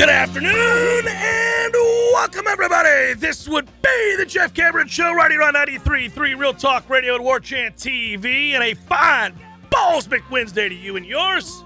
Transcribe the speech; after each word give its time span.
Good 0.00 0.08
afternoon 0.08 1.08
and 1.08 1.74
welcome, 2.14 2.46
everybody. 2.48 3.12
This 3.12 3.46
would 3.46 3.66
be 3.82 4.16
the 4.16 4.24
Jeff 4.24 4.54
Cameron 4.54 4.88
Show 4.88 5.12
right 5.12 5.30
here 5.30 5.42
on 5.42 5.52
93.3 5.52 6.38
Real 6.38 6.54
Talk 6.54 6.88
Radio 6.88 7.16
and 7.16 7.22
War 7.22 7.38
Chant 7.38 7.76
TV, 7.76 8.52
and 8.52 8.64
a 8.64 8.72
fine 8.72 9.34
Ballsmick 9.68 10.22
Wednesday 10.30 10.70
to 10.70 10.74
you 10.74 10.96
and 10.96 11.04
yours. 11.04 11.62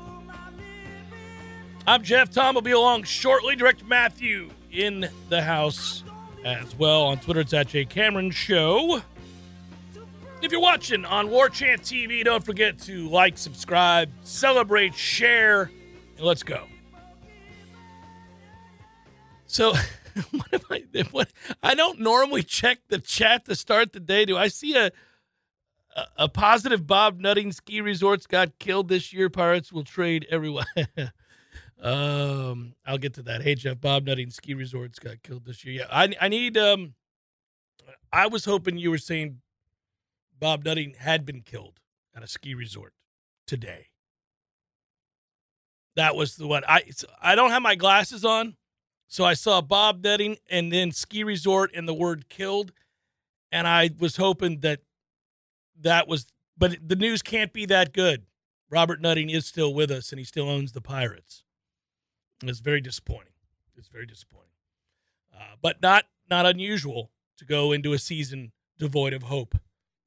I'm 1.86 2.02
Jeff. 2.02 2.28
Tom 2.28 2.56
will 2.56 2.62
be 2.62 2.72
along 2.72 3.05
shortly. 3.05 3.55
Director 3.55 3.84
Matthew 3.84 4.50
in 4.72 5.08
the 5.28 5.40
house 5.40 6.02
as 6.44 6.77
well. 6.77 7.05
On 7.05 7.18
Twitter, 7.18 7.38
it's 7.38 7.55
at 7.55 7.68
J 7.68 7.84
Cameron 7.84 8.32
Show. 8.32 9.00
If 10.42 10.50
you're 10.50 10.60
watching 10.60 11.05
on 11.05 11.30
War 11.30 11.48
Chant 11.48 11.82
TV, 11.82 12.24
don't 12.24 12.44
forget 12.44 12.80
to 12.80 13.08
like, 13.08 13.38
subscribe, 13.38 14.10
celebrate, 14.24 14.96
share, 14.96 15.70
and 16.16 16.27
let's 16.27 16.42
go. 16.42 16.64
So, 19.55 19.72
what 20.33 20.52
am 20.52 20.60
I? 20.69 21.05
What 21.12 21.28
I 21.62 21.77
don't 21.77 22.00
normally 22.00 22.42
check 22.42 22.80
the 22.88 22.98
chat 22.98 23.44
to 23.44 23.55
start 23.55 23.92
the 23.92 24.00
day. 24.00 24.24
Do 24.24 24.36
I 24.36 24.48
see 24.48 24.77
a 24.77 24.91
a, 25.94 26.06
a 26.16 26.28
positive 26.28 26.88
Bob 26.88 27.20
Nutting 27.20 27.52
ski 27.52 27.80
resorts 27.80 28.27
got 28.27 28.58
killed 28.58 28.88
this 28.88 29.12
year? 29.12 29.30
Pirates 29.30 29.72
will 29.72 29.84
trade 29.84 30.27
everyone. 30.28 30.66
um, 31.80 32.74
I'll 32.84 32.98
get 32.98 33.14
to 33.14 33.22
that. 33.22 33.42
Hey 33.42 33.55
Jeff, 33.55 33.80
Bob 33.80 34.06
Nutting 34.06 34.30
ski 34.30 34.55
resorts 34.55 34.98
got 34.98 35.22
killed 35.22 35.44
this 35.44 35.64
year. 35.64 35.83
Yeah, 35.83 35.86
I 35.89 36.12
I 36.20 36.27
need 36.27 36.58
um. 36.58 36.94
I 38.12 38.27
was 38.27 38.46
hoping 38.46 38.77
you 38.77 38.91
were 38.91 38.98
saying 38.98 39.41
Bob 40.36 40.64
Nutting 40.64 40.94
had 40.98 41.24
been 41.24 41.42
killed 41.42 41.78
at 42.12 42.24
a 42.24 42.27
ski 42.27 42.56
resort 42.56 42.92
today. 43.46 43.91
That 45.94 46.16
was 46.16 46.34
the 46.34 46.48
one. 46.48 46.64
I 46.66 46.83
I 47.22 47.36
don't 47.36 47.50
have 47.50 47.62
my 47.62 47.77
glasses 47.77 48.24
on. 48.24 48.56
So 49.14 49.25
I 49.25 49.35
saw 49.35 49.61
Bob 49.61 50.02
Nutting 50.02 50.39
and 50.51 50.73
then 50.73 50.91
ski 50.91 51.23
resort 51.23 51.70
and 51.73 51.86
the 51.86 51.95
word 51.95 52.29
killed. 52.29 52.73
And 53.52 53.64
I 53.64 53.91
was 53.97 54.17
hoping 54.17 54.58
that 54.63 54.80
that 55.80 56.08
was, 56.08 56.27
but 56.58 56.77
the 56.85 56.97
news 56.97 57.23
can't 57.23 57.53
be 57.53 57.64
that 57.67 57.92
good. 57.92 58.24
Robert 58.70 59.01
Nutting 59.01 59.30
is 59.30 59.47
still 59.47 59.73
with 59.73 59.92
us 59.92 60.11
and 60.11 60.19
he 60.19 60.24
still 60.24 60.51
owns 60.51 60.73
the 60.73 60.80
Pirates. 60.80 61.45
It's 62.42 62.58
very 62.58 62.80
disappointing. 62.80 63.35
It's 63.77 63.86
very 63.86 64.05
disappointing. 64.05 64.48
Uh, 65.33 65.55
but 65.63 65.80
not 65.80 66.07
not 66.29 66.45
unusual 66.45 67.13
to 67.39 67.45
go 67.45 67.70
into 67.70 67.92
a 67.92 68.01
season 68.01 68.51
devoid 68.80 69.13
of 69.13 69.23
hope 69.23 69.55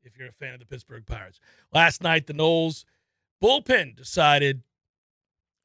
if 0.04 0.18
you're 0.18 0.28
a 0.28 0.34
fan 0.34 0.54
of 0.54 0.60
the 0.60 0.66
Pittsburgh 0.66 1.06
Pirates. 1.06 1.40
Last 1.74 2.04
night, 2.04 2.28
the 2.28 2.34
Noles 2.34 2.84
bullpen 3.42 3.96
decided 3.96 4.64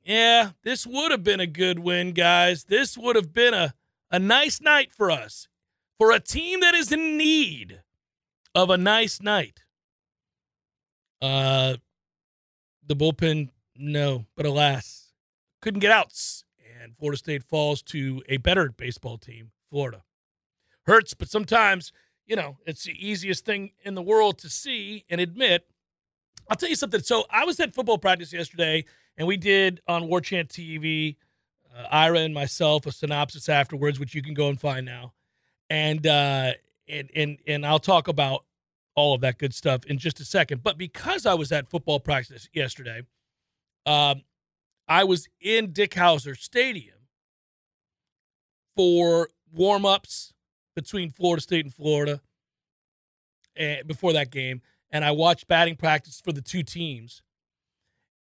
yeah, 0.05 0.51
this 0.63 0.87
would 0.87 1.11
have 1.11 1.23
been 1.23 1.41
a 1.41 1.47
good 1.47 1.79
win, 1.79 2.13
guys. 2.13 2.65
This 2.65 2.99
would 2.99 3.17
have 3.17 3.33
been 3.33 3.55
a, 3.55 3.75
a 4.11 4.19
nice 4.19 4.61
night 4.61 4.93
for 4.93 5.11
us, 5.11 5.49
for 5.99 6.11
a 6.11 6.21
team 6.21 6.61
that 6.61 6.75
is 6.75 6.91
in 6.91 7.17
need 7.17 7.83
of 8.55 8.71
a 8.71 8.77
nice 8.77 9.21
night. 9.21 9.61
Uh, 11.21 11.77
the 12.87 12.97
bullpen, 12.97 13.51
no, 13.77 14.27
but 14.37 14.45
alas, 14.45 15.13
couldn't 15.61 15.81
get 15.81 15.93
outs, 15.93 16.45
and 16.83 16.97
Florida 16.97 17.19
State 17.19 17.45
falls 17.45 17.81
to 17.83 18.23
a 18.29 18.39
better 18.39 18.71
baseball 18.71 19.19
team, 19.19 19.53
Florida. 19.71 20.03
Hurts, 20.87 21.15
but 21.15 21.29
sometimes, 21.29 21.93
you 22.27 22.35
know, 22.35 22.57
it's 22.67 22.83
the 22.85 22.97
easiest 22.99 23.45
thing 23.45 23.71
in 23.85 23.95
the 23.95 24.03
world 24.03 24.39
to 24.39 24.49
see 24.49 25.05
and 25.09 25.21
admit. 25.21 25.69
I'll 26.51 26.57
tell 26.57 26.69
you 26.69 26.75
something. 26.75 27.01
So 27.03 27.25
I 27.31 27.45
was 27.45 27.61
at 27.61 27.73
football 27.73 27.99
practice 27.99 28.33
yesterday 28.33 28.85
and 29.17 29.27
we 29.27 29.37
did 29.37 29.81
on 29.87 30.09
War 30.09 30.21
Chant 30.21 30.49
TV, 30.49 31.17
uh, 31.77 31.87
Ira 31.91 32.21
and 32.21 32.35
myself, 32.35 32.87
a 32.87 32.93
synopsis 32.93 33.49
afterwards, 33.49 34.01
which 34.01 34.15
you 34.15 34.23
can 34.23 34.35
go 34.35 34.49
and 34.49 34.61
find 34.61 34.87
now. 34.87 35.13
And 35.71 36.07
uh, 36.07 36.53
and 36.89 37.11
and 37.15 37.39
and 37.47 37.67
I'll 37.67 37.79
talk 37.79 38.09
about 38.09 38.45
all 38.95 39.15
of 39.15 39.21
that 39.23 39.39
good 39.39 39.55
stuff 39.55 39.85
in 39.87 39.99
just 39.99 40.21
a 40.21 40.25
second. 40.25 40.63
But 40.63 40.77
because 40.77 41.27
I 41.27 41.35
was 41.35 41.51
at 41.53 41.71
football 41.71 42.01
practice 42.01 42.49
yesterday, 42.53 43.03
um, 43.87 44.23
I 44.87 45.05
was 45.05 45.29
in 45.41 45.73
Dick 45.73 45.93
Howser 45.93 46.37
Stadium 46.37 46.97
for 48.77 49.29
warm 49.53 49.87
ups 49.87 50.33
between 50.75 51.11
Florida 51.11 51.43
State 51.43 51.65
and 51.65 51.75
Florida, 51.75 52.21
and 53.57 53.81
eh, 53.81 53.83
before 53.87 54.13
that 54.13 54.31
game, 54.31 54.63
and 54.91 55.05
I 55.05 55.11
watched 55.11 55.47
batting 55.49 55.77
practice 55.77 56.21
for 56.21 56.33
the 56.33 56.43
two 56.43 56.63
teams. 56.63 57.23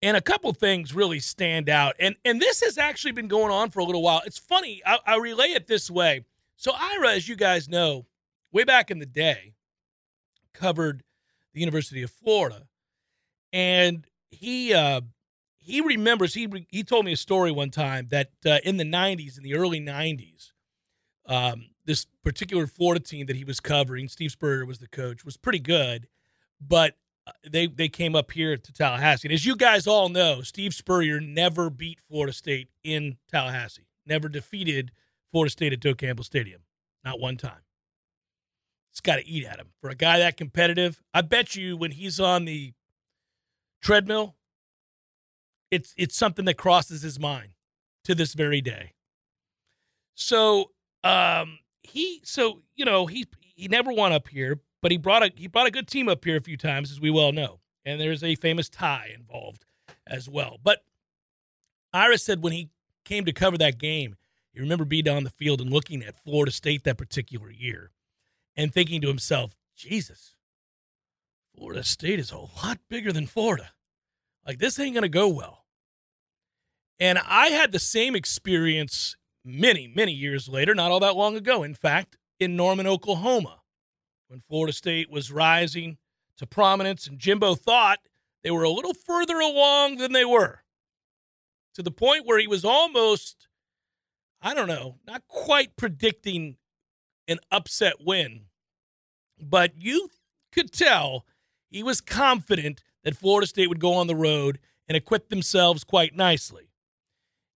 And 0.02 0.16
a 0.16 0.20
couple 0.20 0.52
things 0.52 0.94
really 0.94 1.20
stand 1.20 1.68
out. 1.68 1.94
And 2.00 2.16
and 2.24 2.40
this 2.40 2.60
has 2.62 2.76
actually 2.76 3.12
been 3.12 3.28
going 3.28 3.52
on 3.52 3.70
for 3.70 3.80
a 3.80 3.84
little 3.84 4.02
while. 4.02 4.22
It's 4.26 4.38
funny. 4.38 4.82
I, 4.84 4.98
I 5.06 5.16
relay 5.16 5.48
it 5.48 5.68
this 5.68 5.90
way. 5.90 6.24
So 6.56 6.72
Ira, 6.74 7.12
as 7.12 7.28
you 7.28 7.36
guys 7.36 7.68
know, 7.68 8.06
way 8.52 8.64
back 8.64 8.90
in 8.90 8.98
the 8.98 9.06
day, 9.06 9.54
covered 10.52 11.02
the 11.54 11.60
University 11.60 12.02
of 12.02 12.10
Florida, 12.10 12.66
and 13.52 14.06
he 14.30 14.74
uh, 14.74 15.02
he 15.58 15.80
remembers 15.80 16.34
he 16.34 16.66
he 16.68 16.82
told 16.82 17.04
me 17.04 17.12
a 17.12 17.16
story 17.16 17.52
one 17.52 17.70
time 17.70 18.08
that 18.10 18.30
uh, 18.44 18.58
in 18.64 18.76
the 18.76 18.84
'90s, 18.84 19.36
in 19.36 19.44
the 19.44 19.54
early 19.54 19.80
'90s, 19.80 20.52
um, 21.26 21.66
this 21.84 22.06
particular 22.24 22.66
Florida 22.66 23.00
team 23.00 23.26
that 23.26 23.36
he 23.36 23.44
was 23.44 23.60
covering, 23.60 24.08
Steve 24.08 24.32
Spurrier 24.32 24.64
was 24.64 24.78
the 24.78 24.88
coach, 24.88 25.24
was 25.24 25.36
pretty 25.36 25.60
good, 25.60 26.08
but 26.60 26.96
they 27.48 27.66
they 27.66 27.88
came 27.88 28.14
up 28.14 28.30
here 28.30 28.56
to 28.56 28.72
Tallahassee. 28.72 29.28
And 29.28 29.34
as 29.34 29.46
you 29.46 29.56
guys 29.56 29.86
all 29.86 30.08
know, 30.08 30.42
Steve 30.42 30.74
Spurrier 30.74 31.20
never 31.20 31.70
beat 31.70 32.00
Florida 32.08 32.32
State 32.32 32.68
in 32.82 33.16
Tallahassee. 33.30 33.86
Never 34.06 34.28
defeated 34.28 34.92
Florida 35.30 35.50
State 35.50 35.72
at 35.72 35.80
Doak 35.80 35.98
Campbell 35.98 36.24
Stadium. 36.24 36.62
Not 37.04 37.20
one 37.20 37.36
time. 37.36 37.62
It's 38.90 39.00
got 39.00 39.16
to 39.16 39.26
eat 39.26 39.46
at 39.46 39.58
him. 39.58 39.68
For 39.80 39.88
a 39.88 39.94
guy 39.94 40.18
that 40.18 40.36
competitive, 40.36 41.00
I 41.14 41.22
bet 41.22 41.56
you 41.56 41.76
when 41.76 41.92
he's 41.92 42.20
on 42.20 42.44
the 42.44 42.74
treadmill, 43.80 44.36
it's 45.70 45.94
it's 45.96 46.16
something 46.16 46.44
that 46.44 46.58
crosses 46.58 47.02
his 47.02 47.18
mind 47.18 47.50
to 48.04 48.14
this 48.14 48.34
very 48.34 48.60
day. 48.60 48.92
So 50.14 50.72
um 51.04 51.58
he 51.82 52.20
so 52.24 52.62
you 52.74 52.84
know 52.84 53.06
he 53.06 53.26
he 53.40 53.68
never 53.68 53.92
won 53.92 54.12
up 54.12 54.28
here, 54.28 54.60
but 54.82 54.90
he 54.90 54.98
brought 54.98 55.22
a 55.22 55.32
he 55.34 55.46
brought 55.46 55.68
a 55.68 55.70
good 55.70 55.88
team 55.88 56.08
up 56.08 56.24
here 56.24 56.36
a 56.36 56.42
few 56.42 56.56
times, 56.58 56.90
as 56.90 57.00
we 57.00 57.10
well 57.10 57.32
know. 57.32 57.60
And 57.84 58.00
there's 58.00 58.22
a 58.22 58.34
famous 58.34 58.68
tie 58.68 59.10
involved 59.14 59.64
as 60.06 60.28
well. 60.28 60.58
But 60.62 60.84
Iris 61.92 62.22
said 62.22 62.42
when 62.42 62.52
he 62.52 62.70
came 63.04 63.24
to 63.24 63.32
cover 63.32 63.56
that 63.58 63.78
game, 63.78 64.16
he 64.52 64.60
remember 64.60 64.84
being 64.84 65.08
on 65.08 65.24
the 65.24 65.30
field 65.30 65.60
and 65.60 65.70
looking 65.70 66.02
at 66.02 66.22
Florida 66.22 66.52
State 66.52 66.84
that 66.84 66.98
particular 66.98 67.50
year 67.50 67.90
and 68.56 68.72
thinking 68.72 69.00
to 69.00 69.08
himself, 69.08 69.56
Jesus, 69.76 70.36
Florida 71.56 71.82
State 71.82 72.18
is 72.18 72.30
a 72.30 72.38
lot 72.38 72.78
bigger 72.88 73.12
than 73.12 73.26
Florida. 73.26 73.70
Like, 74.46 74.58
this 74.58 74.78
ain't 74.78 74.96
to 75.00 75.08
go 75.08 75.28
well. 75.28 75.64
And 77.00 77.18
I 77.18 77.48
had 77.48 77.72
the 77.72 77.78
same 77.78 78.14
experience 78.14 79.16
many, 79.44 79.88
many 79.88 80.12
years 80.12 80.48
later, 80.48 80.74
not 80.74 80.90
all 80.90 81.00
that 81.00 81.16
long 81.16 81.36
ago, 81.36 81.62
in 81.62 81.74
fact, 81.74 82.16
in 82.38 82.56
Norman, 82.56 82.86
Oklahoma 82.86 83.61
when 84.32 84.40
Florida 84.40 84.72
State 84.72 85.10
was 85.10 85.30
rising 85.30 85.98
to 86.38 86.46
prominence, 86.46 87.06
and 87.06 87.18
Jimbo 87.18 87.54
thought 87.54 87.98
they 88.42 88.50
were 88.50 88.62
a 88.62 88.70
little 88.70 88.94
further 88.94 89.38
along 89.38 89.98
than 89.98 90.14
they 90.14 90.24
were 90.24 90.60
to 91.74 91.82
the 91.82 91.90
point 91.90 92.24
where 92.24 92.38
he 92.38 92.46
was 92.46 92.64
almost, 92.64 93.46
I 94.40 94.54
don't 94.54 94.68
know, 94.68 94.96
not 95.06 95.28
quite 95.28 95.76
predicting 95.76 96.56
an 97.28 97.40
upset 97.50 97.96
win. 98.00 98.46
But 99.38 99.72
you 99.76 100.08
could 100.50 100.72
tell 100.72 101.26
he 101.68 101.82
was 101.82 102.00
confident 102.00 102.82
that 103.04 103.18
Florida 103.18 103.46
State 103.46 103.68
would 103.68 103.80
go 103.80 103.92
on 103.92 104.06
the 104.06 104.16
road 104.16 104.60
and 104.88 104.96
acquit 104.96 105.28
themselves 105.28 105.84
quite 105.84 106.16
nicely. 106.16 106.71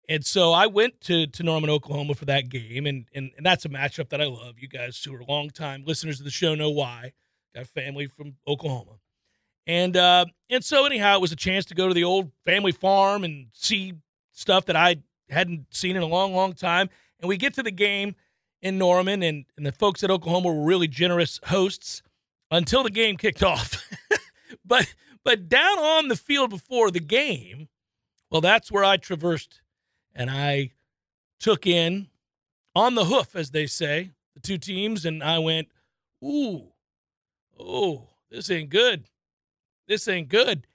And 0.08 0.26
so 0.26 0.52
I 0.52 0.68
went 0.68 1.02
to, 1.02 1.28
to 1.28 1.44
Norman, 1.44 1.70
Oklahoma 1.70 2.14
for 2.14 2.26
that 2.26 2.50
game, 2.50 2.86
and, 2.86 3.06
and, 3.14 3.32
and 3.38 3.46
that's 3.46 3.66
a 3.66 3.70
matchup 3.70 4.10
that 4.10 4.22
I 4.22 4.26
love. 4.26 4.60
You 4.60 4.68
guys 4.68 5.04
who 5.04 5.16
are 5.16 5.24
longtime 5.24 5.84
listeners 5.86 6.20
of 6.20 6.26
the 6.26 6.32
show 6.32 6.54
know 6.54 6.70
why. 6.70 7.14
Got 7.56 7.68
family 7.68 8.08
from 8.08 8.36
Oklahoma. 8.48 9.00
And 9.68 9.98
uh, 9.98 10.26
and 10.50 10.64
so 10.64 10.86
anyhow, 10.86 11.16
it 11.16 11.22
was 11.22 11.32
a 11.32 11.38
chance 11.38 11.66
to 11.66 11.74
go 11.76 11.88
to 11.88 11.94
the 11.94 12.04
old 12.04 12.32
family 12.46 12.72
farm 12.72 13.24
and 13.24 13.48
see 13.54 13.94
stuff 14.32 14.66
that 14.66 14.76
I 14.76 14.98
hadn't 15.30 15.68
seen 15.72 15.96
in 15.96 16.04
a 16.04 16.08
long, 16.08 16.36
long 16.36 16.54
time. 16.54 16.90
And 17.20 17.28
we 17.28 17.38
get 17.38 17.54
to 17.56 17.64
the 17.64 17.72
game 17.72 18.16
in 18.62 18.78
Norman, 18.78 19.24
and, 19.24 19.46
and 19.58 19.66
the 19.66 19.72
folks 19.72 20.04
at 20.04 20.12
Oklahoma 20.12 20.54
were 20.54 20.66
really 20.66 20.88
generous 20.88 21.40
hosts 21.46 22.04
until 22.52 22.84
the 22.84 22.92
game 22.92 23.18
kicked 23.18 23.42
off. 23.42 23.90
but 24.66 24.94
but 25.24 25.50
down 25.50 25.80
on 25.80 26.10
the 26.10 26.16
field 26.16 26.52
before 26.52 26.92
the 26.92 27.00
game, 27.00 27.70
well, 28.30 28.42
that's 28.42 28.72
where 28.72 28.84
I 28.84 28.98
traversed 28.98 29.62
and 30.16 30.30
I 30.30 30.72
took 31.40 31.68
in 31.68 32.08
on 32.74 32.96
the 32.96 33.06
hoof, 33.06 33.36
as 33.36 33.52
they 33.52 33.68
say, 33.68 34.12
the 34.34 34.40
two 34.40 34.58
teams, 34.58 35.06
and 35.06 35.24
I 35.24 35.40
went, 35.40 35.68
ooh, 36.24 36.72
oh, 37.60 38.10
this 38.30 38.50
ain't 38.50 38.70
good 38.70 39.06
this 39.88 40.08
ain't 40.08 40.30
good. 40.30 40.68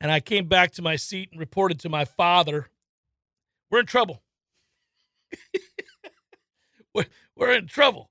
And 0.00 0.10
I 0.10 0.20
came 0.20 0.46
back 0.46 0.72
to 0.72 0.82
my 0.82 0.96
seat 0.96 1.30
and 1.30 1.40
reported 1.40 1.80
to 1.80 1.88
my 1.88 2.04
father, 2.04 2.68
we're 3.70 3.80
in 3.80 3.86
trouble. 3.86 4.22
we're, 6.94 7.52
in 7.52 7.66
trouble. 7.66 8.10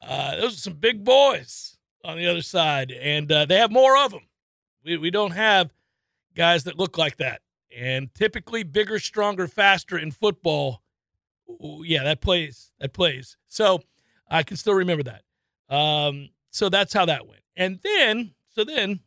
Uh, 0.00 0.36
those 0.36 0.54
are 0.54 0.60
some 0.60 0.74
big 0.74 1.04
boys 1.04 1.76
on 2.04 2.18
the 2.18 2.26
other 2.26 2.42
side, 2.42 2.90
and 2.90 3.30
uh, 3.30 3.44
they 3.44 3.56
have 3.56 3.70
more 3.70 3.96
of 3.96 4.10
them. 4.10 4.26
We, 4.84 4.96
we 4.98 5.10
don't 5.10 5.30
have 5.30 5.72
guys 6.34 6.64
that 6.64 6.78
look 6.78 6.98
like 6.98 7.18
that. 7.18 7.40
And 7.76 8.12
typically, 8.14 8.62
bigger, 8.62 8.98
stronger, 8.98 9.46
faster 9.48 9.98
in 9.98 10.10
football. 10.10 10.82
Yeah, 11.60 12.04
that 12.04 12.20
plays. 12.20 12.72
That 12.80 12.92
plays. 12.92 13.36
So 13.48 13.82
I 14.28 14.42
can 14.42 14.56
still 14.56 14.74
remember 14.74 15.04
that. 15.04 15.22
Um, 15.74 16.30
so 16.50 16.68
that's 16.68 16.92
how 16.92 17.06
that 17.06 17.26
went. 17.26 17.42
And 17.56 17.80
then, 17.82 18.32
so 18.48 18.64
then 18.64 19.00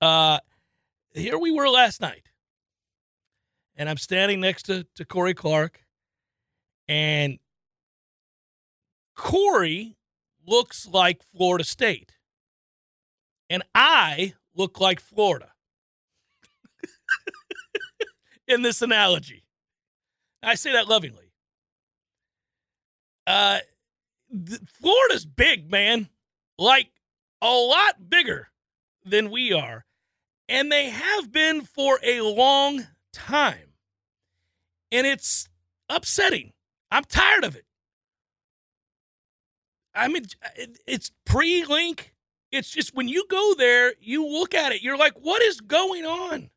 uh, 0.00 0.38
here 1.14 1.38
we 1.38 1.50
were 1.50 1.68
last 1.68 2.00
night, 2.00 2.28
and 3.76 3.88
I'm 3.88 3.96
standing 3.96 4.40
next 4.40 4.64
to, 4.64 4.84
to 4.96 5.04
Corey 5.04 5.34
Clark, 5.34 5.84
and 6.88 7.38
Corey 9.16 9.96
looks 10.46 10.86
like 10.86 11.22
Florida 11.22 11.64
State, 11.64 12.12
and 13.48 13.62
I 13.74 14.34
look 14.54 14.80
like 14.80 15.00
Florida 15.00 15.52
in 18.50 18.62
this 18.62 18.82
analogy. 18.82 19.44
I 20.42 20.54
say 20.54 20.72
that 20.72 20.88
lovingly. 20.88 21.32
Uh, 23.26 23.58
Florida's 24.80 25.26
big, 25.26 25.70
man. 25.70 26.08
Like 26.58 26.88
a 27.42 27.50
lot 27.50 28.08
bigger 28.08 28.48
than 29.04 29.30
we 29.30 29.52
are. 29.52 29.84
And 30.48 30.70
they 30.70 30.90
have 30.90 31.30
been 31.30 31.62
for 31.62 32.00
a 32.02 32.20
long 32.20 32.86
time. 33.12 33.74
And 34.90 35.06
it's 35.06 35.48
upsetting. 35.88 36.52
I'm 36.90 37.04
tired 37.04 37.44
of 37.44 37.54
it. 37.54 37.64
I 39.94 40.08
mean, 40.08 40.24
it's 40.86 41.12
pre 41.24 41.64
link. 41.64 42.14
It's 42.50 42.70
just 42.70 42.94
when 42.94 43.06
you 43.06 43.26
go 43.28 43.54
there, 43.56 43.94
you 44.00 44.26
look 44.26 44.54
at 44.54 44.72
it, 44.72 44.82
you're 44.82 44.96
like, 44.96 45.14
what 45.14 45.40
is 45.42 45.60
going 45.60 46.04
on? 46.04 46.50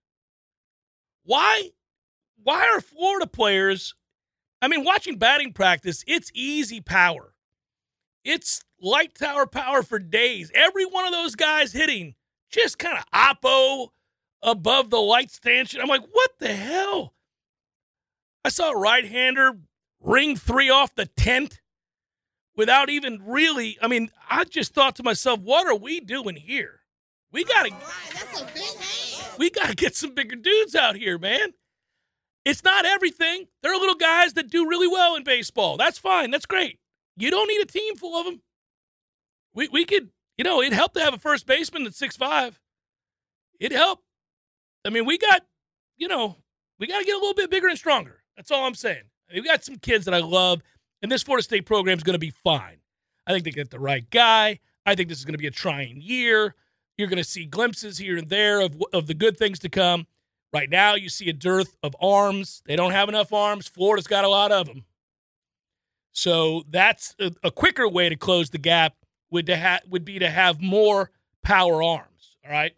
Why? 1.23 1.69
Why 2.43 2.67
are 2.67 2.81
Florida 2.81 3.27
players? 3.27 3.95
I 4.61 4.67
mean, 4.67 4.83
watching 4.83 5.17
batting 5.17 5.53
practice, 5.53 6.03
it's 6.07 6.31
easy 6.33 6.81
power. 6.81 7.33
It's 8.23 8.61
light 8.81 9.15
tower 9.15 9.45
power 9.45 9.83
for 9.83 9.99
days. 9.99 10.51
Every 10.53 10.85
one 10.85 11.05
of 11.05 11.11
those 11.11 11.35
guys 11.35 11.73
hitting 11.73 12.15
just 12.49 12.79
kind 12.79 12.97
of 12.97 13.05
oppo 13.11 13.89
above 14.41 14.89
the 14.89 15.01
light 15.01 15.31
stanchion. 15.31 15.81
I'm 15.81 15.87
like, 15.87 16.05
what 16.11 16.31
the 16.39 16.53
hell? 16.53 17.13
I 18.45 18.49
saw 18.49 18.71
a 18.71 18.79
right 18.79 19.05
hander 19.05 19.53
ring 20.01 20.35
three 20.35 20.69
off 20.69 20.95
the 20.95 21.05
tent 21.05 21.61
without 22.55 22.89
even 22.89 23.21
really. 23.25 23.77
I 23.81 23.87
mean, 23.87 24.11
I 24.29 24.43
just 24.43 24.73
thought 24.73 24.95
to 24.97 25.03
myself, 25.03 25.39
what 25.39 25.67
are 25.67 25.75
we 25.75 25.99
doing 25.99 26.35
here? 26.35 26.81
We 27.31 27.45
gotta, 27.45 27.71
we 29.39 29.49
gotta 29.49 29.75
get 29.75 29.95
some 29.95 30.13
bigger 30.13 30.35
dudes 30.35 30.75
out 30.75 30.95
here, 30.95 31.17
man. 31.17 31.53
It's 32.45 32.63
not 32.63 32.85
everything. 32.85 33.47
There 33.61 33.73
are 33.73 33.79
little 33.79 33.95
guys 33.95 34.33
that 34.33 34.49
do 34.49 34.67
really 34.67 34.87
well 34.87 35.15
in 35.15 35.23
baseball. 35.23 35.77
That's 35.77 35.97
fine. 35.97 36.31
That's 36.31 36.45
great. 36.45 36.79
You 37.15 37.31
don't 37.31 37.47
need 37.47 37.61
a 37.61 37.65
team 37.65 37.95
full 37.95 38.19
of 38.19 38.25
them. 38.25 38.41
We 39.53 39.67
we 39.69 39.85
could 39.85 40.09
you 40.37 40.43
know, 40.43 40.61
it 40.61 40.73
helped 40.73 40.95
to 40.95 41.01
have 41.01 41.13
a 41.13 41.19
first 41.19 41.45
baseman 41.45 41.83
that's 41.83 41.97
six 41.97 42.17
five. 42.17 42.59
It 43.59 43.71
helped. 43.71 44.03
I 44.85 44.89
mean, 44.89 45.05
we 45.05 45.17
got, 45.17 45.43
you 45.97 46.07
know, 46.07 46.37
we 46.79 46.87
got 46.87 46.99
to 46.99 47.05
get 47.05 47.15
a 47.15 47.19
little 47.19 47.35
bit 47.35 47.49
bigger 47.49 47.67
and 47.67 47.77
stronger. 47.77 48.23
That's 48.35 48.51
all 48.51 48.65
I'm 48.65 48.75
saying. 48.75 49.03
I 49.29 49.33
mean, 49.33 49.43
we 49.43 49.47
got 49.47 49.63
some 49.63 49.77
kids 49.77 50.05
that 50.05 50.13
I 50.13 50.19
love, 50.19 50.61
and 51.01 51.11
this 51.11 51.23
Florida 51.23 51.43
State 51.43 51.65
program 51.65 51.97
is 51.97 52.03
going 52.03 52.15
to 52.15 52.19
be 52.19 52.31
fine. 52.31 52.77
I 53.25 53.31
think 53.31 53.45
they 53.45 53.51
get 53.51 53.69
the 53.69 53.79
right 53.79 54.09
guy. 54.09 54.59
I 54.85 54.95
think 54.95 55.07
this 55.07 55.19
is 55.19 55.25
going 55.25 55.35
to 55.35 55.39
be 55.39 55.47
a 55.47 55.51
trying 55.51 56.01
year. 56.01 56.55
You're 56.97 57.07
going 57.07 57.17
to 57.17 57.23
see 57.23 57.45
glimpses 57.45 57.99
here 57.99 58.17
and 58.17 58.29
there 58.29 58.59
of, 58.59 58.75
of 58.91 59.07
the 59.07 59.13
good 59.13 59.37
things 59.37 59.59
to 59.59 59.69
come. 59.69 60.07
Right 60.53 60.69
now, 60.69 60.93
you 60.93 61.09
see 61.09 61.29
a 61.29 61.33
dearth 61.33 61.75
of 61.81 61.95
arms. 61.99 62.61
They 62.67 62.75
don't 62.75 62.91
have 62.91 63.09
enough 63.09 63.33
arms. 63.33 63.67
Florida's 63.67 64.05
got 64.05 64.23
a 64.23 64.29
lot 64.29 64.51
of 64.51 64.67
them. 64.67 64.85
So 66.11 66.63
that's 66.69 67.15
a, 67.19 67.31
a 67.43 67.49
quicker 67.49 67.89
way 67.89 68.07
to 68.07 68.15
close 68.15 68.51
the 68.51 68.59
gap 68.59 68.93
would 69.31 69.47
to 69.47 69.57
ha- 69.57 69.79
would 69.89 70.05
be 70.05 70.19
to 70.19 70.29
have 70.29 70.61
more 70.61 71.09
power 71.41 71.81
arms. 71.81 72.37
All 72.45 72.51
right, 72.51 72.73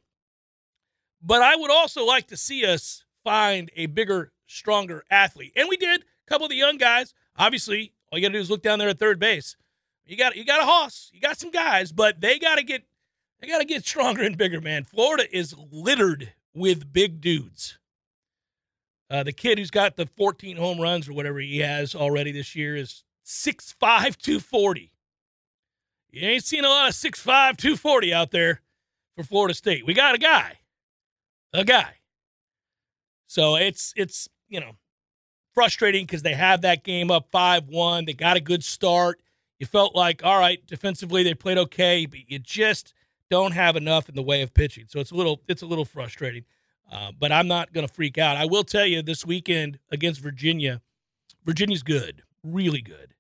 but 1.22 1.42
I 1.42 1.58
would 1.58 1.70
also 1.70 2.06
like 2.06 2.28
to 2.28 2.38
see 2.38 2.66
us 2.66 3.04
find 3.26 3.70
a 3.76 3.88
bigger, 3.88 4.32
stronger 4.48 5.04
athlete, 5.12 5.52
and 5.56 5.68
we 5.68 5.76
did. 5.76 6.02
A 6.02 6.28
couple 6.28 6.46
of 6.46 6.50
the 6.50 6.56
young 6.56 6.78
guys. 6.78 7.14
Obviously, 7.38 7.94
all 8.10 8.18
you 8.18 8.26
got 8.26 8.30
to 8.30 8.40
do 8.40 8.40
is 8.40 8.50
look 8.50 8.64
down 8.64 8.80
there 8.80 8.90
at 8.90 8.98
third 8.98 9.20
base. 9.20 9.58
You 10.06 10.16
got 10.16 10.36
you 10.38 10.46
got 10.46 10.62
a 10.62 10.66
hoss. 10.66 11.12
You 11.14 11.20
got 11.20 11.38
some 11.38 11.52
guys, 11.52 11.92
but 11.92 12.22
they 12.22 12.40
got 12.40 12.56
to 12.56 12.64
get 12.64 12.84
they 13.42 13.48
got 13.48 13.60
to 13.60 13.66
get 13.66 13.86
stronger 13.86 14.24
and 14.24 14.38
bigger. 14.38 14.62
Man, 14.62 14.86
Florida 14.86 15.26
is 15.36 15.54
littered 15.72 16.32
with 16.56 16.92
big 16.92 17.22
dudes. 17.22 17.78
Uh, 19.10 19.24
the 19.24 19.34
kid 19.34 19.60
who's 19.60 19.70
got 19.70 19.98
the 19.98 20.08
14 20.18 20.58
home 20.58 20.82
runs 20.82 21.08
or 21.08 21.14
whatever 21.14 21.40
he 21.40 21.60
has 21.60 21.94
already 21.94 22.32
this 22.32 22.56
year 22.56 22.76
is 22.76 23.04
6'5", 23.26 23.76
240. 24.18 24.92
You 26.10 26.28
ain't 26.28 26.44
seen 26.44 26.66
a 26.66 26.70
lot 26.70 26.90
of 26.90 26.96
6'5, 26.96 27.58
240 27.58 28.14
out 28.14 28.32
there 28.32 28.62
for 29.16 29.24
Florida 29.24 29.54
State. 29.54 29.86
We 29.86 29.94
got 29.94 30.16
a 30.16 30.18
guy. 30.18 30.60
A 31.54 31.64
guy. 31.64 31.96
So 33.28 33.56
it's 33.56 33.94
it's, 33.96 34.30
you 34.48 34.60
know, 34.60 34.78
frustrating 35.54 36.06
because 36.06 36.22
they 36.22 36.34
have 36.34 36.62
that 36.62 36.84
game 36.84 37.12
up 37.12 37.32
5-1. 37.32 38.06
They 38.06 38.14
got 38.14 38.38
a 38.38 38.42
good 38.42 38.64
start. 38.64 39.20
You 39.60 39.66
felt 39.66 39.96
like, 39.96 40.24
all 40.24 40.38
right, 40.38 40.66
defensively 40.68 41.24
they 41.24 41.34
played 41.34 41.58
okay, 41.58 42.06
but 42.06 42.20
you 42.30 42.40
just 42.40 42.94
don't 43.30 43.54
have 43.54 43.76
enough 43.76 44.10
in 44.10 44.16
the 44.16 44.24
way 44.24 44.42
of 44.42 44.54
pitching. 44.54 44.86
So 44.88 45.00
it's 45.00 45.12
a 45.12 45.16
little 45.16 45.42
it's 45.48 45.62
a 45.62 45.66
little 45.66 45.86
frustrating. 45.86 46.46
Uh, 46.92 47.12
but 47.18 47.32
I'm 47.32 47.48
not 47.48 47.74
going 47.74 47.88
to 47.88 47.92
freak 47.92 48.20
out. 48.20 48.38
I 48.38 48.46
will 48.46 48.64
tell 48.64 48.86
you 48.86 49.02
this 49.02 49.26
weekend 49.26 49.80
against 49.90 50.22
Virginia, 50.22 50.82
Virginia's 51.44 51.82
good, 51.82 52.22
really 52.44 52.82
good 52.82 53.16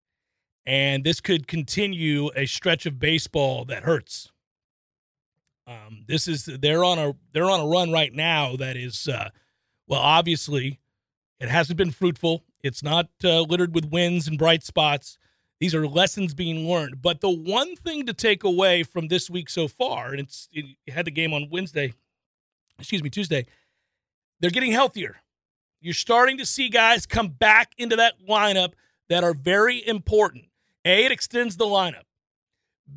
and 0.65 1.03
this 1.03 1.21
could 1.21 1.47
continue 1.47 2.29
a 2.35 2.45
stretch 2.45 2.85
of 2.85 2.99
baseball 2.99 3.65
that 3.65 3.83
hurts. 3.83 4.31
Um, 5.67 6.05
this 6.07 6.27
is 6.27 6.45
they're 6.45 6.83
on 6.83 6.99
a 6.99 7.13
they're 7.33 7.49
on 7.49 7.59
a 7.59 7.67
run 7.67 7.91
right 7.91 8.13
now 8.13 8.55
that 8.55 8.77
is 8.77 9.07
uh, 9.07 9.29
well 9.87 10.01
obviously 10.01 10.79
it 11.39 11.49
hasn't 11.49 11.77
been 11.77 11.91
fruitful. 11.91 12.43
It's 12.63 12.83
not 12.83 13.09
uh, 13.23 13.41
littered 13.41 13.75
with 13.75 13.91
wins 13.91 14.27
and 14.27 14.37
bright 14.37 14.63
spots. 14.63 15.17
These 15.59 15.73
are 15.73 15.87
lessons 15.87 16.33
being 16.33 16.69
learned. 16.69 17.01
But 17.01 17.21
the 17.21 17.29
one 17.29 17.75
thing 17.75 18.05
to 18.05 18.13
take 18.13 18.43
away 18.43 18.83
from 18.83 19.07
this 19.07 19.29
week 19.29 19.49
so 19.49 19.67
far, 19.67 20.11
and 20.11 20.19
it's 20.19 20.49
it 20.51 20.65
had 20.91 21.05
the 21.05 21.11
game 21.11 21.33
on 21.33 21.49
Wednesday, 21.49 21.93
excuse 22.77 23.01
me 23.01 23.09
Tuesday, 23.09 23.45
they're 24.39 24.51
getting 24.51 24.73
healthier. 24.73 25.17
You're 25.81 25.93
starting 25.93 26.37
to 26.39 26.45
see 26.45 26.69
guys 26.69 27.05
come 27.05 27.29
back 27.29 27.73
into 27.77 27.95
that 27.95 28.15
lineup 28.27 28.73
that 29.09 29.23
are 29.23 29.33
very 29.33 29.85
important. 29.87 30.45
A, 30.83 31.05
it 31.05 31.11
extends 31.11 31.57
the 31.57 31.65
lineup. 31.65 32.03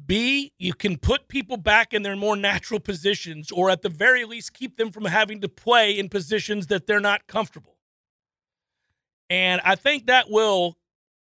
B, 0.07 0.53
you 0.59 0.75
can 0.75 0.99
put 0.99 1.29
people 1.29 1.57
back 1.57 1.95
in 1.95 2.03
their 2.03 2.17
more 2.17 2.37
natural 2.37 2.81
positions, 2.81 3.51
or 3.51 3.71
at 3.71 3.83
the 3.83 3.89
very 3.89 4.25
least, 4.25 4.53
keep 4.53 4.77
them 4.77 4.91
from 4.91 5.07
having 5.07 5.41
to 5.41 5.49
play 5.49 5.99
in 5.99 6.11
positions 6.11 6.67
that 6.67 6.87
they're 6.87 7.01
not 7.01 7.27
comfortable. 7.27 7.77
And 9.31 9.63
I 9.65 9.77
think 9.77 10.07
that 10.07 10.31
will 10.31 10.77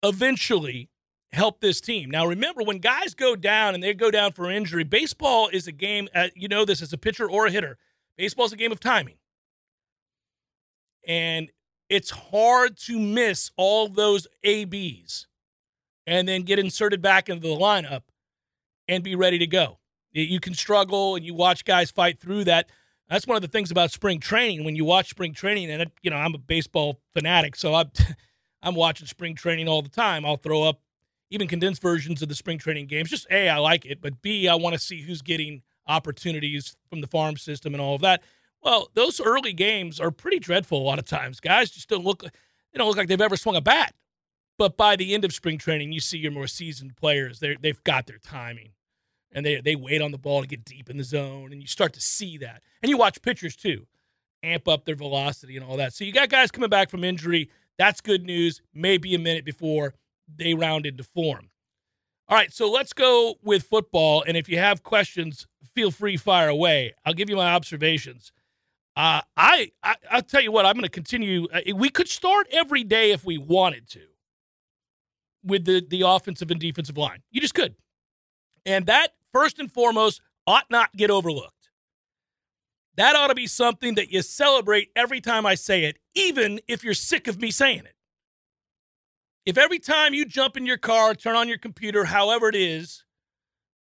eventually 0.03 0.90
help 1.33 1.61
this 1.61 1.79
team. 1.79 2.09
Now, 2.09 2.25
remember, 2.25 2.63
when 2.63 2.79
guys 2.79 3.13
go 3.13 3.35
down 3.35 3.73
and 3.73 3.83
they 3.83 3.93
go 3.93 4.11
down 4.11 4.33
for 4.33 4.49
injury, 4.49 4.83
baseball 4.83 5.49
is 5.51 5.67
a 5.67 5.71
game, 5.71 6.09
uh, 6.13 6.27
you 6.35 6.47
know 6.47 6.65
this 6.65 6.81
as 6.81 6.91
a 6.93 6.97
pitcher 6.97 7.29
or 7.29 7.47
a 7.47 7.51
hitter. 7.51 7.77
Baseball 8.17 8.45
is 8.45 8.53
a 8.53 8.57
game 8.57 8.71
of 8.71 8.79
timing. 8.79 9.15
And 11.07 11.51
it's 11.89 12.09
hard 12.09 12.77
to 12.77 12.99
miss 12.99 13.51
all 13.57 13.87
those 13.87 14.27
ABs 14.43 15.27
and 16.05 16.27
then 16.27 16.43
get 16.43 16.59
inserted 16.59 17.01
back 17.01 17.29
into 17.29 17.41
the 17.41 17.55
lineup 17.55 18.03
and 18.87 19.03
be 19.03 19.15
ready 19.15 19.37
to 19.39 19.47
go. 19.47 19.79
You 20.13 20.39
can 20.39 20.53
struggle 20.53 21.15
and 21.15 21.23
you 21.23 21.33
watch 21.33 21.63
guys 21.63 21.89
fight 21.89 22.19
through 22.19 22.43
that. 22.45 22.69
That's 23.09 23.27
one 23.27 23.35
of 23.35 23.41
the 23.41 23.47
things 23.47 23.71
about 23.71 23.91
spring 23.91 24.19
training. 24.19 24.63
When 24.63 24.75
you 24.75 24.85
watch 24.85 25.09
spring 25.09 25.33
training, 25.33 25.69
and 25.69 25.83
it, 25.83 25.91
you 26.01 26.09
know 26.11 26.17
I'm 26.17 26.33
a 26.33 26.37
baseball 26.37 26.99
fanatic, 27.13 27.55
so 27.55 27.73
I'm 27.73 27.91
I'm 28.63 28.75
watching 28.75 29.07
spring 29.07 29.35
training 29.35 29.67
all 29.67 29.81
the 29.81 29.89
time. 29.89 30.25
I'll 30.25 30.37
throw 30.37 30.63
up 30.63 30.81
even 31.31 31.47
condensed 31.47 31.81
versions 31.81 32.21
of 32.21 32.29
the 32.29 32.35
spring 32.35 32.59
training 32.59 32.85
games. 32.85 33.09
Just 33.09 33.25
a, 33.31 33.49
I 33.49 33.57
like 33.57 33.85
it, 33.85 34.01
but 34.01 34.21
b, 34.21 34.47
I 34.47 34.55
want 34.55 34.73
to 34.73 34.79
see 34.79 35.01
who's 35.01 35.21
getting 35.23 35.63
opportunities 35.87 36.75
from 36.89 37.01
the 37.01 37.07
farm 37.07 37.37
system 37.37 37.73
and 37.73 37.81
all 37.81 37.95
of 37.95 38.01
that. 38.01 38.21
Well, 38.61 38.89
those 38.93 39.19
early 39.19 39.53
games 39.53 39.99
are 39.99 40.11
pretty 40.11 40.37
dreadful 40.37 40.79
a 40.79 40.83
lot 40.83 40.99
of 40.99 41.05
times. 41.05 41.39
Guys 41.39 41.71
just 41.71 41.89
don't 41.89 42.03
look 42.03 42.21
they 42.21 42.77
don't 42.77 42.87
look 42.87 42.97
like 42.97 43.07
they've 43.07 43.19
ever 43.19 43.37
swung 43.37 43.55
a 43.55 43.61
bat. 43.61 43.95
But 44.57 44.77
by 44.77 44.95
the 44.95 45.15
end 45.15 45.25
of 45.25 45.33
spring 45.33 45.57
training, 45.57 45.91
you 45.91 45.99
see 45.99 46.19
your 46.19 46.31
more 46.31 46.45
seasoned 46.45 46.95
players. 46.95 47.39
They 47.39 47.57
they've 47.59 47.83
got 47.83 48.05
their 48.05 48.19
timing 48.19 48.73
and 49.31 49.45
they 49.45 49.61
they 49.61 49.75
wait 49.75 50.01
on 50.01 50.11
the 50.11 50.17
ball 50.17 50.41
to 50.41 50.47
get 50.47 50.65
deep 50.65 50.89
in 50.89 50.97
the 50.97 51.03
zone, 51.03 51.51
and 51.51 51.61
you 51.61 51.67
start 51.67 51.93
to 51.93 52.01
see 52.01 52.37
that. 52.39 52.61
And 52.83 52.89
you 52.89 52.97
watch 52.97 53.21
pitchers 53.21 53.55
too, 53.55 53.87
amp 54.43 54.67
up 54.67 54.85
their 54.85 54.95
velocity 54.95 55.55
and 55.55 55.65
all 55.65 55.77
that. 55.77 55.93
So 55.93 56.03
you 56.03 56.11
got 56.11 56.29
guys 56.29 56.51
coming 56.51 56.69
back 56.69 56.89
from 56.89 57.03
injury. 57.03 57.49
That's 57.77 58.01
good 58.01 58.25
news. 58.25 58.61
Maybe 58.73 59.15
a 59.15 59.19
minute 59.19 59.45
before 59.45 59.95
they 60.37 60.53
round 60.53 60.85
into 60.85 61.03
form. 61.03 61.49
All 62.27 62.37
right, 62.37 62.53
so 62.53 62.71
let's 62.71 62.93
go 62.93 63.35
with 63.43 63.63
football. 63.63 64.23
And 64.25 64.37
if 64.37 64.47
you 64.47 64.57
have 64.57 64.83
questions, 64.83 65.47
feel 65.75 65.91
free 65.91 66.17
fire 66.17 66.47
away. 66.47 66.93
I'll 67.05 67.13
give 67.13 67.29
you 67.29 67.35
my 67.35 67.53
observations. 67.53 68.31
Uh, 68.95 69.21
I, 69.37 69.71
I 69.83 69.95
I'll 70.09 70.21
tell 70.21 70.41
you 70.41 70.51
what. 70.51 70.65
I'm 70.65 70.73
going 70.73 70.83
to 70.83 70.89
continue. 70.89 71.47
Uh, 71.53 71.61
we 71.75 71.89
could 71.89 72.07
start 72.07 72.47
every 72.51 72.83
day 72.83 73.11
if 73.11 73.23
we 73.25 73.37
wanted 73.37 73.89
to 73.91 74.01
with 75.43 75.65
the 75.65 75.85
the 75.87 76.01
offensive 76.01 76.51
and 76.51 76.59
defensive 76.59 76.97
line. 76.97 77.19
You 77.31 77.41
just 77.41 77.53
could, 77.53 77.75
and 78.65 78.85
that 78.87 79.09
first 79.31 79.59
and 79.59 79.71
foremost, 79.71 80.21
ought 80.45 80.69
not 80.69 80.93
get 80.95 81.09
overlooked. 81.09 81.69
That 82.97 83.15
ought 83.15 83.27
to 83.27 83.35
be 83.35 83.47
something 83.47 83.95
that 83.95 84.11
you 84.11 84.21
celebrate 84.21 84.89
every 84.95 85.21
time 85.21 85.45
I 85.45 85.55
say 85.55 85.85
it, 85.85 85.97
even 86.13 86.59
if 86.67 86.83
you're 86.83 86.93
sick 86.93 87.27
of 87.27 87.39
me 87.39 87.49
saying 87.49 87.79
it. 87.85 87.95
If 89.45 89.57
every 89.57 89.79
time 89.79 90.13
you 90.13 90.25
jump 90.25 90.55
in 90.55 90.65
your 90.65 90.77
car, 90.77 91.15
turn 91.15 91.35
on 91.35 91.47
your 91.47 91.57
computer, 91.57 92.05
however 92.05 92.49
it 92.49 92.55
is, 92.55 93.03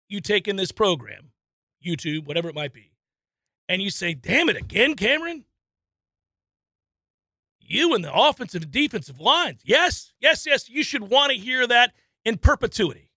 you 0.07 0.21
take 0.21 0.47
in 0.47 0.55
this 0.55 0.71
program, 0.71 1.31
YouTube, 1.85 2.25
whatever 2.25 2.49
it 2.49 2.55
might 2.55 2.73
be, 2.73 2.91
and 3.69 3.81
you 3.81 3.89
say, 3.89 4.13
damn 4.13 4.49
it 4.49 4.57
again, 4.57 4.95
Cameron? 4.95 5.45
You 7.59 7.93
and 7.93 8.03
the 8.03 8.13
offensive 8.13 8.63
and 8.63 8.71
defensive 8.71 9.19
lines. 9.19 9.61
Yes, 9.63 10.13
yes, 10.19 10.45
yes, 10.45 10.69
you 10.69 10.83
should 10.83 11.09
want 11.09 11.31
to 11.31 11.37
hear 11.37 11.65
that 11.67 11.93
in 12.25 12.37
perpetuity 12.37 13.11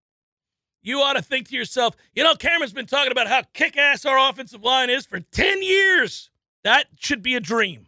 you 0.84 1.00
ought 1.00 1.14
to 1.14 1.22
think 1.22 1.48
to 1.48 1.56
yourself, 1.56 1.96
you 2.14 2.22
know, 2.22 2.34
Cameron's 2.34 2.74
been 2.74 2.86
talking 2.86 3.10
about 3.10 3.26
how 3.26 3.42
kick 3.54 3.76
ass 3.76 4.04
our 4.04 4.18
offensive 4.30 4.62
line 4.62 4.90
is 4.90 5.06
for 5.06 5.18
10 5.18 5.62
years. 5.62 6.30
That 6.62 6.86
should 7.00 7.22
be 7.22 7.34
a 7.34 7.40
dream. 7.40 7.86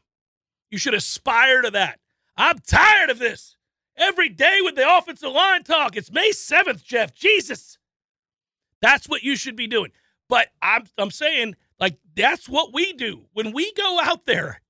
You 0.70 0.78
should 0.78 0.94
aspire 0.94 1.62
to 1.62 1.70
that. 1.70 2.00
I'm 2.36 2.58
tired 2.58 3.10
of 3.10 3.18
this. 3.18 3.55
Every 3.96 4.28
day 4.28 4.58
with 4.62 4.74
the 4.74 4.96
offensive 4.96 5.32
line 5.32 5.62
talk. 5.62 5.96
It's 5.96 6.12
May 6.12 6.30
7th, 6.30 6.84
Jeff. 6.84 7.14
Jesus. 7.14 7.78
That's 8.82 9.08
what 9.08 9.22
you 9.22 9.36
should 9.36 9.56
be 9.56 9.66
doing. 9.66 9.90
But 10.28 10.48
I'm 10.60 10.84
I'm 10.98 11.10
saying 11.10 11.56
like 11.80 11.98
that's 12.14 12.48
what 12.48 12.74
we 12.74 12.92
do. 12.92 13.26
When 13.32 13.52
we 13.52 13.72
go 13.72 14.00
out 14.00 14.26
there, 14.26 14.60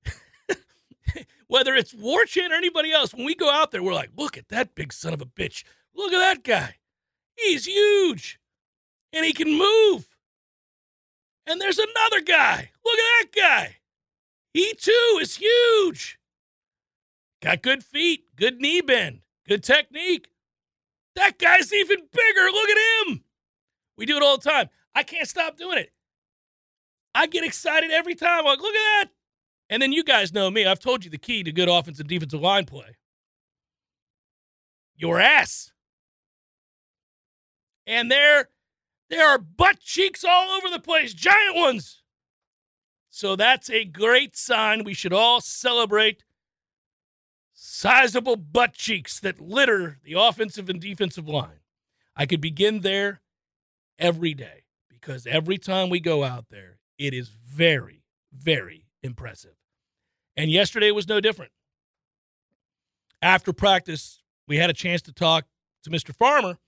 whether 1.47 1.75
it's 1.75 1.93
War 1.93 2.25
Chant 2.25 2.53
or 2.53 2.55
anybody 2.55 2.91
else, 2.91 3.13
when 3.13 3.25
we 3.25 3.35
go 3.35 3.51
out 3.51 3.71
there, 3.71 3.83
we're 3.83 3.93
like, 3.93 4.11
look 4.15 4.37
at 4.37 4.49
that 4.49 4.75
big 4.75 4.93
son 4.93 5.13
of 5.13 5.21
a 5.21 5.25
bitch. 5.25 5.63
Look 5.95 6.13
at 6.13 6.19
that 6.19 6.43
guy. 6.43 6.75
He's 7.35 7.65
huge 7.65 8.39
and 9.13 9.25
he 9.25 9.33
can 9.33 9.57
move. 9.57 10.07
And 11.45 11.61
there's 11.61 11.79
another 11.79 12.21
guy. 12.21 12.71
Look 12.83 12.99
at 12.99 13.33
that 13.33 13.35
guy. 13.35 13.77
He 14.53 14.73
too 14.73 15.19
is 15.21 15.37
huge. 15.37 16.16
Got 17.41 17.61
good 17.61 17.83
feet, 17.83 18.25
good 18.35 18.59
knee 18.59 18.81
bend, 18.81 19.21
good 19.47 19.63
technique. 19.63 20.27
That 21.15 21.37
guy's 21.37 21.73
even 21.73 21.97
bigger. 22.11 22.45
Look 22.51 22.69
at 22.69 23.07
him. 23.07 23.23
We 23.97 24.05
do 24.05 24.17
it 24.17 24.23
all 24.23 24.37
the 24.37 24.49
time. 24.49 24.69
I 24.93 25.03
can't 25.03 25.27
stop 25.27 25.57
doing 25.57 25.77
it. 25.77 25.91
I 27.15 27.27
get 27.27 27.43
excited 27.43 27.91
every 27.91 28.15
time. 28.15 28.39
I'm 28.39 28.45
like, 28.45 28.59
look 28.59 28.75
at 28.75 29.01
that. 29.01 29.05
And 29.69 29.81
then 29.81 29.91
you 29.91 30.03
guys 30.03 30.33
know 30.33 30.49
me. 30.49 30.65
I've 30.65 30.79
told 30.79 31.03
you 31.03 31.09
the 31.11 31.17
key 31.17 31.43
to 31.43 31.51
good 31.51 31.69
offensive 31.69 32.07
defensive 32.07 32.41
line 32.41 32.65
play. 32.65 32.95
Your 34.95 35.19
ass 35.19 35.71
and 37.87 38.11
there 38.11 38.49
there 39.09 39.25
are 39.25 39.37
butt 39.37 39.79
cheeks 39.79 40.25
all 40.25 40.49
over 40.49 40.69
the 40.69 40.81
place, 40.81 41.13
giant 41.13 41.55
ones. 41.55 42.03
So 43.09 43.37
that's 43.37 43.69
a 43.69 43.85
great 43.85 44.35
sign. 44.35 44.83
We 44.83 44.93
should 44.93 45.13
all 45.13 45.39
celebrate 45.39 46.23
sizable 47.59 48.35
butt 48.35 48.73
cheeks 48.73 49.19
that 49.19 49.41
litter 49.41 49.97
the 50.03 50.13
offensive 50.13 50.69
and 50.69 50.79
defensive 50.79 51.27
line. 51.27 51.59
I 52.15 52.27
could 52.27 52.39
begin 52.39 52.81
there 52.81 53.21
every 53.97 54.35
day 54.35 54.63
because 54.89 55.25
every 55.25 55.57
time 55.57 55.89
we 55.89 55.99
go 55.99 56.23
out 56.23 56.45
there, 56.51 56.77
it 56.99 57.15
is 57.15 57.29
very, 57.29 58.03
very 58.31 58.85
impressive. 59.01 59.55
And 60.35 60.51
yesterday 60.51 60.91
was 60.91 61.07
no 61.07 61.19
different. 61.19 61.51
After 63.23 63.51
practice, 63.51 64.21
we 64.47 64.57
had 64.57 64.69
a 64.69 64.73
chance 64.73 65.01
to 65.03 65.11
talk 65.11 65.45
to 65.83 65.89
Mr. 65.89 66.15
Farmer 66.15 66.59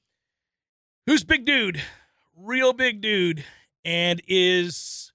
who's 1.05 1.23
big 1.23 1.45
dude, 1.45 1.81
real 2.35 2.73
big 2.73 2.99
dude, 2.99 3.43
and 3.85 4.21
is 4.27 5.11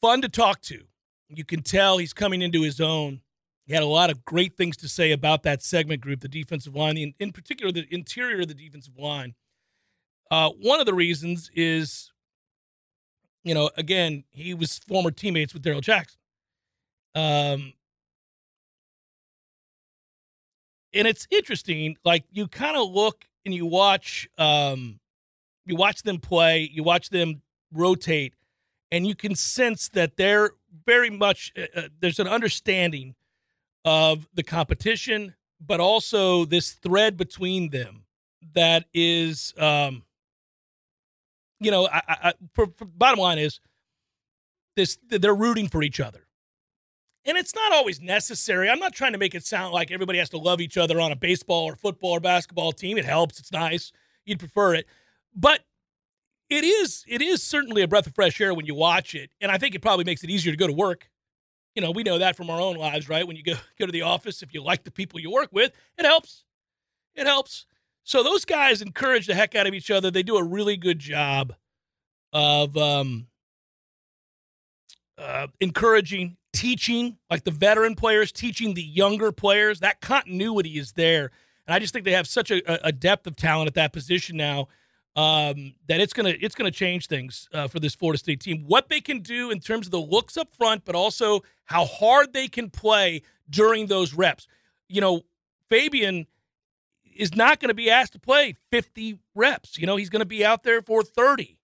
fun 0.00 0.22
to 0.22 0.30
talk 0.30 0.62
to. 0.62 0.84
You 1.28 1.44
can 1.44 1.62
tell 1.62 1.98
he's 1.98 2.14
coming 2.14 2.40
into 2.40 2.62
his 2.62 2.80
own. 2.80 3.20
He 3.68 3.74
had 3.74 3.82
a 3.82 3.86
lot 3.86 4.08
of 4.08 4.24
great 4.24 4.56
things 4.56 4.78
to 4.78 4.88
say 4.88 5.12
about 5.12 5.42
that 5.42 5.62
segment 5.62 6.00
group, 6.00 6.20
the 6.20 6.28
defensive 6.28 6.74
line, 6.74 6.96
in, 6.96 7.12
in 7.20 7.32
particular, 7.32 7.70
the 7.70 7.86
interior 7.90 8.40
of 8.40 8.48
the 8.48 8.54
defensive 8.54 8.96
line. 8.96 9.34
Uh, 10.30 10.50
one 10.58 10.80
of 10.80 10.86
the 10.86 10.94
reasons 10.94 11.50
is, 11.54 12.10
you 13.44 13.52
know, 13.52 13.68
again, 13.76 14.24
he 14.30 14.54
was 14.54 14.78
former 14.78 15.10
teammates 15.10 15.52
with 15.52 15.62
Darrell 15.62 15.82
Jackson. 15.82 16.18
Um, 17.14 17.74
and 20.94 21.06
it's 21.06 21.26
interesting, 21.30 21.98
like, 22.06 22.24
you 22.30 22.48
kind 22.48 22.76
of 22.76 22.90
look 22.90 23.26
and 23.44 23.54
you 23.54 23.66
watch 23.66 24.26
um, 24.38 24.98
you 25.66 25.76
watch 25.76 26.04
them 26.04 26.20
play, 26.20 26.70
you 26.72 26.82
watch 26.82 27.10
them 27.10 27.42
rotate, 27.70 28.32
and 28.90 29.06
you 29.06 29.14
can 29.14 29.34
sense 29.34 29.90
that 29.90 30.16
they're 30.16 30.52
very 30.86 31.10
much 31.10 31.52
uh, 31.54 31.66
uh, 31.78 31.88
there's 32.00 32.18
an 32.18 32.28
understanding 32.28 33.14
of 33.84 34.28
the 34.34 34.42
competition, 34.42 35.34
but 35.60 35.80
also 35.80 36.44
this 36.44 36.72
thread 36.72 37.16
between 37.16 37.70
them 37.70 38.04
that 38.54 38.86
is, 38.94 39.54
um, 39.58 40.02
you 41.60 41.70
know, 41.70 41.88
I, 41.92 42.02
I, 42.06 42.32
for, 42.54 42.68
for 42.76 42.84
bottom 42.84 43.18
line 43.18 43.38
is 43.38 43.60
this: 44.76 44.98
they're 45.08 45.34
rooting 45.34 45.68
for 45.68 45.82
each 45.82 46.00
other. 46.00 46.24
And 47.24 47.36
it's 47.36 47.54
not 47.54 47.72
always 47.72 48.00
necessary. 48.00 48.70
I'm 48.70 48.78
not 48.78 48.94
trying 48.94 49.12
to 49.12 49.18
make 49.18 49.34
it 49.34 49.44
sound 49.44 49.74
like 49.74 49.90
everybody 49.90 50.18
has 50.18 50.30
to 50.30 50.38
love 50.38 50.62
each 50.62 50.78
other 50.78 50.98
on 50.98 51.12
a 51.12 51.16
baseball 51.16 51.64
or 51.64 51.76
football 51.76 52.12
or 52.12 52.20
basketball 52.20 52.72
team. 52.72 52.96
It 52.96 53.04
helps. 53.04 53.38
It's 53.38 53.52
nice. 53.52 53.92
You'd 54.24 54.38
prefer 54.38 54.74
it. 54.74 54.86
But 55.34 55.60
it 56.48 56.64
is 56.64 57.04
it 57.06 57.20
is 57.20 57.42
certainly 57.42 57.82
a 57.82 57.88
breath 57.88 58.06
of 58.06 58.14
fresh 58.14 58.40
air 58.40 58.54
when 58.54 58.64
you 58.64 58.74
watch 58.74 59.14
it. 59.14 59.30
And 59.40 59.52
I 59.52 59.58
think 59.58 59.74
it 59.74 59.82
probably 59.82 60.04
makes 60.04 60.24
it 60.24 60.30
easier 60.30 60.52
to 60.52 60.56
go 60.56 60.66
to 60.66 60.72
work. 60.72 61.10
You 61.78 61.82
know, 61.82 61.92
we 61.92 62.02
know 62.02 62.18
that 62.18 62.34
from 62.34 62.50
our 62.50 62.60
own 62.60 62.74
lives, 62.74 63.08
right? 63.08 63.24
When 63.24 63.36
you 63.36 63.44
go 63.44 63.54
go 63.78 63.86
to 63.86 63.92
the 63.92 64.02
office, 64.02 64.42
if 64.42 64.52
you 64.52 64.60
like 64.60 64.82
the 64.82 64.90
people 64.90 65.20
you 65.20 65.30
work 65.30 65.50
with, 65.52 65.70
it 65.96 66.04
helps. 66.04 66.42
It 67.14 67.24
helps. 67.24 67.66
So 68.02 68.24
those 68.24 68.44
guys 68.44 68.82
encourage 68.82 69.28
the 69.28 69.34
heck 69.36 69.54
out 69.54 69.68
of 69.68 69.74
each 69.74 69.88
other. 69.88 70.10
They 70.10 70.24
do 70.24 70.38
a 70.38 70.42
really 70.42 70.76
good 70.76 70.98
job 70.98 71.54
of 72.32 72.76
um, 72.76 73.28
uh, 75.16 75.46
encouraging 75.60 76.36
teaching, 76.52 77.16
like 77.30 77.44
the 77.44 77.52
veteran 77.52 77.94
players 77.94 78.32
teaching 78.32 78.74
the 78.74 78.82
younger 78.82 79.30
players. 79.30 79.78
That 79.78 80.00
continuity 80.00 80.80
is 80.80 80.94
there. 80.94 81.30
And 81.68 81.76
I 81.76 81.78
just 81.78 81.92
think 81.92 82.04
they 82.04 82.10
have 82.10 82.26
such 82.26 82.50
a, 82.50 82.84
a 82.84 82.90
depth 82.90 83.28
of 83.28 83.36
talent 83.36 83.68
at 83.68 83.74
that 83.74 83.92
position 83.92 84.36
now 84.36 84.66
um, 85.16 85.74
that 85.88 86.00
it's 86.00 86.12
gonna 86.12 86.34
it's 86.40 86.54
gonna 86.54 86.70
change 86.70 87.06
things 87.06 87.48
uh, 87.52 87.68
for 87.68 87.80
this 87.80 87.94
Florida 87.94 88.18
State 88.18 88.40
team. 88.40 88.64
What 88.66 88.88
they 88.88 89.00
can 89.00 89.20
do 89.20 89.50
in 89.50 89.60
terms 89.60 89.86
of 89.86 89.90
the 89.90 90.00
looks 90.00 90.36
up 90.36 90.54
front, 90.54 90.84
but 90.84 90.94
also 90.94 91.42
how 91.64 91.84
hard 91.84 92.32
they 92.32 92.48
can 92.48 92.70
play 92.70 93.22
during 93.50 93.86
those 93.86 94.14
reps. 94.14 94.46
You 94.88 95.00
know, 95.00 95.22
Fabien 95.68 96.26
is 97.18 97.34
not 97.34 97.60
going 97.60 97.68
to 97.68 97.74
be 97.74 97.90
asked 97.90 98.12
to 98.12 98.18
play 98.18 98.54
50 98.70 99.18
reps. 99.34 99.76
You 99.76 99.86
know, 99.86 99.96
he's 99.96 100.08
going 100.08 100.20
to 100.20 100.26
be 100.26 100.44
out 100.44 100.62
there 100.62 100.80
for 100.80 101.02
30. 101.02 101.58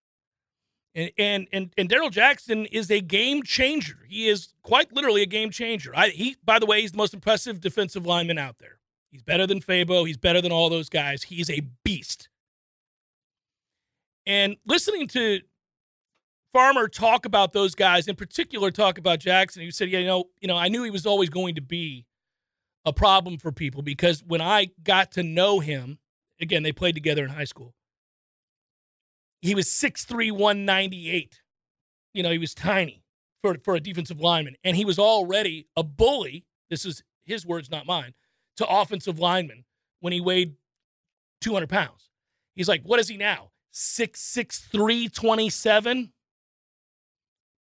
And 0.93 1.11
and 1.17 1.47
and, 1.51 1.73
and 1.77 1.89
Darrell 1.89 2.09
Jackson 2.09 2.65
is 2.67 2.89
a 2.89 3.01
game 3.01 3.43
changer. 3.43 3.99
He 4.07 4.27
is 4.27 4.53
quite 4.63 4.93
literally 4.93 5.21
a 5.21 5.27
game 5.27 5.49
changer. 5.49 5.91
I, 5.95 6.09
he, 6.09 6.37
by 6.43 6.57
the 6.57 6.65
way, 6.65 6.81
he's 6.81 6.91
the 6.91 6.97
most 6.97 7.13
impressive 7.13 7.59
defensive 7.59 8.05
lineman 8.05 8.37
out 8.37 8.59
there. 8.59 8.79
He's 9.11 9.21
better 9.21 9.45
than 9.45 9.59
Fabo. 9.59 10.07
He's 10.07 10.17
better 10.17 10.41
than 10.41 10.51
all 10.51 10.69
those 10.69 10.89
guys. 10.89 11.23
He's 11.23 11.49
a 11.49 11.61
beast. 11.83 12.29
And 14.25 14.57
listening 14.65 15.07
to 15.09 15.41
Farmer 16.53 16.87
talk 16.87 17.25
about 17.25 17.53
those 17.53 17.75
guys, 17.75 18.07
in 18.07 18.15
particular, 18.15 18.71
talk 18.71 18.97
about 18.97 19.19
Jackson, 19.19 19.61
he 19.61 19.71
said, 19.71 19.89
"Yeah, 19.89 19.99
you 19.99 20.07
know, 20.07 20.25
you 20.39 20.47
know, 20.47 20.57
I 20.57 20.69
knew 20.69 20.83
he 20.83 20.89
was 20.89 21.05
always 21.05 21.29
going 21.29 21.55
to 21.55 21.61
be 21.61 22.05
a 22.85 22.93
problem 22.93 23.37
for 23.37 23.51
people 23.51 23.81
because 23.81 24.23
when 24.23 24.41
I 24.41 24.69
got 24.83 25.11
to 25.13 25.23
know 25.23 25.59
him, 25.59 25.99
again, 26.39 26.63
they 26.63 26.71
played 26.71 26.95
together 26.95 27.23
in 27.23 27.31
high 27.31 27.45
school. 27.45 27.73
He 29.41 29.55
was 29.55 29.67
6'3, 29.67 30.31
198. 30.31 31.41
You 32.13 32.23
know, 32.23 32.31
he 32.31 32.37
was 32.37 32.53
tiny 32.53 33.03
for, 33.41 33.57
for 33.63 33.75
a 33.75 33.79
defensive 33.79 34.19
lineman. 34.19 34.55
And 34.63 34.77
he 34.77 34.85
was 34.85 34.97
already 34.97 35.67
a 35.75 35.83
bully. 35.83 36.45
This 36.69 36.85
is 36.85 37.03
his 37.25 37.45
words, 37.45 37.69
not 37.69 37.85
mine, 37.85 38.13
to 38.57 38.67
offensive 38.67 39.19
linemen 39.19 39.65
when 39.99 40.13
he 40.13 40.21
weighed 40.21 40.55
200 41.41 41.67
pounds. 41.69 42.09
He's 42.55 42.69
like, 42.69 42.83
what 42.83 42.99
is 42.99 43.07
he 43.07 43.17
now? 43.17 43.51
6'6, 43.75 45.11
27? 45.13 46.11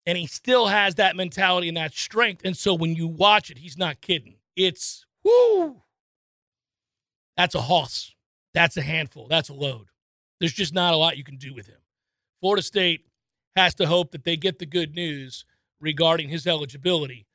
And 0.06 0.16
he 0.16 0.26
still 0.26 0.68
has 0.68 0.94
that 0.94 1.16
mentality 1.16 1.66
and 1.66 1.76
that 1.76 1.92
strength. 1.94 2.42
And 2.44 2.56
so 2.56 2.74
when 2.74 2.94
you 2.94 3.08
watch 3.08 3.50
it, 3.50 3.58
he's 3.58 3.76
not 3.76 4.00
kidding. 4.00 4.36
It's 4.54 5.04
whoo. 5.24 5.82
That's 7.36 7.56
a 7.56 7.62
hoss. 7.62 8.14
That's 8.54 8.76
a 8.76 8.82
handful. 8.82 9.26
That's 9.28 9.48
a 9.48 9.54
load. 9.54 9.88
There's 10.38 10.52
just 10.52 10.72
not 10.72 10.94
a 10.94 10.96
lot 10.96 11.16
you 11.16 11.24
can 11.24 11.38
do 11.38 11.52
with 11.52 11.66
him. 11.66 11.80
Florida 12.40 12.62
State 12.62 13.06
has 13.56 13.74
to 13.74 13.86
hope 13.86 14.12
that 14.12 14.22
they 14.24 14.36
get 14.36 14.60
the 14.60 14.66
good 14.66 14.94
news 14.94 15.44
regarding 15.80 16.28
his 16.28 16.46
eligibility. 16.46 17.26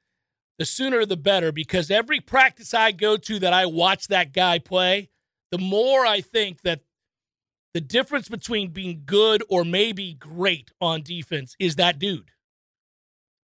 The 0.57 0.65
sooner 0.65 1.05
the 1.05 1.17
better, 1.17 1.51
because 1.51 1.91
every 1.91 2.21
practice 2.21 2.73
I 2.73 2.91
go 2.93 3.17
to 3.17 3.39
that 3.39 3.53
I 3.53 3.65
watch 3.65 4.07
that 4.07 4.31
guy 4.31 4.59
play, 4.59 5.09
the 5.51 5.57
more 5.57 6.05
I 6.05 6.21
think 6.21 6.61
that 6.61 6.81
the 7.73 7.81
difference 7.81 8.27
between 8.27 8.69
being 8.69 9.03
good 9.05 9.43
or 9.49 9.63
maybe 9.63 10.13
great 10.13 10.71
on 10.81 11.01
defense 11.03 11.55
is 11.59 11.75
that 11.77 11.99
dude. 11.99 12.31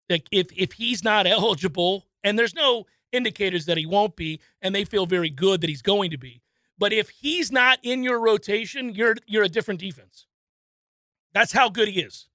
Like 0.10 0.28
if 0.32 0.48
if 0.56 0.74
he's 0.74 1.04
not 1.04 1.28
eligible, 1.28 2.06
and 2.24 2.38
there's 2.38 2.56
no 2.56 2.86
indicators 3.12 3.66
that 3.66 3.78
he 3.78 3.86
won't 3.86 4.16
be, 4.16 4.40
and 4.62 4.74
they 4.74 4.86
feel 4.86 5.06
very 5.06 5.30
good 5.30 5.62
that 5.62 5.70
he's 5.70 5.82
going 5.82 6.12
to 6.12 6.18
be. 6.18 6.42
But 6.78 6.94
if 6.94 7.10
he's 7.10 7.52
not 7.52 7.80
in 7.84 8.04
your 8.04 8.20
rotation, 8.20 8.94
you're 8.94 9.16
you're 9.26 9.44
a 9.44 9.50
different 9.50 9.80
defense. 9.80 10.26
That's 11.34 11.52
how 11.52 11.70
good 11.70 11.88
he 11.88 12.02
is. 12.02 12.28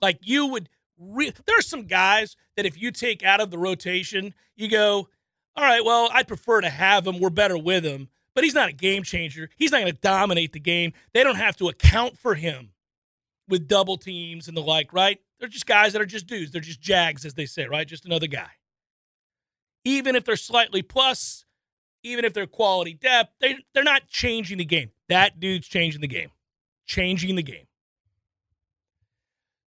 Like 0.00 0.18
you 0.22 0.46
would 0.46 0.68
re- 0.98 1.32
there's 1.46 1.66
some 1.66 1.84
guys 1.84 2.36
that 2.56 2.66
if 2.66 2.80
you 2.80 2.90
take 2.90 3.22
out 3.22 3.40
of 3.40 3.50
the 3.50 3.58
rotation, 3.58 4.34
you 4.56 4.68
go, 4.68 5.08
all 5.56 5.64
right, 5.64 5.84
well, 5.84 6.08
I'd 6.12 6.28
prefer 6.28 6.60
to 6.60 6.70
have 6.70 7.06
him. 7.06 7.20
We're 7.20 7.30
better 7.30 7.58
with 7.58 7.84
him 7.84 8.08
but 8.34 8.44
he's 8.44 8.54
not 8.54 8.68
a 8.68 8.72
game 8.72 9.02
changer. 9.02 9.50
He's 9.56 9.72
not 9.72 9.80
going 9.80 9.92
to 9.92 10.00
dominate 10.00 10.52
the 10.52 10.60
game. 10.60 10.92
They 11.12 11.22
don't 11.22 11.36
have 11.36 11.56
to 11.56 11.68
account 11.68 12.18
for 12.18 12.34
him 12.34 12.70
with 13.48 13.68
double 13.68 13.96
teams 13.96 14.48
and 14.48 14.56
the 14.56 14.62
like, 14.62 14.92
right? 14.92 15.20
They're 15.38 15.48
just 15.48 15.66
guys 15.66 15.92
that 15.92 16.02
are 16.02 16.06
just 16.06 16.26
dudes. 16.26 16.52
They're 16.52 16.60
just 16.60 16.80
jags, 16.80 17.24
as 17.24 17.34
they 17.34 17.46
say, 17.46 17.66
right? 17.66 17.86
Just 17.86 18.06
another 18.06 18.26
guy. 18.26 18.50
Even 19.84 20.14
if 20.14 20.24
they're 20.24 20.36
slightly 20.36 20.82
plus, 20.82 21.44
even 22.02 22.24
if 22.24 22.32
they're 22.32 22.46
quality 22.46 22.94
depth, 22.94 23.32
they, 23.40 23.56
they're 23.74 23.84
not 23.84 24.06
changing 24.08 24.58
the 24.58 24.64
game. 24.64 24.90
That 25.08 25.40
dude's 25.40 25.66
changing 25.66 26.00
the 26.00 26.08
game, 26.08 26.30
changing 26.86 27.34
the 27.34 27.42
game. 27.42 27.66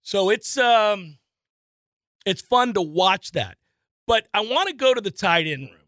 So 0.03 0.31
it's 0.31 0.57
um, 0.57 1.19
it's 2.25 2.43
fun 2.43 2.75
to 2.75 2.83
watch 2.83 3.33
that. 3.33 3.57
But 4.07 4.29
I 4.35 4.41
want 4.41 4.69
to 4.69 4.75
go 4.75 4.95
to 4.95 5.01
the 5.01 5.11
tight 5.11 5.47
end 5.47 5.71
room 5.71 5.84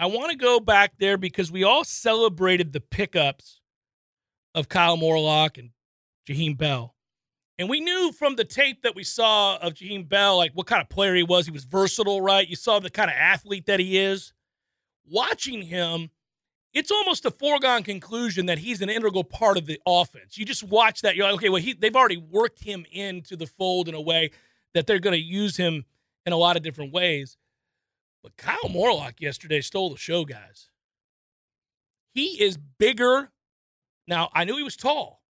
I 0.00 0.06
want 0.06 0.30
to 0.30 0.36
go 0.36 0.60
back 0.60 0.94
there 0.98 1.18
because 1.18 1.52
we 1.52 1.62
all 1.62 1.84
celebrated 1.84 2.72
the 2.72 2.80
pickups 2.80 3.60
of 4.54 4.66
Kyle 4.66 4.96
Morlock 4.96 5.58
and 5.58 5.72
Jaheim 6.26 6.56
Bell. 6.56 6.94
And 7.58 7.68
we 7.68 7.80
knew 7.80 8.10
from 8.10 8.36
the 8.36 8.44
tape 8.46 8.80
that 8.82 8.94
we 8.94 9.04
saw 9.04 9.58
of 9.58 9.74
Jaheim 9.74 10.08
Bell, 10.08 10.38
like 10.38 10.52
what 10.54 10.66
kind 10.66 10.80
of 10.80 10.88
player 10.88 11.14
he 11.14 11.22
was. 11.22 11.44
He 11.44 11.52
was 11.52 11.64
versatile, 11.64 12.22
right? 12.22 12.48
You 12.48 12.56
saw 12.56 12.78
the 12.78 12.88
kind 12.88 13.10
of 13.10 13.16
athlete 13.18 13.66
that 13.66 13.78
he 13.78 13.98
is. 13.98 14.32
Watching 15.06 15.60
him, 15.60 16.08
it's 16.72 16.90
almost 16.90 17.26
a 17.26 17.30
foregone 17.30 17.82
conclusion 17.82 18.46
that 18.46 18.60
he's 18.60 18.80
an 18.80 18.88
integral 18.88 19.22
part 19.24 19.58
of 19.58 19.66
the 19.66 19.78
offense. 19.86 20.38
You 20.38 20.46
just 20.46 20.64
watch 20.64 21.02
that, 21.02 21.14
you're 21.14 21.26
like, 21.26 21.34
okay, 21.34 21.50
well, 21.50 21.60
he, 21.60 21.74
they've 21.74 21.94
already 21.94 22.16
worked 22.16 22.64
him 22.64 22.86
into 22.90 23.36
the 23.36 23.46
fold 23.46 23.86
in 23.86 23.94
a 23.94 24.00
way 24.00 24.30
that 24.72 24.86
they're 24.86 24.98
going 24.98 25.12
to 25.12 25.22
use 25.22 25.58
him 25.58 25.84
in 26.24 26.32
a 26.32 26.38
lot 26.38 26.56
of 26.56 26.62
different 26.62 26.94
ways. 26.94 27.36
But 28.22 28.36
Kyle 28.36 28.68
Morlock 28.68 29.20
yesterday 29.20 29.60
stole 29.60 29.90
the 29.90 29.96
show, 29.96 30.24
guys. 30.24 30.68
He 32.12 32.42
is 32.42 32.56
bigger. 32.56 33.30
Now, 34.06 34.28
I 34.34 34.44
knew 34.44 34.56
he 34.56 34.62
was 34.62 34.76
tall, 34.76 35.22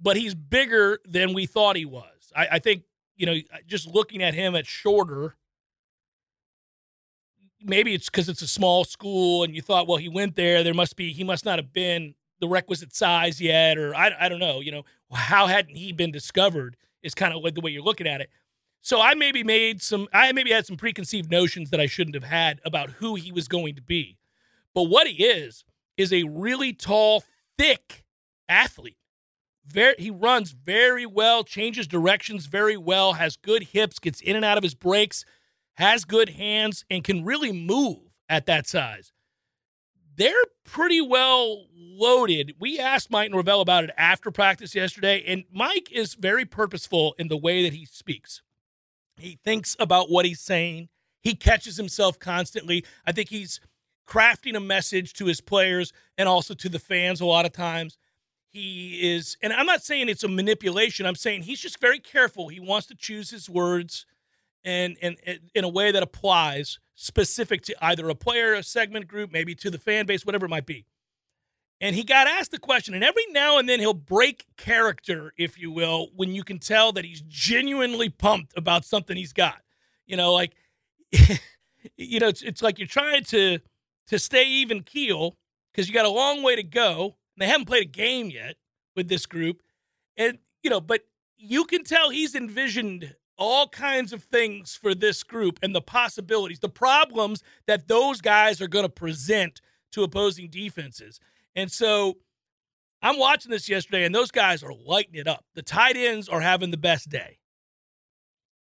but 0.00 0.16
he's 0.16 0.34
bigger 0.34 0.98
than 1.04 1.34
we 1.34 1.46
thought 1.46 1.76
he 1.76 1.84
was. 1.84 2.32
I, 2.34 2.48
I 2.52 2.58
think, 2.58 2.84
you 3.16 3.26
know, 3.26 3.36
just 3.66 3.86
looking 3.86 4.22
at 4.22 4.34
him 4.34 4.56
at 4.56 4.66
Shorter, 4.66 5.36
maybe 7.62 7.94
it's 7.94 8.08
because 8.08 8.28
it's 8.28 8.42
a 8.42 8.48
small 8.48 8.84
school 8.84 9.44
and 9.44 9.54
you 9.54 9.62
thought, 9.62 9.86
well, 9.86 9.98
he 9.98 10.08
went 10.08 10.34
there. 10.34 10.64
There 10.64 10.74
must 10.74 10.96
be, 10.96 11.12
he 11.12 11.24
must 11.24 11.44
not 11.44 11.58
have 11.58 11.72
been 11.72 12.14
the 12.40 12.48
requisite 12.48 12.94
size 12.94 13.40
yet, 13.40 13.78
or 13.78 13.94
I, 13.94 14.12
I 14.18 14.28
don't 14.28 14.40
know. 14.40 14.60
You 14.60 14.72
know, 14.72 14.84
how 15.12 15.46
hadn't 15.46 15.76
he 15.76 15.92
been 15.92 16.10
discovered 16.10 16.76
is 17.02 17.14
kind 17.14 17.34
of 17.34 17.42
like 17.42 17.54
the 17.54 17.60
way 17.60 17.70
you're 17.70 17.82
looking 17.82 18.06
at 18.06 18.20
it. 18.20 18.30
So 18.84 19.00
I 19.00 19.14
maybe 19.14 19.42
made 19.42 19.80
some, 19.80 20.08
I 20.12 20.30
maybe 20.32 20.52
had 20.52 20.66
some 20.66 20.76
preconceived 20.76 21.30
notions 21.30 21.70
that 21.70 21.80
I 21.80 21.86
shouldn't 21.86 22.14
have 22.14 22.24
had 22.24 22.60
about 22.66 22.90
who 22.90 23.14
he 23.14 23.32
was 23.32 23.48
going 23.48 23.76
to 23.76 23.80
be. 23.80 24.18
But 24.74 24.84
what 24.84 25.06
he 25.06 25.24
is, 25.24 25.64
is 25.96 26.12
a 26.12 26.24
really 26.24 26.74
tall, 26.74 27.24
thick 27.56 28.04
athlete. 28.46 28.98
Very, 29.66 29.94
he 29.98 30.10
runs 30.10 30.50
very 30.50 31.06
well, 31.06 31.44
changes 31.44 31.86
directions 31.86 32.44
very 32.44 32.76
well, 32.76 33.14
has 33.14 33.36
good 33.36 33.62
hips, 33.62 33.98
gets 33.98 34.20
in 34.20 34.36
and 34.36 34.44
out 34.44 34.58
of 34.58 34.62
his 34.62 34.74
breaks, 34.74 35.24
has 35.76 36.04
good 36.04 36.28
hands, 36.28 36.84
and 36.90 37.02
can 37.02 37.24
really 37.24 37.52
move 37.52 38.12
at 38.28 38.44
that 38.44 38.66
size. 38.66 39.12
They're 40.14 40.34
pretty 40.62 41.00
well 41.00 41.68
loaded. 41.74 42.54
We 42.60 42.78
asked 42.78 43.10
Mike 43.10 43.30
Norvell 43.30 43.62
about 43.62 43.84
it 43.84 43.90
after 43.96 44.30
practice 44.30 44.74
yesterday, 44.74 45.24
and 45.26 45.44
Mike 45.50 45.90
is 45.90 46.12
very 46.12 46.44
purposeful 46.44 47.14
in 47.18 47.28
the 47.28 47.38
way 47.38 47.62
that 47.62 47.72
he 47.72 47.86
speaks. 47.86 48.42
He 49.16 49.38
thinks 49.44 49.76
about 49.78 50.10
what 50.10 50.24
he's 50.24 50.40
saying. 50.40 50.88
He 51.20 51.34
catches 51.34 51.76
himself 51.76 52.18
constantly. 52.18 52.84
I 53.06 53.12
think 53.12 53.28
he's 53.30 53.60
crafting 54.06 54.56
a 54.56 54.60
message 54.60 55.14
to 55.14 55.26
his 55.26 55.40
players 55.40 55.92
and 56.18 56.28
also 56.28 56.54
to 56.54 56.68
the 56.68 56.78
fans 56.78 57.20
a 57.20 57.26
lot 57.26 57.46
of 57.46 57.52
times. 57.52 57.96
He 58.50 59.14
is, 59.14 59.36
and 59.42 59.52
I'm 59.52 59.66
not 59.66 59.82
saying 59.82 60.08
it's 60.08 60.22
a 60.22 60.28
manipulation. 60.28 61.06
I'm 61.06 61.16
saying 61.16 61.42
he's 61.42 61.60
just 61.60 61.80
very 61.80 61.98
careful. 61.98 62.48
He 62.48 62.60
wants 62.60 62.86
to 62.88 62.94
choose 62.94 63.30
his 63.30 63.50
words 63.50 64.06
and, 64.64 64.96
and, 65.02 65.16
and 65.26 65.40
in 65.54 65.64
a 65.64 65.68
way 65.68 65.90
that 65.90 66.02
applies 66.02 66.78
specific 66.94 67.62
to 67.62 67.74
either 67.84 68.08
a 68.08 68.14
player, 68.14 68.54
a 68.54 68.62
segment 68.62 69.08
group, 69.08 69.32
maybe 69.32 69.54
to 69.56 69.70
the 69.70 69.78
fan 69.78 70.06
base, 70.06 70.24
whatever 70.24 70.46
it 70.46 70.50
might 70.50 70.66
be. 70.66 70.86
And 71.84 71.94
he 71.94 72.02
got 72.02 72.26
asked 72.26 72.50
the 72.50 72.58
question, 72.58 72.94
and 72.94 73.04
every 73.04 73.26
now 73.28 73.58
and 73.58 73.68
then 73.68 73.78
he'll 73.78 73.92
break 73.92 74.46
character, 74.56 75.34
if 75.36 75.58
you 75.58 75.70
will, 75.70 76.08
when 76.16 76.34
you 76.34 76.42
can 76.42 76.58
tell 76.58 76.92
that 76.92 77.04
he's 77.04 77.20
genuinely 77.28 78.08
pumped 78.08 78.56
about 78.56 78.86
something 78.86 79.18
he's 79.18 79.34
got. 79.34 79.60
You 80.06 80.16
know, 80.16 80.32
like, 80.32 80.54
you 81.98 82.20
know, 82.20 82.28
it's, 82.28 82.40
it's 82.40 82.62
like 82.62 82.78
you're 82.78 82.88
trying 82.88 83.24
to 83.24 83.58
to 84.06 84.18
stay 84.18 84.46
even 84.46 84.82
keel 84.82 85.36
because 85.70 85.86
you 85.86 85.92
got 85.92 86.06
a 86.06 86.10
long 86.10 86.42
way 86.42 86.56
to 86.56 86.62
go. 86.62 87.16
They 87.36 87.46
haven't 87.46 87.66
played 87.66 87.82
a 87.82 87.90
game 87.90 88.30
yet 88.30 88.54
with 88.96 89.08
this 89.08 89.26
group, 89.26 89.60
and 90.16 90.38
you 90.62 90.70
know, 90.70 90.80
but 90.80 91.02
you 91.36 91.66
can 91.66 91.84
tell 91.84 92.08
he's 92.08 92.34
envisioned 92.34 93.14
all 93.36 93.68
kinds 93.68 94.14
of 94.14 94.24
things 94.24 94.74
for 94.74 94.94
this 94.94 95.22
group 95.22 95.58
and 95.62 95.74
the 95.74 95.82
possibilities, 95.82 96.60
the 96.60 96.68
problems 96.70 97.42
that 97.66 97.88
those 97.88 98.22
guys 98.22 98.62
are 98.62 98.68
going 98.68 98.86
to 98.86 98.88
present 98.88 99.60
to 99.92 100.02
opposing 100.02 100.48
defenses. 100.48 101.20
And 101.56 101.70
so 101.70 102.18
I'm 103.02 103.18
watching 103.18 103.50
this 103.50 103.68
yesterday, 103.68 104.04
and 104.04 104.14
those 104.14 104.30
guys 104.30 104.62
are 104.62 104.72
lighting 104.72 105.14
it 105.14 105.28
up. 105.28 105.44
The 105.54 105.62
tight 105.62 105.96
ends 105.96 106.28
are 106.28 106.40
having 106.40 106.70
the 106.70 106.76
best 106.76 107.08
day. 107.08 107.38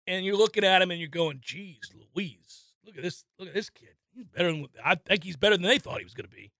And 0.07 0.25
you're 0.25 0.37
looking 0.37 0.63
at 0.63 0.81
him 0.81 0.91
and 0.91 0.99
you're 0.99 1.09
going, 1.09 1.39
geez, 1.41 1.91
Louise, 2.15 2.73
look 2.85 2.97
at 2.97 3.03
this, 3.03 3.25
look 3.37 3.47
at 3.47 3.53
this 3.53 3.69
kid. 3.69 3.89
He's 4.13 4.25
better 4.25 4.51
than 4.51 4.67
I 4.83 4.95
think 4.95 5.23
he's 5.23 5.37
better 5.37 5.55
than 5.55 5.67
they 5.67 5.77
thought 5.77 5.99
he 5.99 6.03
was 6.03 6.13
going 6.13 6.27
to 6.27 6.35
be. 6.35 6.51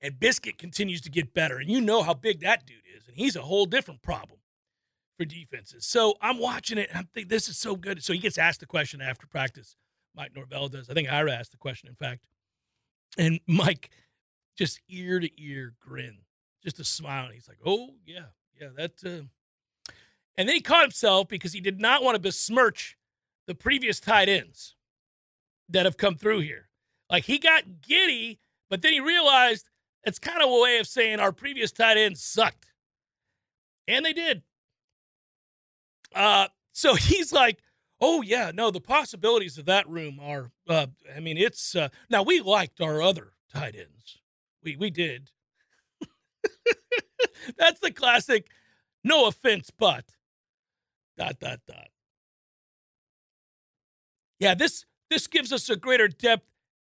And 0.00 0.18
Biscuit 0.18 0.58
continues 0.58 1.00
to 1.02 1.10
get 1.10 1.34
better. 1.34 1.58
And 1.58 1.70
you 1.70 1.80
know 1.80 2.02
how 2.02 2.14
big 2.14 2.40
that 2.40 2.66
dude 2.66 2.78
is. 2.96 3.06
And 3.06 3.16
he's 3.16 3.36
a 3.36 3.42
whole 3.42 3.66
different 3.66 4.02
problem 4.02 4.40
for 5.16 5.24
defenses. 5.24 5.86
So 5.86 6.14
I'm 6.20 6.38
watching 6.38 6.78
it 6.78 6.88
and 6.88 6.98
I'm 6.98 7.08
thinking, 7.12 7.28
this 7.28 7.48
is 7.48 7.58
so 7.58 7.76
good. 7.76 8.02
So 8.02 8.12
he 8.12 8.18
gets 8.18 8.38
asked 8.38 8.60
the 8.60 8.66
question 8.66 9.00
after 9.00 9.26
practice. 9.26 9.76
Mike 10.14 10.34
Norvell 10.34 10.68
does. 10.68 10.88
I 10.90 10.94
think 10.94 11.10
Ira 11.10 11.32
asked 11.32 11.52
the 11.52 11.58
question, 11.58 11.88
in 11.88 11.94
fact. 11.94 12.26
And 13.16 13.40
Mike 13.46 13.90
just 14.58 14.80
ear 14.88 15.20
to 15.20 15.30
ear 15.40 15.74
grin, 15.80 16.18
just 16.62 16.80
a 16.80 16.84
smile. 16.84 17.26
And 17.26 17.34
he's 17.34 17.48
like, 17.48 17.60
oh, 17.64 17.94
yeah, 18.04 18.26
yeah, 18.60 18.68
that. 18.76 18.92
Uh... 19.04 19.26
And 20.36 20.48
then 20.48 20.56
he 20.56 20.60
caught 20.60 20.82
himself 20.82 21.28
because 21.28 21.52
he 21.52 21.60
did 21.60 21.80
not 21.80 22.02
want 22.02 22.16
to 22.16 22.20
besmirch 22.20 22.96
the 23.46 23.54
previous 23.54 24.00
tight 24.00 24.28
ends 24.28 24.74
that 25.68 25.86
have 25.86 25.96
come 25.96 26.16
through 26.16 26.40
here. 26.40 26.68
Like 27.10 27.24
he 27.24 27.38
got 27.38 27.80
giddy, 27.80 28.40
but 28.68 28.82
then 28.82 28.92
he 28.92 29.00
realized 29.00 29.68
it's 30.04 30.18
kind 30.18 30.42
of 30.42 30.50
a 30.50 30.60
way 30.60 30.78
of 30.78 30.86
saying 30.86 31.20
our 31.20 31.32
previous 31.32 31.72
tight 31.72 31.96
ends 31.96 32.22
sucked. 32.22 32.66
And 33.86 34.04
they 34.04 34.12
did. 34.12 34.42
Uh, 36.14 36.48
so 36.72 36.94
he's 36.96 37.32
like, 37.32 37.58
oh, 38.00 38.22
yeah, 38.22 38.52
no, 38.54 38.70
the 38.70 38.80
possibilities 38.80 39.58
of 39.58 39.64
that 39.66 39.88
room 39.88 40.20
are, 40.22 40.50
uh, 40.68 40.86
I 41.16 41.20
mean, 41.20 41.36
it's, 41.36 41.74
uh, 41.74 41.88
now 42.10 42.22
we 42.22 42.40
liked 42.40 42.80
our 42.80 43.02
other 43.02 43.32
tight 43.52 43.74
ends. 43.74 44.17
We, 44.62 44.76
we 44.76 44.90
did. 44.90 45.30
That's 47.58 47.80
the 47.80 47.90
classic, 47.90 48.48
no 49.04 49.26
offense, 49.26 49.70
but 49.76 50.04
dot, 51.16 51.38
dot, 51.40 51.60
dot. 51.66 51.88
Yeah, 54.38 54.54
this 54.54 54.84
this 55.10 55.26
gives 55.26 55.52
us 55.52 55.68
a 55.68 55.76
greater 55.76 56.08
depth, 56.08 56.46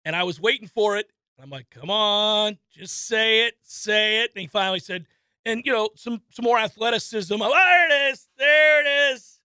and 0.05 0.15
I 0.15 0.23
was 0.23 0.39
waiting 0.39 0.67
for 0.67 0.97
it. 0.97 1.11
I'm 1.41 1.49
like, 1.49 1.69
come 1.69 1.89
on, 1.89 2.57
just 2.71 3.07
say 3.07 3.47
it, 3.47 3.55
say 3.63 4.23
it. 4.23 4.31
And 4.35 4.41
he 4.41 4.47
finally 4.47 4.79
said, 4.79 5.07
and 5.45 5.61
you 5.65 5.73
know, 5.73 5.89
some 5.95 6.21
some 6.29 6.43
more 6.43 6.59
athleticism. 6.59 7.33
Oh, 7.33 7.49
there 7.49 7.89
it 7.89 8.13
is, 8.13 8.27
there 8.37 8.81
it 8.81 9.13
is. 9.13 9.39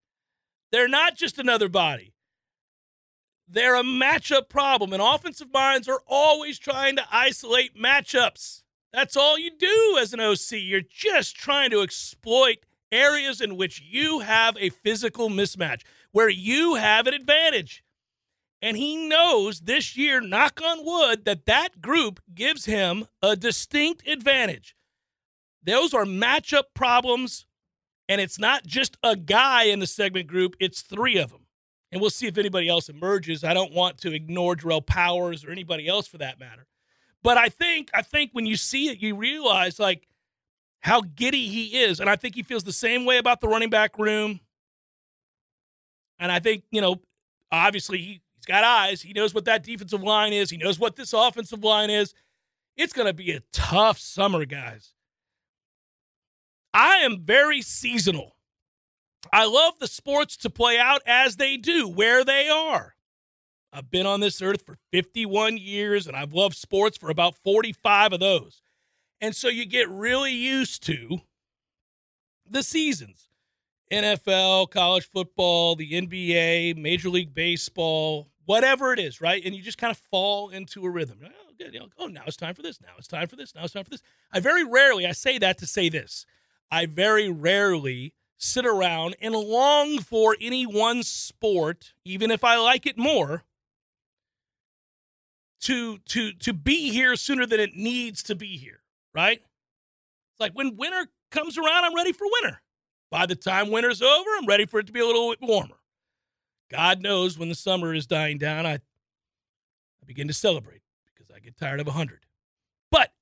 They're 0.70 0.88
not 0.88 1.16
just 1.16 1.38
another 1.38 1.68
body. 1.68 2.12
They're 3.50 3.76
a 3.76 3.82
matchup 3.82 4.50
problem, 4.50 4.92
and 4.92 5.00
offensive 5.00 5.52
minds 5.52 5.88
are 5.88 6.02
always 6.06 6.58
trying 6.58 6.96
to 6.96 7.04
isolate 7.10 7.74
matchups. 7.74 8.62
That's 8.92 9.16
all 9.16 9.38
you 9.38 9.50
do 9.56 9.98
as 9.98 10.12
an 10.12 10.20
OC. 10.20 10.52
You're 10.52 10.82
just 10.82 11.34
trying 11.34 11.70
to 11.70 11.80
exploit 11.80 12.58
areas 12.92 13.40
in 13.40 13.56
which 13.56 13.80
you 13.80 14.20
have 14.20 14.56
a 14.58 14.68
physical 14.68 15.30
mismatch, 15.30 15.82
where 16.12 16.28
you 16.28 16.74
have 16.74 17.06
an 17.06 17.14
advantage. 17.14 17.82
And 18.60 18.76
he 18.76 18.96
knows 19.08 19.60
this 19.60 19.96
year, 19.96 20.20
knock 20.20 20.60
on 20.62 20.84
wood, 20.84 21.24
that 21.24 21.46
that 21.46 21.80
group 21.80 22.20
gives 22.34 22.66
him 22.66 23.06
a 23.22 23.36
distinct 23.36 24.06
advantage. 24.06 24.74
Those 25.62 25.94
are 25.94 26.04
matchup 26.04 26.64
problems, 26.74 27.46
and 28.08 28.20
it's 28.20 28.38
not 28.38 28.66
just 28.66 28.96
a 29.02 29.16
guy 29.16 29.64
in 29.64 29.78
the 29.78 29.86
segment 29.86 30.26
group, 30.26 30.54
it's 30.60 30.82
three 30.82 31.18
of 31.18 31.30
them. 31.30 31.46
And 31.90 32.00
we'll 32.00 32.10
see 32.10 32.26
if 32.26 32.36
anybody 32.36 32.68
else 32.68 32.88
emerges. 32.88 33.44
I 33.44 33.54
don't 33.54 33.72
want 33.72 33.98
to 33.98 34.12
ignore 34.12 34.54
Jarrell 34.56 34.84
Powers 34.84 35.44
or 35.44 35.50
anybody 35.50 35.88
else 35.88 36.06
for 36.06 36.18
that 36.18 36.38
matter. 36.38 36.66
But 37.22 37.38
I 37.38 37.48
think 37.48 37.90
I 37.94 38.02
think 38.02 38.30
when 38.32 38.46
you 38.46 38.56
see 38.56 38.88
it, 38.88 38.98
you 38.98 39.16
realize 39.16 39.78
like 39.78 40.06
how 40.80 41.00
giddy 41.00 41.48
he 41.48 41.78
is. 41.78 42.00
And 42.00 42.08
I 42.08 42.16
think 42.16 42.34
he 42.34 42.42
feels 42.42 42.64
the 42.64 42.72
same 42.72 43.04
way 43.04 43.18
about 43.18 43.40
the 43.40 43.48
running 43.48 43.70
back 43.70 43.98
room. 43.98 44.40
And 46.18 46.30
I 46.30 46.38
think, 46.38 46.64
you 46.70 46.80
know, 46.80 47.00
obviously 47.50 47.98
he, 47.98 48.20
he's 48.36 48.46
got 48.46 48.64
eyes. 48.64 49.02
He 49.02 49.12
knows 49.12 49.34
what 49.34 49.44
that 49.46 49.62
defensive 49.62 50.02
line 50.02 50.32
is. 50.32 50.50
He 50.50 50.56
knows 50.56 50.78
what 50.78 50.96
this 50.96 51.12
offensive 51.12 51.64
line 51.64 51.90
is. 51.90 52.14
It's 52.76 52.92
going 52.92 53.06
to 53.06 53.12
be 53.12 53.32
a 53.32 53.40
tough 53.52 53.98
summer, 53.98 54.44
guys. 54.44 54.92
I 56.72 56.98
am 56.98 57.20
very 57.20 57.60
seasonal. 57.62 58.36
I 59.32 59.46
love 59.46 59.78
the 59.78 59.86
sports 59.86 60.36
to 60.38 60.50
play 60.50 60.78
out 60.78 61.02
as 61.06 61.36
they 61.36 61.56
do, 61.56 61.88
where 61.88 62.24
they 62.24 62.48
are. 62.48 62.94
I've 63.72 63.90
been 63.90 64.06
on 64.06 64.20
this 64.20 64.40
earth 64.40 64.62
for 64.62 64.78
51 64.92 65.58
years 65.58 66.06
and 66.06 66.16
I've 66.16 66.32
loved 66.32 66.56
sports 66.56 66.96
for 66.96 67.10
about 67.10 67.36
45 67.36 68.14
of 68.14 68.20
those. 68.20 68.62
And 69.20 69.34
so 69.36 69.48
you 69.48 69.66
get 69.66 69.88
really 69.88 70.32
used 70.32 70.82
to 70.84 71.20
the 72.48 72.62
seasons 72.62 73.28
NFL, 73.92 74.70
college 74.70 75.08
football, 75.08 75.74
the 75.74 75.92
NBA, 75.92 76.76
Major 76.76 77.08
League 77.08 77.34
Baseball, 77.34 78.28
whatever 78.44 78.92
it 78.92 78.98
is, 78.98 79.20
right? 79.20 79.42
And 79.44 79.54
you 79.54 79.62
just 79.62 79.78
kind 79.78 79.90
of 79.90 79.98
fall 79.98 80.50
into 80.50 80.84
a 80.84 80.90
rhythm. 80.90 81.18
Oh, 81.24 81.52
good. 81.58 81.78
Oh, 81.98 82.06
now 82.06 82.22
it's 82.26 82.36
time 82.36 82.54
for 82.54 82.62
this. 82.62 82.80
Now 82.80 82.90
it's 82.98 83.08
time 83.08 83.28
for 83.28 83.36
this. 83.36 83.54
Now 83.54 83.64
it's 83.64 83.72
time 83.72 83.84
for 83.84 83.90
this. 83.90 84.02
I 84.32 84.40
very 84.40 84.64
rarely, 84.64 85.06
I 85.06 85.12
say 85.12 85.38
that 85.38 85.58
to 85.58 85.66
say 85.66 85.88
this. 85.88 86.26
I 86.70 86.86
very 86.86 87.30
rarely 87.30 88.14
sit 88.38 88.64
around 88.64 89.16
and 89.20 89.34
long 89.34 89.98
for 89.98 90.36
any 90.40 90.64
one 90.64 91.02
sport, 91.02 91.92
even 92.04 92.30
if 92.30 92.44
I 92.44 92.56
like 92.56 92.86
it 92.86 92.96
more, 92.96 93.44
to 95.60 95.98
to 95.98 96.32
to 96.32 96.52
be 96.52 96.90
here 96.90 97.16
sooner 97.16 97.44
than 97.44 97.60
it 97.60 97.74
needs 97.74 98.22
to 98.24 98.34
be 98.34 98.56
here, 98.56 98.80
right? 99.12 99.38
It's 99.38 100.40
like 100.40 100.52
when 100.52 100.76
winter 100.76 101.08
comes 101.30 101.58
around, 101.58 101.84
I'm 101.84 101.94
ready 101.94 102.12
for 102.12 102.26
winter. 102.40 102.62
By 103.10 103.26
the 103.26 103.34
time 103.34 103.70
winter's 103.70 104.02
over, 104.02 104.30
I'm 104.38 104.46
ready 104.46 104.66
for 104.66 104.80
it 104.80 104.86
to 104.86 104.92
be 104.92 105.00
a 105.00 105.06
little 105.06 105.30
bit 105.30 105.40
warmer. 105.42 105.76
God 106.70 107.02
knows 107.02 107.38
when 107.38 107.48
the 107.48 107.54
summer 107.54 107.94
is 107.94 108.06
dying 108.06 108.38
down, 108.38 108.66
I, 108.66 108.74
I 108.74 108.80
begin 110.06 110.28
to 110.28 110.34
celebrate 110.34 110.82
because 111.06 111.34
I 111.34 111.40
get 111.40 111.56
tired 111.56 111.80
of 111.80 111.86
100. 111.86 112.20
But 112.90 113.12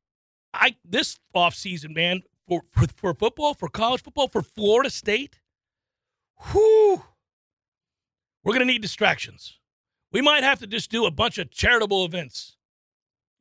I 0.53 0.77
this 0.85 1.19
off 1.33 1.55
season, 1.55 1.95
man, 1.95 2.23
for, 2.49 2.63
for, 2.71 2.87
for 2.87 3.15
football, 3.15 3.55
for 3.55 3.69
college 3.69 4.03
football, 4.03 4.29
for 4.29 4.43
Florida 4.43 4.91
State, 4.91 5.41
whew, 6.53 7.03
we're 8.45 8.53
going 8.53 8.67
to 8.67 8.73
need 8.73 8.83
distractions. 8.83 9.59
We 10.13 10.23
might 10.23 10.45
have 10.45 10.61
to 10.61 10.67
just 10.67 10.91
do 10.91 11.05
a 11.07 11.11
bunch 11.11 11.39
of 11.39 11.51
charitable 11.51 12.05
events. 12.05 12.57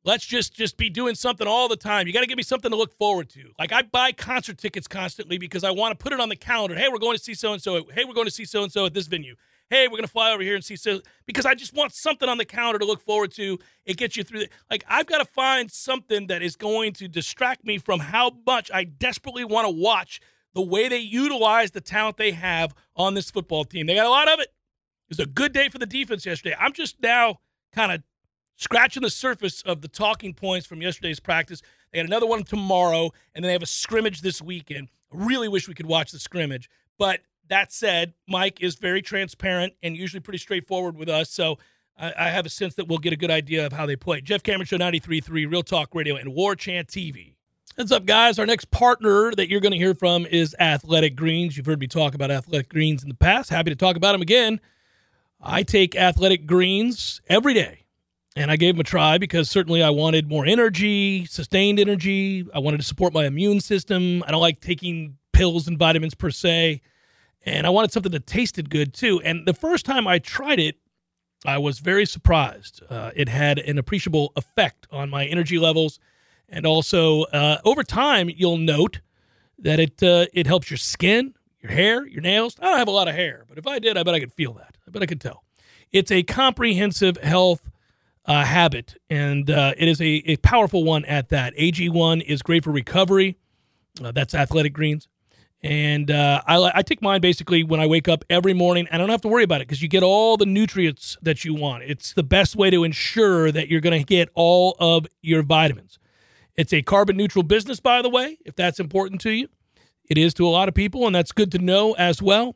Let's 0.04 0.24
just 0.24 0.54
just 0.54 0.76
be 0.76 0.88
doing 0.88 1.16
something 1.16 1.48
all 1.48 1.68
the 1.68 1.76
time. 1.76 2.06
You 2.06 2.12
got 2.12 2.20
to 2.20 2.28
give 2.28 2.36
me 2.36 2.44
something 2.44 2.70
to 2.70 2.76
look 2.76 2.96
forward 2.96 3.28
to. 3.30 3.50
Like 3.58 3.72
I 3.72 3.82
buy 3.82 4.12
concert 4.12 4.56
tickets 4.56 4.86
constantly 4.86 5.36
because 5.36 5.64
I 5.64 5.72
want 5.72 5.98
to 5.98 6.02
put 6.02 6.12
it 6.12 6.20
on 6.20 6.28
the 6.28 6.36
calendar. 6.36 6.76
Hey, 6.76 6.86
we're 6.88 6.98
going 6.98 7.16
to 7.16 7.22
see 7.22 7.34
so 7.34 7.52
and 7.52 7.60
so. 7.60 7.86
Hey, 7.92 8.04
we're 8.04 8.14
going 8.14 8.26
to 8.26 8.32
see 8.32 8.44
so 8.44 8.62
and 8.62 8.70
so 8.70 8.86
at 8.86 8.94
this 8.94 9.08
venue 9.08 9.34
hey, 9.70 9.88
we're 9.88 10.00
to 10.00 10.08
fly 10.08 10.32
over 10.32 10.42
here 10.42 10.54
and 10.54 10.64
see 10.64 10.76
so 10.76 11.00
because 11.26 11.44
I 11.44 11.54
just 11.54 11.74
want 11.74 11.92
something 11.92 12.28
on 12.28 12.38
the 12.38 12.44
counter 12.44 12.78
to 12.78 12.84
look 12.84 13.00
forward 13.00 13.32
to. 13.32 13.58
It 13.84 13.96
gets 13.96 14.16
you 14.16 14.22
through 14.22 14.40
the, 14.40 14.48
like 14.70 14.84
I've 14.88 15.06
got 15.06 15.18
to 15.18 15.24
find 15.24 15.70
something 15.70 16.28
that 16.28 16.42
is 16.42 16.56
going 16.56 16.92
to 16.94 17.08
distract 17.08 17.64
me 17.64 17.78
from 17.78 18.00
how 18.00 18.32
much 18.46 18.70
I 18.72 18.84
desperately 18.84 19.44
want 19.44 19.66
to 19.66 19.70
watch 19.70 20.20
the 20.54 20.62
way 20.62 20.88
they 20.88 20.98
utilize 20.98 21.72
the 21.72 21.80
talent 21.80 22.16
they 22.16 22.32
have 22.32 22.74
on 22.96 23.14
this 23.14 23.30
football 23.30 23.64
team. 23.64 23.86
They 23.86 23.94
got 23.94 24.06
a 24.06 24.10
lot 24.10 24.28
of 24.28 24.40
it. 24.40 24.48
It 24.48 25.10
was 25.10 25.20
a 25.20 25.26
good 25.26 25.52
day 25.52 25.68
for 25.68 25.78
the 25.78 25.86
defense 25.86 26.26
yesterday. 26.26 26.56
I'm 26.58 26.72
just 26.72 26.96
now 27.02 27.40
kind 27.72 27.92
of 27.92 28.02
scratching 28.56 29.02
the 29.02 29.10
surface 29.10 29.62
of 29.62 29.82
the 29.82 29.88
talking 29.88 30.32
points 30.32 30.66
from 30.66 30.80
yesterday's 30.80 31.20
practice. 31.20 31.60
They 31.92 31.98
got 31.98 32.06
another 32.06 32.26
one 32.26 32.42
tomorrow, 32.42 33.10
and 33.34 33.44
then 33.44 33.48
they 33.48 33.52
have 33.52 33.62
a 33.62 33.66
scrimmage 33.66 34.22
this 34.22 34.40
weekend. 34.40 34.88
I 35.12 35.24
really 35.24 35.48
wish 35.48 35.68
we 35.68 35.74
could 35.74 35.86
watch 35.86 36.10
the 36.10 36.18
scrimmage, 36.18 36.68
but 36.98 37.20
that 37.48 37.72
said, 37.72 38.14
Mike 38.28 38.60
is 38.60 38.76
very 38.76 39.02
transparent 39.02 39.74
and 39.82 39.96
usually 39.96 40.20
pretty 40.20 40.38
straightforward 40.38 40.96
with 40.96 41.08
us. 41.08 41.30
So 41.30 41.58
I, 41.98 42.12
I 42.18 42.28
have 42.30 42.46
a 42.46 42.50
sense 42.50 42.74
that 42.74 42.88
we'll 42.88 42.98
get 42.98 43.12
a 43.12 43.16
good 43.16 43.30
idea 43.30 43.66
of 43.66 43.72
how 43.72 43.86
they 43.86 43.96
play. 43.96 44.20
Jeff 44.20 44.42
Cameron 44.42 44.66
Show 44.66 44.78
93.3, 44.78 45.28
Real 45.50 45.62
Talk 45.62 45.94
Radio, 45.94 46.16
and 46.16 46.34
War 46.34 46.54
Chant 46.54 46.88
TV. 46.88 47.34
What's 47.76 47.92
up, 47.92 48.06
guys? 48.06 48.38
Our 48.38 48.46
next 48.46 48.70
partner 48.70 49.32
that 49.32 49.50
you're 49.50 49.60
going 49.60 49.72
to 49.72 49.78
hear 49.78 49.94
from 49.94 50.24
is 50.24 50.56
Athletic 50.58 51.14
Greens. 51.14 51.56
You've 51.56 51.66
heard 51.66 51.80
me 51.80 51.86
talk 51.86 52.14
about 52.14 52.30
Athletic 52.30 52.70
Greens 52.70 53.02
in 53.02 53.08
the 53.08 53.14
past. 53.14 53.50
Happy 53.50 53.70
to 53.70 53.76
talk 53.76 53.96
about 53.96 54.12
them 54.12 54.22
again. 54.22 54.60
I 55.42 55.62
take 55.62 55.94
Athletic 55.94 56.46
Greens 56.46 57.20
every 57.28 57.52
day, 57.52 57.84
and 58.34 58.50
I 58.50 58.56
gave 58.56 58.74
them 58.74 58.80
a 58.80 58.84
try 58.84 59.18
because 59.18 59.50
certainly 59.50 59.82
I 59.82 59.90
wanted 59.90 60.26
more 60.26 60.46
energy, 60.46 61.26
sustained 61.26 61.78
energy. 61.78 62.46
I 62.54 62.60
wanted 62.60 62.78
to 62.78 62.82
support 62.82 63.12
my 63.12 63.26
immune 63.26 63.60
system. 63.60 64.24
I 64.26 64.30
don't 64.30 64.40
like 64.40 64.60
taking 64.60 65.18
pills 65.34 65.68
and 65.68 65.78
vitamins 65.78 66.14
per 66.14 66.30
se 66.30 66.80
and 67.46 67.66
I 67.66 67.70
wanted 67.70 67.92
something 67.92 68.12
that 68.12 68.26
tasted 68.26 68.68
good 68.68 68.92
too. 68.92 69.20
And 69.24 69.46
the 69.46 69.54
first 69.54 69.86
time 69.86 70.06
I 70.06 70.18
tried 70.18 70.58
it, 70.58 70.76
I 71.46 71.58
was 71.58 71.78
very 71.78 72.04
surprised. 72.04 72.82
Uh, 72.90 73.12
it 73.14 73.28
had 73.28 73.58
an 73.60 73.78
appreciable 73.78 74.32
effect 74.34 74.86
on 74.90 75.08
my 75.08 75.24
energy 75.26 75.58
levels, 75.58 76.00
and 76.48 76.66
also 76.66 77.22
uh, 77.24 77.58
over 77.64 77.84
time, 77.84 78.28
you'll 78.34 78.58
note 78.58 79.00
that 79.58 79.78
it 79.78 80.02
uh, 80.02 80.26
it 80.34 80.46
helps 80.46 80.70
your 80.70 80.78
skin, 80.78 81.34
your 81.60 81.70
hair, 81.70 82.06
your 82.06 82.20
nails. 82.20 82.56
I 82.60 82.64
don't 82.64 82.78
have 82.78 82.88
a 82.88 82.92
lot 82.92 83.06
of 83.08 83.14
hair, 83.14 83.44
but 83.48 83.58
if 83.58 83.66
I 83.66 83.78
did, 83.78 83.96
I 83.96 84.02
bet 84.02 84.14
I 84.14 84.20
could 84.20 84.32
feel 84.32 84.54
that. 84.54 84.76
I 84.86 84.90
bet 84.90 85.02
I 85.02 85.06
could 85.06 85.20
tell. 85.20 85.44
It's 85.92 86.10
a 86.10 86.24
comprehensive 86.24 87.16
health 87.18 87.70
uh, 88.24 88.44
habit, 88.44 88.96
and 89.08 89.48
uh, 89.48 89.74
it 89.76 89.86
is 89.86 90.00
a, 90.00 90.22
a 90.26 90.36
powerful 90.38 90.82
one 90.82 91.04
at 91.04 91.28
that. 91.28 91.54
AG1 91.56 92.22
is 92.22 92.42
great 92.42 92.64
for 92.64 92.72
recovery. 92.72 93.36
Uh, 94.02 94.10
that's 94.10 94.34
athletic 94.34 94.72
greens. 94.72 95.06
And 95.62 96.10
uh, 96.10 96.42
I, 96.46 96.70
I 96.74 96.82
take 96.82 97.02
mine 97.02 97.20
basically 97.20 97.64
when 97.64 97.80
I 97.80 97.86
wake 97.86 98.08
up 98.08 98.24
every 98.28 98.52
morning. 98.52 98.86
I 98.92 98.98
don't 98.98 99.08
have 99.08 99.22
to 99.22 99.28
worry 99.28 99.42
about 99.42 99.60
it 99.60 99.68
because 99.68 99.82
you 99.82 99.88
get 99.88 100.02
all 100.02 100.36
the 100.36 100.46
nutrients 100.46 101.16
that 101.22 101.44
you 101.44 101.54
want. 101.54 101.82
It's 101.84 102.12
the 102.12 102.22
best 102.22 102.56
way 102.56 102.70
to 102.70 102.84
ensure 102.84 103.50
that 103.50 103.68
you're 103.68 103.80
going 103.80 103.98
to 103.98 104.04
get 104.04 104.28
all 104.34 104.76
of 104.78 105.06
your 105.22 105.42
vitamins. 105.42 105.98
It's 106.54 106.72
a 106.72 106.82
carbon 106.82 107.16
neutral 107.16 107.42
business, 107.42 107.80
by 107.80 108.02
the 108.02 108.08
way, 108.08 108.38
if 108.44 108.54
that's 108.54 108.80
important 108.80 109.20
to 109.22 109.30
you. 109.30 109.48
It 110.08 110.18
is 110.18 110.34
to 110.34 110.46
a 110.46 110.50
lot 110.50 110.68
of 110.68 110.74
people, 110.74 111.06
and 111.06 111.14
that's 111.14 111.32
good 111.32 111.50
to 111.52 111.58
know 111.58 111.92
as 111.94 112.22
well. 112.22 112.54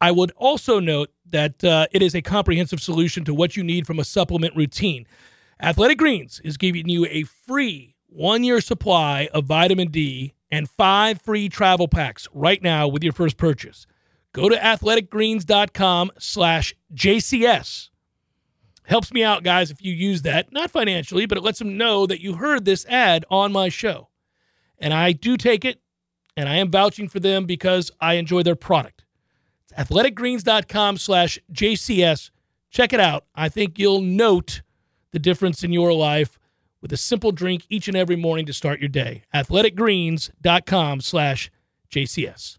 I 0.00 0.10
would 0.10 0.32
also 0.36 0.80
note 0.80 1.10
that 1.30 1.64
uh, 1.64 1.86
it 1.92 2.02
is 2.02 2.14
a 2.14 2.22
comprehensive 2.22 2.80
solution 2.80 3.24
to 3.24 3.34
what 3.34 3.56
you 3.56 3.62
need 3.62 3.86
from 3.86 3.98
a 3.98 4.04
supplement 4.04 4.54
routine. 4.56 5.06
Athletic 5.60 5.98
Greens 5.98 6.40
is 6.44 6.56
giving 6.56 6.88
you 6.88 7.06
a 7.06 7.22
free 7.22 7.94
one 8.08 8.44
year 8.44 8.60
supply 8.60 9.28
of 9.32 9.46
vitamin 9.46 9.88
D 9.88 10.34
and 10.52 10.68
five 10.68 11.20
free 11.20 11.48
travel 11.48 11.88
packs 11.88 12.28
right 12.32 12.62
now 12.62 12.86
with 12.86 13.02
your 13.02 13.14
first 13.14 13.38
purchase. 13.38 13.86
Go 14.32 14.48
to 14.48 14.56
athleticgreens.com 14.56 16.12
slash 16.18 16.74
JCS. 16.94 17.88
Helps 18.84 19.12
me 19.12 19.24
out, 19.24 19.42
guys, 19.42 19.70
if 19.70 19.82
you 19.82 19.92
use 19.92 20.22
that. 20.22 20.52
Not 20.52 20.70
financially, 20.70 21.26
but 21.26 21.38
it 21.38 21.44
lets 21.44 21.58
them 21.58 21.76
know 21.76 22.06
that 22.06 22.20
you 22.20 22.34
heard 22.34 22.64
this 22.64 22.84
ad 22.86 23.24
on 23.30 23.52
my 23.52 23.68
show. 23.68 24.08
And 24.78 24.92
I 24.92 25.12
do 25.12 25.36
take 25.36 25.64
it, 25.64 25.80
and 26.36 26.48
I 26.48 26.56
am 26.56 26.70
vouching 26.70 27.08
for 27.08 27.20
them 27.20 27.46
because 27.46 27.90
I 28.00 28.14
enjoy 28.14 28.42
their 28.42 28.56
product. 28.56 29.04
It's 29.64 29.72
athleticgreens.com 29.74 30.98
slash 30.98 31.38
JCS. 31.52 32.30
Check 32.70 32.92
it 32.92 33.00
out. 33.00 33.24
I 33.34 33.48
think 33.48 33.78
you'll 33.78 34.00
note 34.00 34.62
the 35.12 35.18
difference 35.18 35.62
in 35.62 35.72
your 35.72 35.92
life 35.92 36.38
with 36.82 36.92
a 36.92 36.98
simple 36.98 37.32
drink 37.32 37.64
each 37.70 37.88
and 37.88 37.96
every 37.96 38.16
morning 38.16 38.44
to 38.44 38.52
start 38.52 38.80
your 38.80 38.88
day. 38.90 39.22
athleticgreens.com 39.32 41.00
slash 41.00 41.50
JCS. 41.90 42.58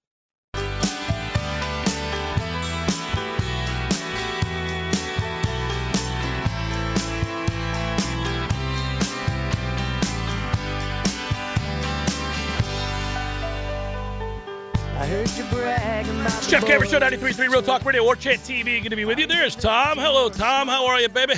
It's 15.13 16.47
Jeff 16.47 16.65
Cameron 16.65 16.89
Show 16.89 16.97
93.3 16.97 17.37
Real 17.49 17.61
Talk 17.61 17.83
Radio 17.83 18.01
War 18.01 18.15
Chant 18.15 18.39
TV. 18.39 18.81
Good 18.81 18.91
to 18.91 18.95
be 18.95 19.03
with 19.03 19.19
you. 19.19 19.27
There's 19.27 19.57
Tom. 19.57 19.97
Hello, 19.97 20.29
Tom. 20.29 20.69
How 20.69 20.87
are 20.87 21.01
you, 21.01 21.09
baby? 21.09 21.33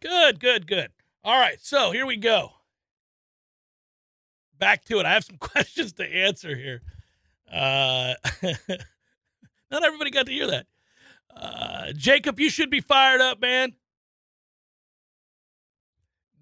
Good, 0.00 0.40
good, 0.40 0.66
good. 0.66 0.88
All 1.22 1.38
right, 1.38 1.58
so 1.60 1.90
here 1.90 2.06
we 2.06 2.16
go. 2.16 2.52
Back 4.58 4.86
to 4.86 4.98
it. 4.98 5.04
I 5.04 5.12
have 5.12 5.24
some 5.24 5.36
questions 5.40 5.92
to 5.94 6.04
answer 6.04 6.56
here. 6.56 6.80
Uh, 7.52 8.14
not 9.70 9.84
everybody 9.84 10.10
got 10.10 10.24
to 10.24 10.32
hear 10.32 10.46
that. 10.46 10.66
Uh, 11.36 11.92
Jacob, 11.92 12.40
you 12.40 12.48
should 12.48 12.70
be 12.70 12.80
fired 12.80 13.20
up, 13.20 13.42
man. 13.42 13.74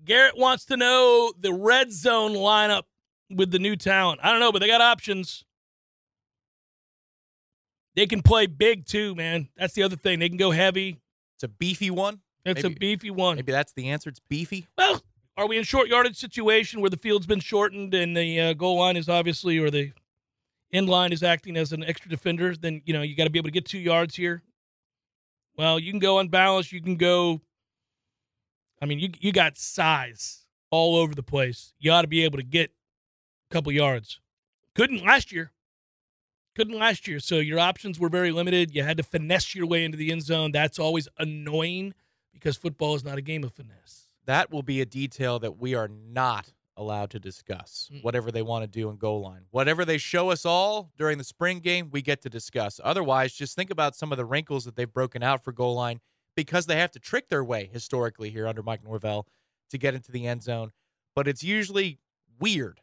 Garrett 0.05 0.39
wants 0.39 0.67
to 0.67 0.77
know 0.77 1.33
the 1.37 1.53
red 1.53 1.93
zone 1.93 2.33
lineup 2.33 2.85
with 3.29 3.51
the 3.51 3.59
new 3.59 3.75
talent. 3.75 4.21
I 4.23 4.31
don't 4.31 4.39
know, 4.39 4.53
but 4.53 4.61
they 4.61 4.69
got 4.69 4.81
options. 4.81 5.45
They 7.97 8.07
can 8.07 8.23
play 8.23 8.47
big 8.47 8.87
too, 8.87 9.15
man. 9.15 9.49
That's 9.57 9.75
the 9.75 9.83
other 9.83 9.97
thing. 9.97 10.19
They 10.19 10.29
can 10.29 10.39
go 10.39 10.51
heavy. 10.51 11.01
It's 11.37 11.45
a 11.45 11.49
beefy 11.49 11.91
one. 11.91 12.21
It's 12.45 12.63
Maybe- 12.63 12.75
a 12.75 12.79
beefy 12.79 13.11
one. 13.11 13.37
Maybe 13.37 13.53
that's 13.53 13.73
the 13.73 13.89
answer. 13.89 14.11
It's 14.11 14.21
beefy. 14.29 14.67
Well, 14.77 15.03
are 15.37 15.47
we 15.47 15.57
in 15.57 15.65
short 15.65 15.89
yardage 15.89 16.17
situation 16.17 16.81
where 16.81 16.91
the 16.91 16.97
field's 16.97 17.27
been 17.27 17.41
shortened 17.41 17.95
and 17.95 18.17
the 18.17 18.41
uh, 18.41 18.53
goal 18.53 18.79
line 18.79 18.97
is 18.97 19.09
obviously 19.09 19.59
or 19.59 19.71
the 19.71 19.93
end 20.73 20.89
line 20.89 21.13
is 21.13 21.23
acting 21.23 21.57
as 21.57 21.73
an 21.73 21.83
extra 21.85 22.11
defender? 22.11 22.55
Then 22.55 22.83
you 22.85 22.93
know 22.93 23.03
you 23.03 23.17
got 23.17 23.25
to 23.25 23.31
be 23.31 23.39
able 23.39 23.49
to 23.49 23.53
get 23.53 23.65
two 23.65 23.79
yards 23.79 24.15
here. 24.15 24.43
Well, 25.57 25.79
you 25.79 25.91
can 25.93 26.01
go 26.01 26.19
unbalanced. 26.19 26.73
You 26.73 26.81
can 26.83 26.97
go. 26.97 27.41
I 28.83 28.87
mean, 28.87 28.99
you 28.99 29.11
you 29.21 29.33
got 29.33 29.57
size 29.57 30.45
all 30.71 30.97
over 30.97 31.15
the 31.15 31.23
place. 31.23 31.73
You 31.79 31.93
ought 31.93 32.03
to 32.03 32.09
be 32.09 32.25
able 32.25 32.39
to 32.39 32.45
get 32.45 32.71
a 33.51 33.55
couple 33.55 33.73
yards. 33.73 34.21
Couldn't 34.75 35.05
last 35.05 35.33
year. 35.33 35.53
Couldn't 36.55 36.79
last 36.79 37.09
year. 37.09 37.19
So 37.19 37.37
your 37.37 37.59
options 37.59 37.99
were 37.99 38.09
very 38.09 38.31
limited. 38.31 38.75
You 38.75 38.83
had 38.83 38.97
to 38.99 39.03
finesse 39.03 39.55
your 39.55 39.67
way 39.67 39.85
into 39.85 39.97
the 39.97 40.13
end 40.13 40.23
zone. 40.23 40.53
That's 40.53 40.79
always 40.79 41.09
annoying 41.19 41.95
because 42.33 42.57
football 42.57 42.95
is 42.95 43.05
not 43.05 43.19
a 43.19 43.23
game 43.23 43.43
of 43.43 43.53
finesse. 43.53 44.09
That 44.27 44.51
will 44.51 44.63
be 44.63 44.81
a 44.81 44.87
detail 44.87 45.39
that 45.41 45.59
we 45.59 45.75
are 45.75 45.89
not 45.89 46.53
allowed 46.77 47.11
to 47.11 47.19
discuss. 47.19 47.91
Mm. 47.93 48.05
Whatever 48.05 48.31
they 48.31 48.43
want 48.43 48.65
to 48.65 48.69
do 48.69 48.89
in 48.89 48.97
goal 48.97 49.21
line. 49.21 49.43
Whatever 49.51 49.85
they 49.85 49.99
show 49.99 50.31
us 50.31 50.45
all 50.45 50.91
during 50.97 51.19
the 51.19 51.25
spring 51.25 51.61
game, 51.61 51.89
we 51.91 52.03
get 52.03 52.23
to 52.23 52.31
discuss. 52.31 52.81
Otherwise, 52.83 53.35
just 53.35 53.57
think 53.57 53.71
about 53.71 53.95
some 53.95 54.13
of 54.13 54.19
the 54.19 54.25
wrinkles 54.25 54.65
that 54.65 54.77
they've 54.77 54.93
broken 54.93 55.23
out 55.23 55.43
for 55.43 55.53
goal 55.53 55.75
line 55.75 56.01
because 56.37 56.67
they 56.67 56.77
have 56.77 56.91
to 56.93 56.99
trick 56.99 57.29
their 57.29 57.45
way 57.45 57.69
historically 57.73 58.31
here 58.31 58.47
under 58.47 58.63
Mike 58.63 58.83
Norvell 58.83 59.27
to 59.71 59.79
get 59.79 59.95
into 59.95 60.11
the 60.11 60.27
end 60.27 60.43
zone. 60.43 60.73
But 61.15 61.29
it's 61.29 61.45
usually 61.45 62.01
weird. 62.41 62.81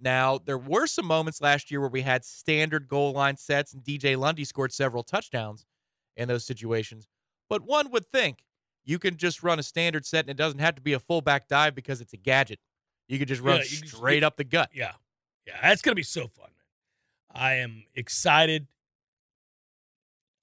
Now, 0.00 0.38
there 0.38 0.58
were 0.58 0.86
some 0.86 1.06
moments 1.06 1.40
last 1.40 1.70
year 1.70 1.80
where 1.80 1.88
we 1.88 2.02
had 2.02 2.24
standard 2.24 2.86
goal 2.88 3.12
line 3.12 3.36
sets, 3.36 3.72
and 3.72 3.82
DJ 3.82 4.16
Lundy 4.16 4.44
scored 4.44 4.72
several 4.72 5.02
touchdowns 5.02 5.66
in 6.16 6.28
those 6.28 6.44
situations. 6.44 7.08
But 7.48 7.62
one 7.62 7.90
would 7.90 8.06
think 8.06 8.44
you 8.84 8.98
can 8.98 9.16
just 9.16 9.42
run 9.42 9.58
a 9.58 9.62
standard 9.62 10.06
set 10.06 10.20
and 10.24 10.30
it 10.30 10.36
doesn't 10.36 10.60
have 10.60 10.74
to 10.76 10.80
be 10.82 10.92
a 10.92 11.00
fullback 11.00 11.48
dive 11.48 11.74
because 11.74 12.00
it's 12.00 12.12
a 12.12 12.16
gadget. 12.16 12.60
You 13.08 13.18
could 13.18 13.28
just 13.28 13.40
run 13.42 13.56
Yeah, 13.56 13.62
can 13.64 13.70
just- 13.82 13.96
straight 13.96 14.22
up 14.22 14.36
the 14.36 14.44
gut. 14.44 14.70
Yeah. 14.72 14.92
Yeah. 15.46 15.58
That's 15.62 15.82
going 15.82 15.92
to 15.92 15.96
be 15.96 16.02
so 16.02 16.28
fun, 16.28 16.50
man. 16.50 17.42
I 17.42 17.54
am 17.54 17.84
excited 17.94 18.66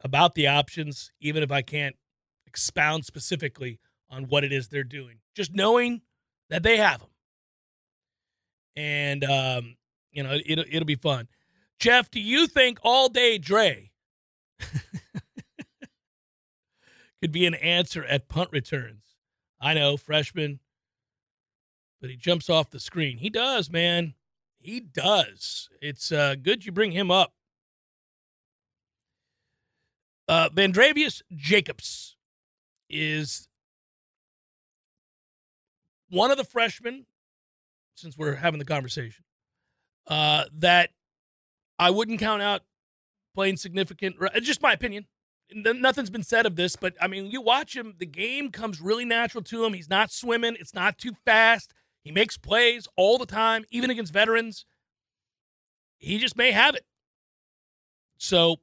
about 0.02 0.36
the 0.36 0.48
options, 0.48 1.12
even 1.20 1.44
if 1.44 1.52
I 1.52 1.62
can't 1.62 1.96
expound 2.46 3.06
specifically 3.06 3.80
on 4.10 4.26
what 4.28 4.44
it 4.44 4.52
is 4.52 4.68
they're 4.68 4.84
doing. 4.84 5.20
Just 5.36 5.54
knowing 5.54 6.02
that 6.50 6.64
they 6.64 6.78
have 6.78 7.00
them. 7.00 7.10
And, 8.76 9.24
um, 9.24 9.78
you 10.12 10.24
know, 10.24 10.38
it'll, 10.46 10.66
it'll 10.70 10.86
be 10.86 10.96
fun. 10.96 11.28
Jeff, 11.80 12.10
do 12.10 12.20
you 12.20 12.48
think 12.48 12.80
all 12.84 13.10
day 13.10 13.38
Dre 13.38 13.92
could 17.22 17.32
be 17.32 17.46
an 17.46 17.56
answer 17.56 18.04
at 18.06 18.28
punt 18.28 18.50
returns? 18.52 19.04
I 19.60 19.74
know, 19.74 19.98
freshman, 19.98 20.60
but 22.02 22.10
he 22.10 22.16
jumps 22.16 22.50
off 22.50 22.70
the 22.70 22.80
screen. 22.80 23.18
He 23.18 23.30
does, 23.30 23.70
man. 23.70 24.14
He 24.60 24.80
does. 24.80 25.70
It's 25.82 26.12
uh, 26.12 26.36
good 26.42 26.66
you 26.66 26.72
bring 26.72 26.92
him 26.92 27.12
up. 27.12 27.34
Uh, 30.28 30.50
Vandrevius 30.50 31.22
Jacobs 31.36 32.16
is 32.90 33.48
one 36.10 36.32
of 36.32 36.38
the 36.38 36.44
freshmen, 36.44 37.06
since 37.96 38.18
we're 38.18 38.36
having 38.36 38.60
the 38.60 38.66
conversation, 38.66 39.24
uh, 40.08 40.46
that 40.54 40.92
I 41.80 41.90
wouldn't 41.90 42.20
count 42.20 42.42
out 42.42 42.62
playing 43.34 43.58
significant. 43.58 44.16
Just 44.42 44.62
my 44.62 44.74
opinion. 44.74 45.06
Nothing's 45.54 46.10
been 46.10 46.24
said 46.24 46.46
of 46.48 46.56
this, 46.56 46.76
but 46.76 46.96
I 47.00 47.08
mean, 47.08 47.30
you 47.30 47.40
watch 47.40 47.76
him, 47.76 47.96
the 48.00 48.06
game 48.08 48.50
comes 48.50 48.82
really 48.82 49.06
natural 49.06 49.44
to 49.44 49.64
him. 49.64 49.74
He's 49.74 49.90
not 49.90 50.12
swimming, 50.12 50.58
it's 50.60 50.74
not 50.74 50.98
too 50.98 51.12
fast. 51.24 51.72
He 52.02 52.12
makes 52.12 52.38
plays 52.38 52.88
all 52.96 53.18
the 53.18 53.28
time, 53.28 53.64
even 53.70 53.90
against 53.90 54.14
veterans. 54.14 54.66
He 55.98 56.18
just 56.18 56.36
may 56.36 56.52
have 56.52 56.76
it. 56.76 56.86
So 58.18 58.58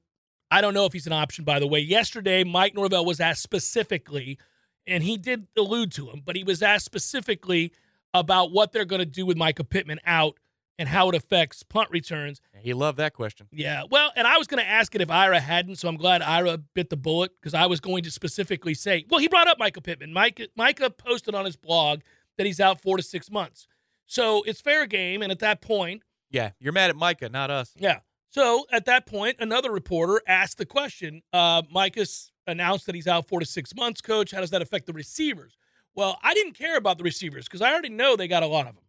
I 0.51 0.61
don't 0.61 0.75
know 0.75 0.87
if 0.87 0.93
he's 0.93 1.07
an 1.07 1.13
option, 1.13 1.45
by 1.45 1.61
the 1.61 1.67
way. 1.67 1.79
Yesterday, 1.79 2.43
Mike 2.43 2.75
Norvell 2.75 3.05
was 3.05 3.21
asked 3.21 3.43
specifically, 3.43 4.39
and 4.87 5.05
he 5.05 5.17
did 5.17 5.47
allude 5.57 5.93
to 5.93 6.11
him, 6.11 6.23
but 6.25 6.37
he 6.37 6.45
was 6.45 6.63
asked 6.63 6.85
specifically 6.85 7.73
about 8.15 8.53
what 8.53 8.73
they're 8.73 8.85
going 8.85 9.01
to 9.01 9.07
do 9.07 9.25
with 9.27 9.37
Mycah 9.37 9.69
Pittman 9.69 10.01
out 10.07 10.39
and 10.79 10.89
how 10.89 11.09
it 11.09 11.15
affects 11.15 11.63
punt 11.63 11.91
returns. 11.91 12.41
He 12.59 12.73
loved 12.75 12.99
that 12.99 13.13
question. 13.13 13.47
Yeah. 13.53 13.83
Well, 13.91 14.11
and 14.17 14.27
I 14.27 14.39
was 14.39 14.47
going 14.47 14.63
to 14.63 14.69
ask 14.69 14.95
it 14.95 15.01
if 15.01 15.11
Ira 15.11 15.39
hadn't, 15.41 15.77
so 15.77 15.89
I'm 15.89 15.97
glad 15.97 16.23
Ira 16.23 16.59
bit 16.59 16.91
the 16.91 16.97
bullet 16.97 17.33
because 17.41 17.55
I 17.55 17.67
was 17.67 17.79
going 17.81 18.03
to 18.05 18.11
specifically 18.11 18.75
say, 18.75 19.05
well, 19.11 19.21
he 19.21 19.29
brought 19.29 19.47
up 19.49 19.59
Mycah 19.59 19.83
Pittman. 19.83 20.13
Mycah, 20.13 20.49
Mycah 20.59 20.97
posted 20.97 21.35
on 21.35 21.45
his 21.45 21.57
blog 21.57 22.01
that 22.39 22.47
he's 22.47 22.59
out 22.61 22.81
four 22.81 22.97
to 22.97 23.03
six 23.03 23.31
months. 23.31 23.67
So 24.07 24.43
it's 24.45 24.61
fair 24.61 24.87
game. 24.87 25.23
And 25.23 25.31
at 25.31 25.39
that 25.41 25.61
point, 25.61 26.03
Yeah, 26.31 26.51
you're 26.59 26.73
mad 26.73 26.91
at 26.91 26.97
Mycah, 26.97 27.31
not 27.31 27.51
us. 27.51 27.73
yeah. 27.79 28.01
So 28.31 28.65
at 28.73 28.87
that 28.87 29.05
point, 29.05 29.37
another 29.41 29.71
reporter 29.71 30.23
asked 30.27 30.57
the 30.57 30.65
question 30.65 31.21
uh, 31.35 31.63
Mycah's 31.63 32.33
announced 32.47 32.87
that 32.87 32.95
he's 32.95 33.07
out 33.07 33.29
four 33.29 33.41
to 33.41 33.47
six 33.47 33.75
months, 33.77 34.01
coach. 34.01 34.31
How 34.33 34.41
does 34.41 34.49
that 34.51 34.63
affect 34.63 34.87
the 34.87 34.95
receivers? 34.95 35.55
Well, 35.95 36.19
I 36.23 36.35
didn't 36.35 36.55
care 36.55 36.77
about 36.77 36.99
the 36.99 37.05
receivers 37.05 37.47
because 37.47 37.63
I 37.63 37.71
already 37.71 37.91
know 37.91 38.17
they 38.17 38.29
got 38.29 38.43
a 38.43 38.47
lot 38.47 38.67
of 38.67 38.75
them. 38.75 38.85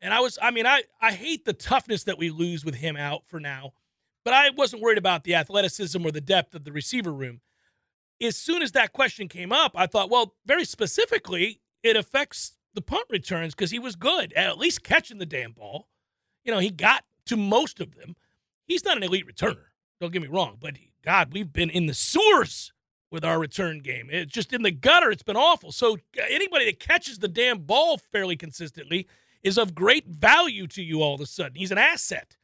And 0.00 0.12
I 0.12 0.20
was, 0.20 0.38
I 0.40 0.50
mean, 0.50 0.66
I, 0.66 0.82
I 1.00 1.12
hate 1.12 1.44
the 1.44 1.52
toughness 1.52 2.04
that 2.04 2.18
we 2.18 2.30
lose 2.30 2.64
with 2.64 2.76
him 2.76 2.96
out 2.96 3.22
for 3.26 3.40
now, 3.40 3.72
but 4.24 4.34
I 4.34 4.50
wasn't 4.50 4.82
worried 4.82 4.98
about 4.98 5.24
the 5.24 5.34
athleticism 5.34 6.04
or 6.04 6.10
the 6.10 6.20
depth 6.20 6.54
of 6.54 6.64
the 6.64 6.72
receiver 6.72 7.12
room. 7.12 7.40
As 8.20 8.36
soon 8.36 8.62
as 8.62 8.72
that 8.72 8.92
question 8.92 9.28
came 9.28 9.52
up, 9.52 9.72
I 9.74 9.86
thought, 9.86 10.10
well, 10.10 10.34
very 10.46 10.64
specifically, 10.64 11.60
it 11.82 11.96
affects 11.96 12.56
the 12.74 12.82
punt 12.82 13.06
returns 13.10 13.54
because 13.54 13.70
he 13.70 13.78
was 13.78 13.96
good 13.96 14.32
at 14.34 14.46
at 14.46 14.58
least 14.58 14.82
catching 14.82 15.18
the 15.18 15.26
damn 15.26 15.52
ball. 15.52 15.88
You 16.44 16.52
know, 16.52 16.58
he 16.58 16.70
got 16.70 17.04
to 17.26 17.36
most 17.36 17.80
of 17.80 17.94
them. 17.94 18.16
He's 18.66 18.84
not 18.84 18.96
an 18.96 19.02
elite 19.02 19.26
returner. 19.26 19.66
Don't 20.00 20.12
get 20.12 20.22
me 20.22 20.28
wrong, 20.28 20.58
but 20.60 20.74
God, 21.04 21.32
we've 21.32 21.52
been 21.52 21.70
in 21.70 21.86
the 21.86 21.94
sewers 21.94 22.72
with 23.10 23.24
our 23.24 23.38
return 23.38 23.80
game. 23.80 24.08
It's 24.10 24.32
just 24.32 24.52
in 24.52 24.62
the 24.62 24.70
gutter. 24.70 25.10
It's 25.10 25.22
been 25.22 25.36
awful. 25.36 25.72
So 25.72 25.98
anybody 26.18 26.64
that 26.66 26.80
catches 26.80 27.18
the 27.18 27.28
damn 27.28 27.60
ball 27.60 27.98
fairly 27.98 28.36
consistently 28.36 29.06
is 29.42 29.58
of 29.58 29.74
great 29.74 30.06
value 30.06 30.66
to 30.68 30.82
you 30.82 31.02
all 31.02 31.14
of 31.14 31.20
a 31.20 31.26
sudden. 31.26 31.54
He's 31.54 31.70
an 31.70 31.78
asset. 31.78 32.36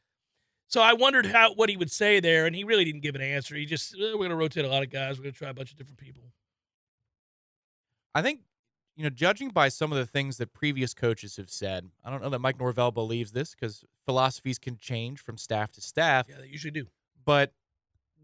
So 0.67 0.81
I 0.81 0.93
wondered 0.93 1.27
how 1.27 1.53
what 1.53 1.69
he 1.69 1.77
would 1.77 1.91
say 1.91 2.19
there, 2.19 2.45
and 2.47 2.55
he 2.55 2.63
really 2.63 2.85
didn't 2.85 3.01
give 3.01 3.13
an 3.13 3.21
answer. 3.21 3.55
He 3.55 3.65
just 3.65 3.93
"Eh, 3.93 4.13
we're 4.13 4.15
going 4.15 4.29
to 4.29 4.35
rotate 4.35 4.65
a 4.65 4.69
lot 4.69 4.81
of 4.81 4.89
guys. 4.89 5.17
We're 5.17 5.23
going 5.23 5.33
to 5.33 5.37
try 5.37 5.49
a 5.49 5.53
bunch 5.53 5.71
of 5.71 5.77
different 5.77 5.99
people. 5.99 6.23
I 8.15 8.21
think, 8.21 8.41
you 8.95 9.03
know, 9.03 9.09
judging 9.09 9.49
by 9.49 9.69
some 9.69 9.91
of 9.91 9.97
the 9.97 10.05
things 10.05 10.37
that 10.37 10.53
previous 10.53 10.93
coaches 10.93 11.35
have 11.37 11.49
said, 11.49 11.89
I 12.03 12.09
don't 12.09 12.23
know 12.23 12.29
that 12.29 12.39
Mike 12.39 12.59
Norvell 12.59 12.91
believes 12.91 13.31
this 13.31 13.53
because 13.53 13.83
philosophies 14.05 14.57
can 14.57 14.77
change 14.77 15.19
from 15.19 15.37
staff 15.37 15.71
to 15.73 15.81
staff. 15.81 16.27
Yeah, 16.29 16.37
they 16.39 16.47
usually 16.47 16.71
do. 16.71 16.87
But 17.23 17.53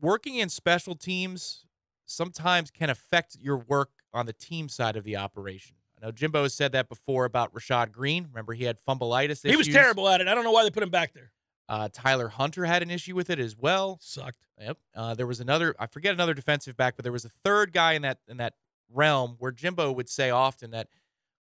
working 0.02 0.36
in 0.36 0.49
special 0.49 0.95
teams 0.95 1.65
sometimes 2.10 2.72
can 2.72 2.89
affect 2.89 3.38
your 3.39 3.58
work 3.58 3.91
on 4.13 4.26
the 4.26 4.34
team 4.34 4.69
side 4.69 4.95
of 4.95 5.04
the 5.04 5.15
operation. 5.17 5.76
I 6.02 6.06
know 6.06 6.12
Jimbo 6.12 6.43
has 6.43 6.54
said 6.54 6.72
that 6.72 6.89
before 6.89 7.26
about 7.26 7.54
Rashad 7.54 7.91
Greene. 7.91 8.28
Remember, 8.30 8.54
he 8.54 8.63
had 8.63 8.78
fumbleitis 8.88 9.43
issues. 9.45 9.52
He 9.52 9.58
was 9.58 9.67
terrible 9.67 10.08
at 10.08 10.22
it. 10.22 10.28
I 10.28 10.34
don't 10.34 10.43
know 10.43 10.52
why 10.52 10.63
they 10.63 10.72
put 10.72 10.84
him 10.84 10.89
back 10.89 11.13
there. 11.13 11.32
Uh, 11.67 11.88
Tyler 11.91 12.30
Hunter 12.30 12.65
had 12.65 12.82
an 12.82 12.89
issue 12.89 13.15
with 13.15 13.30
it 13.30 13.38
as 13.38 13.56
well. 13.56 14.00
Sucked. 14.02 14.48
Yep. 14.60 14.78
Uh, 14.95 15.13
there 15.13 15.28
was 15.28 15.39
another. 15.39 15.76
I 15.78 15.86
forget 15.86 16.13
another 16.13 16.34
defensive 16.34 16.76
back, 16.76 16.95
but 16.95 17.04
there 17.04 17.12
was 17.12 17.26
a 17.26 17.30
third 17.30 17.74
guy 17.74 17.93
in 17.93 18.02
that 18.02 18.17
in 18.28 18.38
that 18.38 18.56
realm 18.91 19.36
where 19.38 19.52
Jimbo 19.52 19.91
would 19.91 20.10
say 20.10 20.32
often 20.32 20.72
that, 20.72 20.88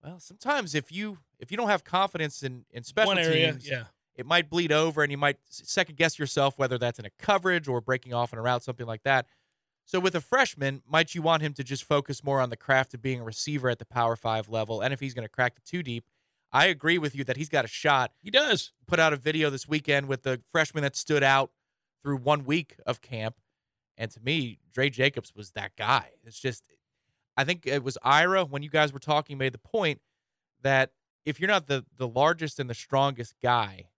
well, 0.02 0.18
sometimes 0.18 0.74
if 0.74 0.90
you 0.90 1.18
if 1.38 1.52
you 1.52 1.56
don't 1.56 1.68
have 1.68 1.84
confidence 1.84 2.42
in 2.42 2.64
in 2.72 2.82
special 2.82 3.14
One 3.14 3.18
area, 3.18 3.52
teams, 3.52 3.68
yeah. 3.68 3.84
it 4.16 4.26
might 4.26 4.50
bleed 4.50 4.72
over, 4.72 5.02
and 5.02 5.12
you 5.12 5.18
might 5.18 5.36
second 5.48 5.96
guess 5.96 6.18
yourself 6.18 6.58
whether 6.58 6.76
that's 6.76 6.98
in 6.98 7.04
a 7.04 7.10
coverage 7.20 7.68
or 7.68 7.80
breaking 7.80 8.12
off 8.12 8.32
in 8.32 8.38
a 8.38 8.42
route, 8.42 8.64
something 8.64 8.86
like 8.86 9.04
that. 9.04 9.26
So 9.86 10.00
with 10.00 10.14
a 10.16 10.20
freshman, 10.20 10.82
might 10.86 11.14
you 11.14 11.22
want 11.22 11.42
him 11.42 11.52
to 11.54 11.64
just 11.64 11.84
focus 11.84 12.22
more 12.24 12.40
on 12.40 12.50
the 12.50 12.56
craft 12.56 12.92
of 12.92 13.00
being 13.00 13.20
a 13.20 13.24
receiver 13.24 13.70
at 13.70 13.78
the 13.78 13.84
Power 13.86 14.16
Five 14.16 14.48
level, 14.48 14.80
and 14.80 14.92
if 14.92 14.98
he's 15.00 15.14
going 15.14 15.24
to 15.24 15.28
crack 15.28 15.54
the 15.54 15.60
two 15.64 15.82
deep, 15.82 16.04
I 16.52 16.66
agree 16.66 16.98
with 16.98 17.14
you 17.14 17.22
that 17.24 17.36
he's 17.36 17.48
got 17.48 17.64
a 17.64 17.68
shot 17.68 18.12
He 18.22 18.30
does. 18.30 18.72
put 18.86 18.98
out 18.98 19.12
a 19.12 19.16
video 19.16 19.48
this 19.48 19.68
weekend 19.68 20.08
with 20.08 20.22
the 20.22 20.40
freshman 20.50 20.82
that 20.82 20.96
stood 20.96 21.22
out 21.22 21.50
through 22.02 22.16
one 22.18 22.44
week 22.44 22.76
of 22.86 23.00
camp. 23.00 23.36
And 23.96 24.10
to 24.10 24.20
me, 24.20 24.58
Dre 24.72 24.90
Jacobs 24.90 25.32
was 25.34 25.52
that 25.52 25.72
guy. 25.76 26.10
It's 26.24 26.38
just, 26.38 26.62
I 27.36 27.44
think 27.44 27.66
it 27.66 27.82
was 27.82 27.96
Ira 28.02 28.44
when 28.44 28.62
you 28.62 28.68
guys 28.70 28.92
were 28.92 28.98
talking 28.98 29.38
made 29.38 29.54
the 29.54 29.58
point 29.58 30.00
that 30.62 30.90
if 31.24 31.40
you're 31.40 31.48
not 31.48 31.66
the 31.66 31.84
the 31.96 32.06
largest 32.08 32.58
and 32.60 32.68
the 32.70 32.74
strongest 32.74 33.34
guy 33.42 33.88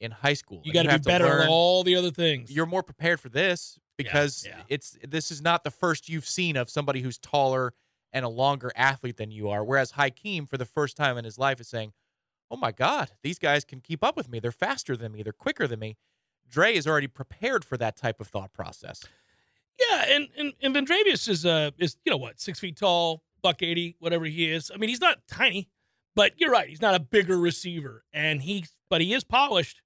in 0.00 0.10
high 0.10 0.34
school, 0.34 0.60
You 0.64 0.72
got 0.72 0.82
to 0.84 0.98
be 0.98 0.98
better 0.98 1.24
learn- 1.24 1.42
at 1.42 1.48
all 1.48 1.84
the 1.84 1.94
other 1.96 2.10
things. 2.10 2.50
You're 2.50 2.66
more 2.66 2.82
prepared 2.82 3.20
for 3.20 3.28
this 3.28 3.78
because 3.96 4.46
yeah. 4.46 4.62
it's 4.68 4.96
this 5.06 5.30
is 5.30 5.42
not 5.42 5.64
the 5.64 5.70
first 5.70 6.08
you've 6.08 6.26
seen 6.26 6.56
of 6.56 6.70
somebody 6.70 7.02
who's 7.02 7.18
taller 7.18 7.72
and 8.12 8.24
a 8.24 8.28
longer 8.28 8.72
athlete 8.76 9.16
than 9.16 9.30
you 9.30 9.48
are. 9.48 9.64
Whereas 9.64 9.92
Hykeem, 9.92 10.48
for 10.48 10.56
the 10.56 10.64
first 10.64 10.96
time 10.96 11.18
in 11.18 11.24
his 11.24 11.38
life, 11.38 11.60
is 11.60 11.68
saying, 11.68 11.92
"Oh 12.50 12.56
my 12.56 12.72
God, 12.72 13.10
these 13.22 13.38
guys 13.38 13.64
can 13.64 13.80
keep 13.80 14.04
up 14.04 14.16
with 14.16 14.28
me. 14.28 14.38
They're 14.40 14.52
faster 14.52 14.96
than 14.96 15.12
me. 15.12 15.22
They're 15.22 15.32
quicker 15.32 15.66
than 15.66 15.80
me." 15.80 15.96
Dre 16.48 16.74
is 16.74 16.86
already 16.86 17.08
prepared 17.08 17.64
for 17.64 17.76
that 17.76 17.96
type 17.96 18.20
of 18.20 18.28
thought 18.28 18.52
process. 18.52 19.02
Yeah, 19.78 20.04
and 20.08 20.28
and, 20.38 20.52
and 20.62 20.74
Vandrevius 20.74 21.28
is 21.28 21.44
uh 21.44 21.70
is 21.78 21.96
you 22.04 22.10
know 22.10 22.16
what 22.16 22.40
six 22.40 22.58
feet 22.58 22.76
tall, 22.76 23.22
buck 23.42 23.62
eighty, 23.62 23.96
whatever 23.98 24.24
he 24.24 24.50
is. 24.50 24.70
I 24.72 24.78
mean, 24.78 24.88
he's 24.88 25.00
not 25.00 25.26
tiny, 25.28 25.68
but 26.14 26.32
you're 26.38 26.50
right. 26.50 26.68
He's 26.68 26.80
not 26.80 26.94
a 26.94 27.00
bigger 27.00 27.36
receiver, 27.36 28.04
and 28.12 28.42
he 28.42 28.66
but 28.88 29.00
he 29.00 29.12
is 29.12 29.24
polished, 29.24 29.82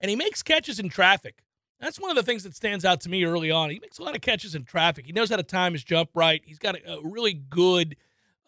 and 0.00 0.10
he 0.10 0.16
makes 0.16 0.42
catches 0.42 0.78
in 0.78 0.88
traffic. 0.88 1.42
That's 1.82 1.98
one 1.98 2.10
of 2.10 2.16
the 2.16 2.22
things 2.22 2.44
that 2.44 2.54
stands 2.54 2.84
out 2.84 3.00
to 3.00 3.08
me 3.08 3.24
early 3.24 3.50
on. 3.50 3.68
He 3.68 3.80
makes 3.80 3.98
a 3.98 4.04
lot 4.04 4.14
of 4.14 4.20
catches 4.20 4.54
in 4.54 4.62
traffic. 4.64 5.04
He 5.04 5.12
knows 5.12 5.30
how 5.30 5.36
to 5.36 5.42
time 5.42 5.72
his 5.72 5.82
jump 5.82 6.10
right. 6.14 6.40
He's 6.44 6.60
got 6.60 6.76
a, 6.76 6.92
a 6.92 7.00
really 7.02 7.34
good 7.34 7.96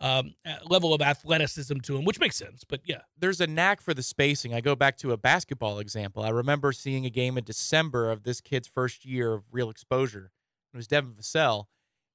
um, 0.01 0.35
level 0.67 0.95
of 0.95 1.03
athleticism 1.03 1.79
to 1.79 1.97
him, 1.97 2.05
which 2.05 2.21
makes 2.21 2.37
sense. 2.37 2.63
But 2.63 2.83
yeah, 2.85 3.01
there's 3.19 3.41
a 3.41 3.49
knack 3.49 3.81
for 3.81 3.93
the 3.93 4.05
spacing. 4.05 4.55
I 4.55 4.61
go 4.61 4.77
back 4.77 4.97
to 4.99 5.11
a 5.11 5.17
basketball 5.17 5.81
example. 5.81 6.23
I 6.23 6.29
remember 6.29 6.71
seeing 6.71 7.07
a 7.07 7.11
game 7.11 7.37
in 7.37 7.43
December 7.43 8.09
of 8.09 8.23
this 8.23 8.41
kid's 8.41 8.69
first 8.69 9.05
year 9.05 9.33
of 9.33 9.43
real 9.51 9.69
exposure. 9.69 10.31
It 10.73 10.77
was 10.77 10.87
Devin 10.87 11.15
Vassell. 11.15 11.65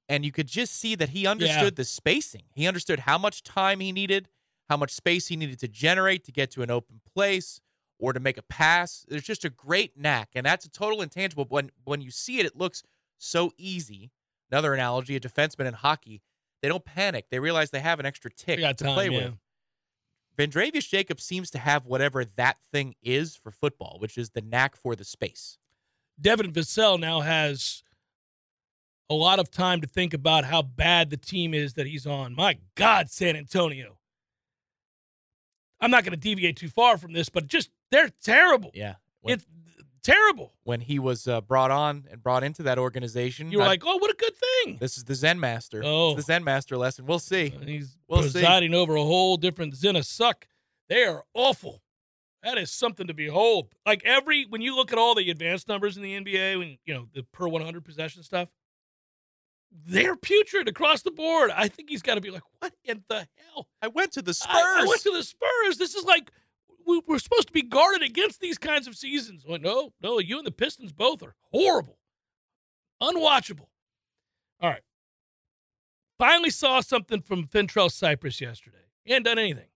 And 0.08 0.24
you 0.24 0.32
could 0.32 0.48
just 0.48 0.74
see 0.74 0.96
that 0.96 1.10
he 1.10 1.28
understood 1.28 1.76
the 1.76 1.84
spacing. 1.84 2.44
He 2.56 2.66
understood 2.66 3.02
how 3.02 3.18
much 3.18 3.44
time 3.44 3.82
he 3.82 3.92
needed, 3.92 4.30
how 4.70 4.78
much 4.78 4.92
space 4.92 5.28
he 5.28 5.36
needed 5.36 5.60
to 5.60 5.68
generate 5.68 6.24
to 6.24 6.32
get 6.32 6.50
to 6.52 6.64
an 6.64 6.72
open 6.72 7.02
place 7.14 7.60
or 8.00 8.14
to 8.14 8.20
make 8.20 8.38
a 8.38 8.44
pass. 8.44 9.06
There's 9.08 9.24
just 9.24 9.46
a 9.46 9.50
great 9.50 9.98
knack. 9.98 10.30
And 10.34 10.46
that's 10.46 10.66
a 10.66 10.70
total 10.70 11.02
intangible. 11.02 11.46
But 11.46 11.52
when 11.52 11.72
when 11.84 12.02
you 12.02 12.12
see 12.12 12.40
it, 12.40 12.46
it 12.46 12.58
looks 12.58 12.84
so 13.18 13.52
easy. 13.58 14.12
Another 14.52 14.74
analogy, 14.74 15.16
a 15.16 15.20
defenseman 15.20 15.68
in 15.68 15.74
hockey, 15.76 16.22
they 16.62 16.70
don't 16.70 16.84
panic. 16.84 17.26
They 17.30 17.40
realize 17.40 17.70
they 17.70 17.82
have 17.82 18.00
an 18.00 18.06
extra 18.06 18.32
tick 18.32 18.60
to 18.60 18.74
time. 18.74 18.94
play 18.94 19.10
yeah. 19.10 19.18
with. 19.18 19.34
Vandrevius 20.38 20.88
Jacobs 20.88 21.24
seems 21.24 21.52
to 21.52 21.60
have 21.60 21.86
whatever 21.86 22.24
that 22.24 22.58
thing 22.72 22.96
is 23.04 23.36
for 23.36 23.52
football, 23.52 23.98
which 24.00 24.18
is 24.18 24.30
the 24.30 24.42
knack 24.42 24.76
for 24.76 24.96
the 24.96 25.04
space. 25.04 25.58
Devin 26.20 26.52
Vassell 26.54 27.00
now 27.00 27.20
has 27.20 27.84
a 29.10 29.14
lot 29.14 29.40
of 29.40 29.52
time 29.52 29.82
to 29.82 29.88
think 29.88 30.14
about 30.14 30.46
how 30.46 30.62
bad 30.62 31.10
the 31.10 31.18
team 31.18 31.54
is 31.54 31.74
that 31.74 31.88
he's 31.88 32.06
on. 32.06 32.36
My 32.36 32.58
God, 32.76 33.10
San 33.10 33.36
Antonio. 33.36 33.98
I'm 35.82 35.92
not 35.92 36.04
going 36.04 36.12
to 36.12 36.18
deviate 36.18 36.58
too 36.58 36.70
far 36.70 36.98
from 36.98 37.14
this, 37.14 37.30
but 37.30 37.48
just 37.48 37.70
they're 37.92 38.10
terrible. 38.24 38.72
Yeah. 38.74 38.96
When, 39.22 39.36
It's 39.36 39.46
terrible. 40.04 40.54
when 40.64 40.82
he 40.82 41.00
was 41.00 41.28
uh, 41.28 41.42
brought 41.42 41.72
on 41.72 42.06
and 42.12 42.22
brought 42.24 42.44
into 42.44 42.64
that 42.64 42.78
organization, 42.80 43.52
You 43.52 43.58
were 43.60 43.64
I- 43.66 43.68
like, 43.68 43.84
oh, 43.86 43.98
what 43.98 44.12
a 44.12 44.16
good 44.16 44.34
thing. 44.36 44.78
this 44.80 44.98
is 44.98 45.04
the 45.06 45.16
Zen 45.16 45.40
Master. 45.40 45.82
Oh. 45.84 46.12
It's 46.12 46.18
the 46.26 46.34
Zen 46.34 46.44
Master 46.44 46.78
lesson. 46.78 47.06
We'll 47.06 47.20
see. 47.20 47.50
He's 47.66 47.98
We'll 48.08 48.24
see. 48.24 48.32
presiding 48.32 48.74
over 48.74 48.96
a 48.96 49.04
whole 49.04 49.38
different 49.38 49.76
Zena 49.76 50.04
suck. 50.04 50.48
They 50.88 51.04
are 51.04 51.24
awful. 51.34 51.82
That 52.44 52.58
is 52.58 52.72
something 52.72 53.08
to 53.08 53.14
behold. 53.14 53.68
Like 53.86 54.02
every 54.06 54.46
when 54.46 54.62
you 54.62 54.74
look 54.76 54.94
at 54.94 54.98
all 54.98 55.14
the 55.14 55.30
advanced 55.30 55.68
numbers 55.68 55.98
in 55.98 56.04
the 56.04 56.14
NBA, 56.20 56.58
when 56.58 56.78
you 56.86 56.94
know 56.94 57.08
the 57.14 57.24
per 57.34 57.48
100 57.50 57.84
possession 57.84 58.24
stuff, 58.24 58.48
they're 59.86 60.16
putrid 60.16 60.68
across 60.68 61.02
the 61.04 61.12
board. 61.12 61.52
I 61.56 61.68
think 61.68 61.90
he's 61.90 62.02
got 62.02 62.16
to 62.16 62.22
be 62.22 62.32
like, 62.32 62.42
what 62.60 62.74
in 62.86 63.04
the 63.10 63.28
hell? 63.54 63.68
I 63.82 63.88
went 63.90 64.14
to 64.14 64.22
the 64.22 64.34
Spurs. 64.34 64.56
I, 64.56 64.84
I 64.84 64.86
went 64.88 65.02
to 65.02 65.12
the 65.12 65.22
Spurs. 65.24 65.78
This 65.78 65.96
is 65.96 66.06
like 66.06 66.32
we, 66.90 67.02
we're 67.08 67.20
supposed 67.20 67.48
to 67.48 67.54
be 67.54 67.62
guarded 67.62 68.02
against 68.02 68.42
these 68.42 68.58
kinds 68.58 68.88
of 68.88 68.96
seasons. 68.96 69.46
Well, 69.48 69.60
no, 69.60 69.94
no, 70.02 70.20
you 70.20 70.38
and 70.38 70.48
the 70.48 70.52
Pistons 70.52 70.92
both 70.92 71.22
are 71.22 71.36
horrible, 71.52 72.00
unwatchable. 73.02 73.68
All 74.60 74.70
right. 74.70 74.82
Finally 76.18 76.50
saw 76.50 76.82
something 76.82 77.22
from 77.22 77.48
Fentrell 77.48 77.92
Cypress 77.92 78.42
yesterday. 78.42 78.78
He 79.04 79.14
hadn't 79.14 79.26
done 79.26 79.40
anything 79.40 79.70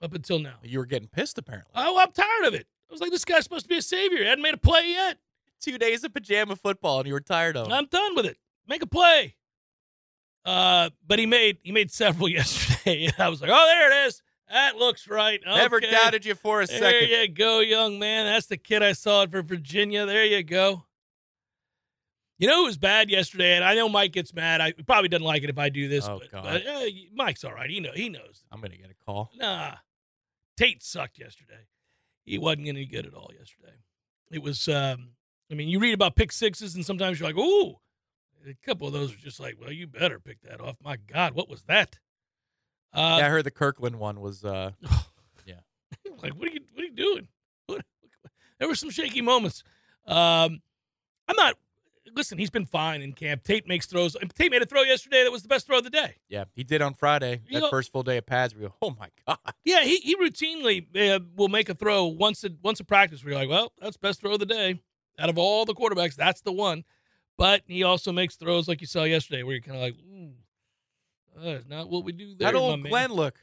up 0.00 0.14
until 0.14 0.40
now. 0.40 0.56
you 0.64 0.78
were 0.78 0.86
getting 0.86 1.08
pissed, 1.08 1.38
apparently. 1.38 1.70
Oh, 1.76 1.98
I'm 2.00 2.10
tired 2.10 2.46
of 2.46 2.54
it. 2.54 2.66
I 2.90 2.92
was 2.92 3.00
like, 3.00 3.10
this 3.10 3.24
guy's 3.24 3.44
supposed 3.44 3.64
to 3.64 3.68
be 3.68 3.76
a 3.76 3.82
savior. 3.82 4.18
He 4.18 4.24
hadn't 4.24 4.42
made 4.42 4.54
a 4.54 4.58
play 4.58 4.88
yet. 4.88 5.18
Two 5.60 5.78
days 5.78 6.02
of 6.02 6.12
pajama 6.12 6.56
football, 6.56 6.98
and 6.98 7.06
you 7.06 7.12
were 7.12 7.20
tired 7.20 7.56
of 7.56 7.68
it. 7.68 7.72
I'm 7.72 7.86
done 7.86 8.16
with 8.16 8.26
it. 8.26 8.36
Make 8.66 8.82
a 8.82 8.86
play. 8.86 9.36
Uh, 10.44 10.90
but 11.06 11.20
he 11.20 11.26
made 11.26 11.58
he 11.62 11.70
made 11.70 11.92
several 11.92 12.28
yesterday. 12.28 13.08
I 13.16 13.28
was 13.28 13.40
like, 13.40 13.50
oh, 13.52 13.66
there 13.68 13.92
it 13.92 14.08
is. 14.08 14.22
That 14.52 14.76
looks 14.76 15.08
right. 15.08 15.40
Never 15.46 15.80
doubted 15.80 16.24
you 16.26 16.34
for 16.34 16.60
a 16.60 16.66
There 16.66 16.78
second. 16.78 17.08
you 17.08 17.28
go, 17.28 17.60
young 17.60 17.98
man. 17.98 18.26
That's 18.26 18.46
the 18.46 18.58
kid 18.58 18.82
I 18.82 18.92
saw 18.92 19.26
for 19.26 19.42
Virginia. 19.42 20.04
There 20.04 20.24
you 20.26 20.42
go. 20.42 20.84
You 22.38 22.48
know 22.48 22.56
who 22.58 22.64
was 22.64 22.76
bad 22.76 23.08
yesterday, 23.08 23.54
and 23.54 23.64
I 23.64 23.74
know 23.74 23.88
Mike 23.88 24.12
gets 24.12 24.34
mad. 24.34 24.60
I 24.60 24.72
probably 24.86 25.08
doesn't 25.08 25.24
like 25.24 25.42
it 25.42 25.50
if 25.50 25.58
I 25.58 25.68
do 25.68 25.88
this, 25.88 26.06
Oh, 26.08 26.18
but, 26.18 26.30
God. 26.30 26.42
but, 26.44 26.66
uh, 26.66 26.84
Mike's 27.14 27.44
all 27.44 27.52
right. 27.54 27.70
He 27.70 27.78
know 27.80 27.92
he 27.94 28.08
knows. 28.08 28.42
I'm 28.50 28.60
going 28.60 28.72
to 28.72 28.76
get 28.78 28.90
a 28.90 29.04
call. 29.06 29.30
Nah, 29.36 29.74
Tate 30.56 30.82
sucked 30.82 31.18
yesterday. 31.18 31.66
he 32.24 32.38
wasn't 32.38 32.68
any 32.68 32.84
good 32.84 33.06
at 33.06 33.14
all 33.14 33.30
yesterday. 33.38 33.72
It 34.32 34.42
was, 34.42 34.68
um, 34.68 35.10
I 35.50 35.54
mean, 35.54 35.68
you 35.68 35.78
read 35.78 35.94
about 35.94 36.16
pick 36.16 36.30
sixes, 36.32 36.74
and 36.74 36.84
sometimes 36.84 37.20
you're 37.20 37.28
like, 37.28 37.38
ooh, 37.38 37.76
a 38.46 38.54
couple 38.66 38.86
of 38.86 38.92
those 38.92 39.12
are 39.12 39.18
just 39.18 39.38
like, 39.40 39.56
well, 39.60 39.72
you 39.72 39.86
better 39.86 40.18
pick 40.18 40.40
that 40.42 40.60
off. 40.60 40.76
My 40.82 40.96
God, 40.96 41.34
what 41.34 41.48
was 41.48 41.62
that? 41.64 41.98
Uh, 42.94 43.16
yeah, 43.20 43.26
I 43.26 43.28
heard 43.30 43.44
the 43.44 43.50
Kirkland 43.50 43.96
one 43.96 44.20
was. 44.20 44.44
uh 44.44 44.72
Yeah. 45.46 45.54
like, 46.22 46.34
what 46.34 46.48
are 46.48 46.52
you, 46.52 46.60
what 46.74 46.82
are 46.82 46.86
you 46.86 46.92
doing? 46.94 47.28
What, 47.66 47.82
there 48.58 48.68
were 48.68 48.74
some 48.74 48.90
shaky 48.90 49.22
moments. 49.22 49.62
Um, 50.06 50.60
I'm 51.28 51.36
not. 51.36 51.54
Listen, 52.14 52.36
he's 52.36 52.50
been 52.50 52.66
fine 52.66 53.00
in 53.00 53.12
camp. 53.14 53.42
Tate 53.42 53.66
makes 53.66 53.86
throws. 53.86 54.16
Tate 54.34 54.50
made 54.50 54.60
a 54.60 54.66
throw 54.66 54.82
yesterday 54.82 55.22
that 55.24 55.32
was 55.32 55.40
the 55.42 55.48
best 55.48 55.66
throw 55.66 55.78
of 55.78 55.84
the 55.84 55.88
day. 55.90 56.16
Yeah, 56.28 56.44
he 56.54 56.62
did 56.62 56.82
on 56.82 56.92
Friday. 56.92 57.40
You 57.48 57.54
That 57.54 57.60
know- 57.60 57.70
first 57.70 57.90
full 57.90 58.02
day 58.02 58.18
of 58.18 58.26
pads. 58.26 58.54
We 58.54 58.62
go, 58.62 58.74
oh 58.82 58.94
my 59.00 59.08
god. 59.26 59.38
Yeah, 59.64 59.82
he, 59.82 59.96
he 59.98 60.16
routinely 60.16 60.84
uh, 61.14 61.20
will 61.36 61.48
make 61.48 61.70
a 61.70 61.74
throw 61.74 62.04
once 62.06 62.44
a, 62.44 62.50
once 62.62 62.80
a 62.80 62.84
practice 62.84 63.24
where 63.24 63.32
you're 63.32 63.40
like, 63.40 63.48
well, 63.48 63.72
that's 63.80 63.96
best 63.96 64.20
throw 64.20 64.32
of 64.34 64.40
the 64.40 64.46
day. 64.46 64.80
Out 65.18 65.30
of 65.30 65.38
all 65.38 65.64
the 65.64 65.74
quarterbacks, 65.74 66.14
that's 66.16 66.42
the 66.42 66.52
one. 66.52 66.84
But 67.38 67.62
he 67.66 67.82
also 67.82 68.12
makes 68.12 68.36
throws 68.36 68.68
like 68.68 68.80
you 68.82 68.86
saw 68.86 69.04
yesterday 69.04 69.42
where 69.42 69.54
you're 69.54 69.62
kind 69.62 69.76
of 69.76 69.82
like, 69.82 69.94
ooh, 69.94 70.32
that's 71.36 71.66
not 71.68 71.88
what 71.90 72.04
we 72.04 72.12
do 72.12 72.34
there, 72.34 72.52
How 72.52 72.58
old 72.58 72.82
man. 72.82 72.90
Glenn 72.90 73.12
look? 73.12 73.38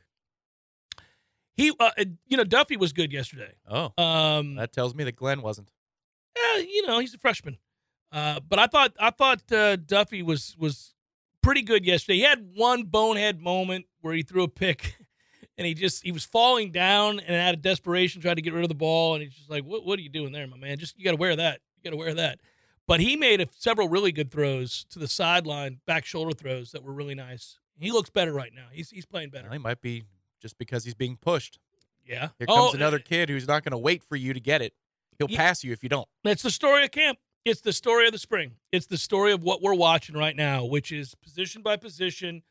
He, 1.55 1.71
uh, 1.79 1.91
uh, 1.97 2.05
you 2.27 2.37
know, 2.37 2.43
Duffy 2.45 2.77
was 2.77 2.93
good 2.93 3.11
yesterday. 3.11 3.53
Oh, 3.69 3.91
Um, 4.01 4.55
that 4.55 4.71
tells 4.71 4.95
me 4.95 5.03
that 5.03 5.15
Glenn 5.15 5.41
wasn't. 5.41 5.71
eh, 6.37 6.59
you 6.59 6.87
know, 6.87 6.99
he's 6.99 7.13
a 7.13 7.17
freshman. 7.17 7.57
Uh, 8.11 8.39
but 8.47 8.57
I 8.59 8.67
thought 8.67 8.93
I 8.99 9.11
thought 9.11 9.51
uh, 9.51 9.75
Duffy 9.75 10.23
was 10.23 10.55
was 10.57 10.95
pretty 11.43 11.61
good 11.61 11.85
yesterday. 11.85 12.17
He 12.17 12.23
had 12.23 12.49
one 12.55 12.83
bonehead 12.83 13.39
moment 13.39 13.85
where 14.01 14.13
he 14.13 14.23
threw 14.23 14.41
a 14.43 14.47
pick, 14.47 14.95
and 15.57 15.67
he 15.67 15.73
just 15.75 16.01
he 16.03 16.11
was 16.11 16.23
falling 16.25 16.71
down 16.71 17.19
and 17.19 17.35
out 17.35 17.53
of 17.53 17.61
desperation 17.61 18.21
tried 18.21 18.35
to 18.35 18.41
get 18.41 18.53
rid 18.53 18.63
of 18.63 18.69
the 18.69 18.73
ball, 18.75 19.13
and 19.15 19.23
he's 19.23 19.33
just 19.35 19.49
like, 19.49 19.63
"What 19.63 19.85
what 19.85 19.99
are 19.99 20.01
you 20.01 20.09
doing 20.09 20.31
there, 20.31 20.47
my 20.47 20.57
man? 20.57 20.79
Just 20.79 20.97
you 20.97 21.03
got 21.05 21.11
to 21.11 21.17
wear 21.17 21.35
that. 21.35 21.59
You 21.77 21.83
got 21.83 21.91
to 21.91 21.97
wear 21.97 22.13
that." 22.15 22.39
But 22.87 22.99
he 22.99 23.15
made 23.15 23.41
a, 23.41 23.47
several 23.55 23.87
really 23.89 24.11
good 24.11 24.31
throws 24.31 24.85
to 24.89 24.97
the 24.97 25.07
sideline, 25.07 25.79
back 25.85 26.03
shoulder 26.05 26.31
throws 26.31 26.71
that 26.71 26.81
were 26.83 26.93
really 26.93 27.13
nice. 27.13 27.59
He 27.79 27.91
looks 27.91 28.09
better 28.09 28.33
right 28.33 28.51
now. 28.53 28.67
He's 28.71 28.89
he's 28.89 29.05
playing 29.05 29.29
better. 29.29 29.45
Well, 29.45 29.53
he 29.53 29.59
might 29.63 29.81
be 29.81 30.03
just 30.41 30.57
because 30.57 30.83
he's 30.85 30.93
being 30.95 31.17
pushed. 31.17 31.59
Yeah. 32.05 32.29
Here 32.37 32.47
comes 32.47 32.71
Oh, 32.71 32.73
another 32.73 32.97
eh, 32.97 33.01
eh. 33.05 33.09
kid 33.09 33.29
who's 33.29 33.47
not 33.47 33.63
going 33.63 33.71
to 33.71 33.77
wait 33.77 34.03
for 34.03 34.15
you 34.15 34.33
to 34.33 34.39
get 34.39 34.61
it. 34.61 34.73
He'll 35.17 35.29
Yeah. 35.29 35.37
pass 35.37 35.63
you 35.63 35.71
if 35.73 35.83
you 35.83 35.89
don't. 35.89 36.07
It's 36.23 36.43
the 36.43 36.51
story 36.51 36.83
of 36.83 36.91
camp. 36.91 37.19
It's 37.45 37.61
the 37.61 37.73
story 37.73 38.05
of 38.05 38.11
the 38.11 38.17
spring. 38.19 38.55
It's 38.71 38.85
the 38.87 38.97
story 38.97 39.31
of 39.31 39.41
what 39.43 39.61
we're 39.61 39.73
watching 39.73 40.15
right 40.15 40.35
now, 40.35 40.65
which 40.65 40.91
is 40.91 41.15
position 41.15 41.61
by 41.61 41.77
position, 41.77 42.43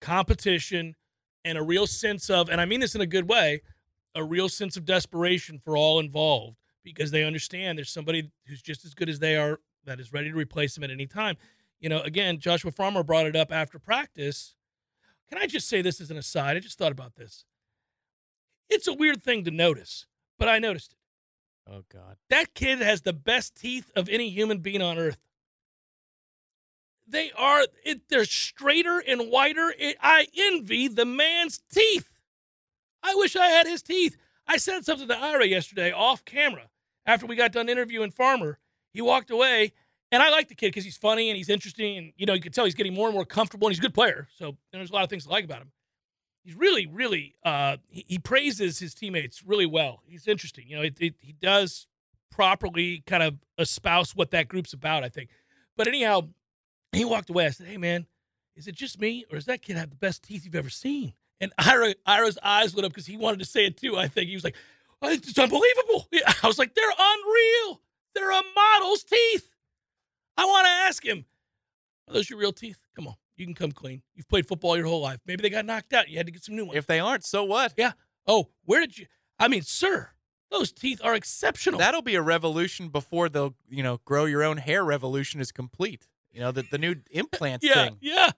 competition, 0.00 0.96
and 1.44 1.56
a 1.58 1.62
real 1.62 1.86
sense 1.86 2.28
of, 2.30 2.48
and 2.48 2.60
I 2.60 2.64
mean 2.64 2.80
this 2.80 2.94
in 2.94 3.00
a 3.00 3.06
good 3.06 3.28
way, 3.28 3.62
a 4.14 4.24
real 4.24 4.48
sense 4.48 4.76
of 4.76 4.84
desperation 4.84 5.58
for 5.58 5.76
all 5.76 5.98
involved 6.00 6.56
because 6.82 7.10
they 7.10 7.24
understand 7.24 7.78
there's 7.78 7.90
somebody 7.92 8.30
who's 8.46 8.62
just 8.62 8.84
as 8.84 8.94
good 8.94 9.08
as 9.08 9.18
they 9.18 9.36
are 9.36 9.60
that 9.84 10.00
is 10.00 10.12
ready 10.12 10.30
to 10.30 10.36
replace 10.36 10.74
them 10.74 10.84
at 10.84 10.90
any 10.90 11.06
time. 11.06 11.36
You 11.80 11.88
know, 11.88 12.00
again, 12.00 12.38
Joshua 12.38 12.70
Farmer 12.70 13.02
brought 13.02 13.26
it 13.26 13.36
up 13.36 13.52
after 13.52 13.78
practice. 13.78 14.54
Can 15.30 15.40
I 15.40 15.46
just 15.46 15.68
say 15.68 15.82
this 15.82 16.00
as 16.00 16.10
an 16.10 16.16
aside? 16.16 16.56
I 16.56 16.60
just 16.60 16.78
thought 16.78 16.92
about 16.92 17.14
this. 17.16 17.44
It's 18.68 18.88
a 18.88 18.94
weird 18.94 19.22
thing 19.22 19.44
to 19.44 19.50
notice, 19.50 20.06
but 20.38 20.48
I 20.48 20.58
noticed 20.58 20.92
it. 20.92 21.72
Oh 21.72 21.84
God. 21.92 22.16
That 22.30 22.54
kid 22.54 22.80
has 22.80 23.02
the 23.02 23.12
best 23.12 23.54
teeth 23.54 23.90
of 23.94 24.08
any 24.08 24.30
human 24.30 24.58
being 24.58 24.82
on 24.82 24.98
earth. 24.98 25.18
They 27.06 27.32
are 27.36 27.66
it, 27.84 28.08
they're 28.08 28.24
straighter 28.24 29.02
and 29.06 29.30
whiter. 29.30 29.74
It, 29.76 29.96
I 30.00 30.28
envy 30.36 30.88
the 30.88 31.04
man's 31.04 31.60
teeth. 31.72 32.10
I 33.02 33.14
wish 33.16 33.34
I 33.36 33.46
had 33.46 33.66
his 33.66 33.82
teeth. 33.82 34.16
I 34.46 34.56
said 34.56 34.84
something 34.84 35.08
to 35.08 35.16
Ira 35.18 35.46
yesterday 35.46 35.92
off 35.92 36.24
camera 36.24 36.70
after 37.06 37.26
we 37.26 37.36
got 37.36 37.52
done 37.52 37.68
interviewing 37.68 38.10
Farmer. 38.10 38.58
He 38.92 39.00
walked 39.00 39.30
away, 39.30 39.72
and 40.12 40.22
I 40.22 40.30
like 40.30 40.48
the 40.48 40.54
kid 40.54 40.68
because 40.68 40.84
he's 40.84 40.96
funny 40.96 41.30
and 41.30 41.36
he's 41.36 41.48
interesting, 41.48 41.96
and 41.96 42.12
you 42.16 42.26
know 42.26 42.34
you 42.34 42.40
can 42.40 42.52
tell 42.52 42.64
he's 42.64 42.74
getting 42.74 42.94
more 42.94 43.08
and 43.08 43.14
more 43.14 43.24
comfortable, 43.24 43.68
and 43.68 43.72
he's 43.72 43.78
a 43.78 43.82
good 43.82 43.94
player. 43.94 44.28
So 44.36 44.56
there's 44.72 44.90
a 44.90 44.92
lot 44.92 45.04
of 45.04 45.10
things 45.10 45.24
to 45.24 45.30
like 45.30 45.44
about 45.44 45.62
him. 45.62 45.72
He's 46.42 46.54
really, 46.54 46.86
really 46.86 47.34
uh, 47.44 47.76
he, 47.88 48.04
he 48.08 48.18
praises 48.18 48.78
his 48.78 48.94
teammates 48.94 49.42
really 49.44 49.66
well. 49.66 50.02
He's 50.04 50.26
interesting. 50.26 50.66
You 50.68 50.76
know, 50.76 50.82
it, 50.82 50.96
it, 51.00 51.14
he 51.20 51.32
does 51.32 51.86
properly 52.30 53.02
kind 53.06 53.22
of 53.22 53.34
espouse 53.58 54.16
what 54.16 54.30
that 54.32 54.48
group's 54.48 54.72
about. 54.72 55.04
I 55.04 55.08
think. 55.08 55.30
But 55.76 55.86
anyhow, 55.86 56.28
he 56.92 57.04
walked 57.04 57.30
away. 57.30 57.46
I 57.46 57.50
said, 57.50 57.66
"Hey, 57.66 57.76
man, 57.76 58.06
is 58.56 58.66
it 58.66 58.74
just 58.74 59.00
me, 59.00 59.24
or 59.30 59.36
does 59.36 59.46
that 59.46 59.62
kid 59.62 59.76
have 59.76 59.90
the 59.90 59.96
best 59.96 60.24
teeth 60.24 60.44
you've 60.44 60.56
ever 60.56 60.70
seen?" 60.70 61.12
And 61.40 61.52
Ira, 61.58 61.94
Ira's 62.04 62.38
eyes 62.42 62.74
lit 62.74 62.84
up 62.84 62.92
because 62.92 63.06
he 63.06 63.16
wanted 63.16 63.38
to 63.38 63.46
say 63.46 63.64
it 63.66 63.76
too. 63.76 63.96
I 63.96 64.08
think 64.08 64.28
he 64.28 64.34
was 64.34 64.44
like, 64.44 64.56
"It's 65.02 65.38
unbelievable." 65.38 66.08
I 66.42 66.46
was 66.46 66.58
like, 66.58 66.74
"They're 66.74 66.84
unreal. 66.98 67.80
They're 68.14 68.30
a 68.32 68.42
model's 68.56 69.04
teeth." 69.04 69.50
I 70.40 70.44
want 70.46 70.64
to 70.66 70.70
ask 70.70 71.04
him, 71.04 71.24
"Are 72.08 72.14
those 72.14 72.30
your 72.30 72.38
real 72.38 72.52
teeth? 72.52 72.78
Come 72.96 73.06
on, 73.08 73.14
you 73.36 73.44
can 73.44 73.54
come 73.54 73.72
clean. 73.72 74.02
You've 74.14 74.28
played 74.28 74.46
football 74.48 74.76
your 74.76 74.86
whole 74.86 75.00
life. 75.02 75.20
Maybe 75.26 75.42
they 75.42 75.50
got 75.50 75.64
knocked 75.66 75.92
out. 75.92 76.08
You 76.08 76.16
had 76.16 76.26
to 76.26 76.32
get 76.32 76.42
some 76.44 76.56
new 76.56 76.64
ones." 76.64 76.78
If 76.78 76.86
they 76.86 76.98
aren't, 77.00 77.24
so 77.24 77.44
what? 77.44 77.74
yeah. 77.76 77.92
Oh, 78.26 78.48
where 78.64 78.80
did 78.80 78.96
you? 78.98 79.06
I 79.38 79.48
mean, 79.48 79.62
sir, 79.62 80.10
those 80.50 80.72
teeth 80.72 81.00
are 81.04 81.14
exceptional. 81.14 81.78
That'll 81.78 82.02
be 82.02 82.14
a 82.14 82.22
revolution 82.22 82.88
before 82.88 83.28
the 83.28 83.50
you 83.68 83.82
know 83.82 83.98
grow 84.04 84.24
your 84.24 84.42
own 84.42 84.56
hair 84.56 84.84
revolution 84.84 85.40
is 85.40 85.52
complete. 85.52 86.08
You 86.32 86.40
know 86.40 86.52
the 86.52 86.62
the 86.62 86.78
new 86.78 86.96
implants 87.10 87.64
yeah, 87.66 87.74
thing. 87.86 87.98
yeah. 88.00 88.30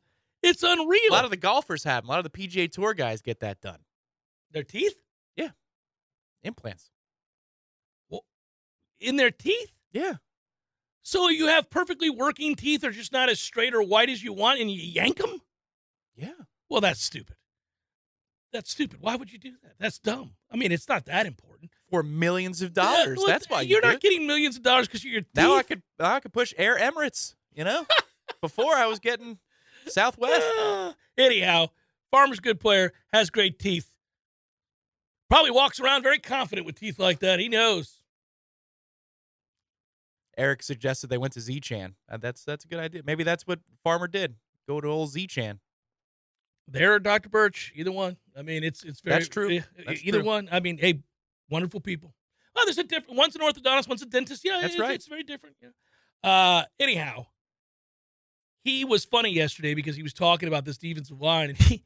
It's 0.43 0.65
unreal. 0.65 1.11
A 1.11 1.13
lot 1.13 1.25
of 1.25 1.31
the 1.31 1.37
golfers 1.37 1.85
have 1.85 2.03
'em. 2.05 2.09
A 2.09 2.13
lot 2.13 2.19
of 2.19 2.25
the 2.25 2.31
PGA 2.31 2.67
Tour 2.71 2.95
guys 2.95 3.23
get 3.23 3.39
that 3.41 3.61
done. 3.61 3.79
their 4.51 4.65
teeth 4.65 4.97
Yeah, 5.37 5.51
Implants. 6.43 6.91
Well, 8.09 8.25
in 8.99 9.17
their 9.17 9.31
teeth. 9.31 9.73
Yeah. 9.93 10.15
So 11.03 11.29
you 11.29 11.49
have 11.49 11.69
perfectly 11.71 12.11
working 12.11 12.55
teeth, 12.55 12.83
they're 12.83 12.91
just 12.93 13.13
not 13.13 13.29
as 13.29 13.41
straight 13.41 13.75
or 13.75 13.83
white 13.83 14.09
as 14.09 14.23
you 14.23 14.33
want, 14.33 14.61
and 14.61 14.71
you 14.71 14.81
yank 14.81 15.19
them. 15.19 15.41
Yeah. 16.15 16.31
Well, 16.69 16.81
that's 16.81 17.03
stupid. 17.03 17.37
That's 18.53 18.71
stupid. 18.71 18.99
Why 19.01 19.17
would 19.17 19.33
you 19.33 19.39
do 19.39 19.53
that? 19.63 19.73
That's 19.79 19.99
dumb. 19.99 20.33
I 20.51 20.57
mean, 20.57 20.73
it's 20.73 20.89
not 20.89 21.07
that 21.07 21.27
important. 21.27 21.71
For 21.91 22.03
millions 22.03 22.63
of 22.63 22.73
dollars. 22.73 23.07
Yeah, 23.09 23.15
well, 23.19 23.27
That's 23.27 23.49
why 23.51 23.63
you 23.63 23.71
you're 23.71 23.81
do 23.81 23.87
not 23.89 23.97
it. 23.97 24.01
getting 24.03 24.27
millions 24.27 24.57
of 24.57 24.63
dollars 24.63 24.87
because 24.87 25.05
you're 25.05 25.15
your. 25.15 25.23
Now 25.35 25.57
I 25.57 25.63
could 25.63 25.83
I 25.99 26.21
could 26.21 26.33
push 26.33 26.55
Air 26.57 26.79
Emirates. 26.79 27.35
You 27.55 27.65
know. 27.65 27.87
Before 28.41 28.75
I 28.75 28.87
was 28.87 28.99
getting 28.99 29.39
Southwest. 29.87 30.47
Anyhow, 31.19 31.69
Farmer's 32.11 32.41
good 32.41 32.61
player, 32.61 32.93
has 33.13 33.31
great 33.31 33.59
teeth. 33.59 33.91
Probably 35.29 35.51
walks 35.51 35.81
around 35.81 36.03
very 36.03 36.19
confident 36.19 36.67
with 36.67 36.79
teeth 36.79 36.99
like 36.99 37.21
that. 37.21 37.41
He 37.41 37.49
knows. 37.49 38.02
Eric 40.37 40.63
suggested 40.63 41.09
they 41.09 41.19
went 41.19 41.35
to 41.35 41.41
Z-Chan. 41.41 41.95
Uh, 42.11 42.17
that's 42.17 42.45
that's 42.45 42.65
a 42.65 42.69
good 42.69 42.81
idea. 42.81 43.03
Maybe 43.05 43.25
that's 43.25 43.47
what 43.47 43.61
Farmer 43.85 44.07
did. 44.07 44.37
Go 44.67 44.81
to 44.81 44.89
old 44.89 45.11
Z-Chan. 45.11 45.61
There 46.69 46.95
or 46.95 46.99
Dr. 47.01 47.29
Birch, 47.29 47.73
either 47.75 47.93
one. 47.93 48.17
I 48.37 48.43
mean, 48.43 48.65
it's 48.65 48.85
it's 48.85 49.01
very 49.01 49.17
That's 49.19 49.29
true. 49.29 49.49
yeah, 49.49 49.63
That's 49.87 50.05
either 50.05 50.21
true. 50.21 50.27
one. 50.27 50.49
I 50.51 50.61
mean, 50.61 50.79
hey, 50.79 51.01
wonderful 51.51 51.81
people. 51.81 52.15
Well, 52.55 52.65
there's 52.65 52.79
a 52.79 52.85
different. 52.85 53.19
One's 53.19 53.35
an 53.35 53.43
orthodontist, 53.43 53.89
one's 53.89 54.03
a 54.03 54.07
dentist. 54.07 54.45
Yeah, 54.45 54.61
That's 54.61 54.75
it's, 54.75 54.81
right. 54.81 54.95
It's 54.95 55.09
very 55.09 55.23
different. 55.25 55.57
Yeah. 55.61 55.69
Uh, 56.23 56.65
anyhow, 56.79 57.27
he 58.65 58.85
was 58.85 59.05
funny 59.05 59.31
yesterday 59.31 59.75
because 59.75 59.97
he 59.97 60.03
was 60.03 60.13
talking 60.15 60.49
about 60.49 60.65
this 60.65 60.79
defensive 60.79 61.21
line, 61.21 61.51
and 61.51 61.59
he 61.63 61.85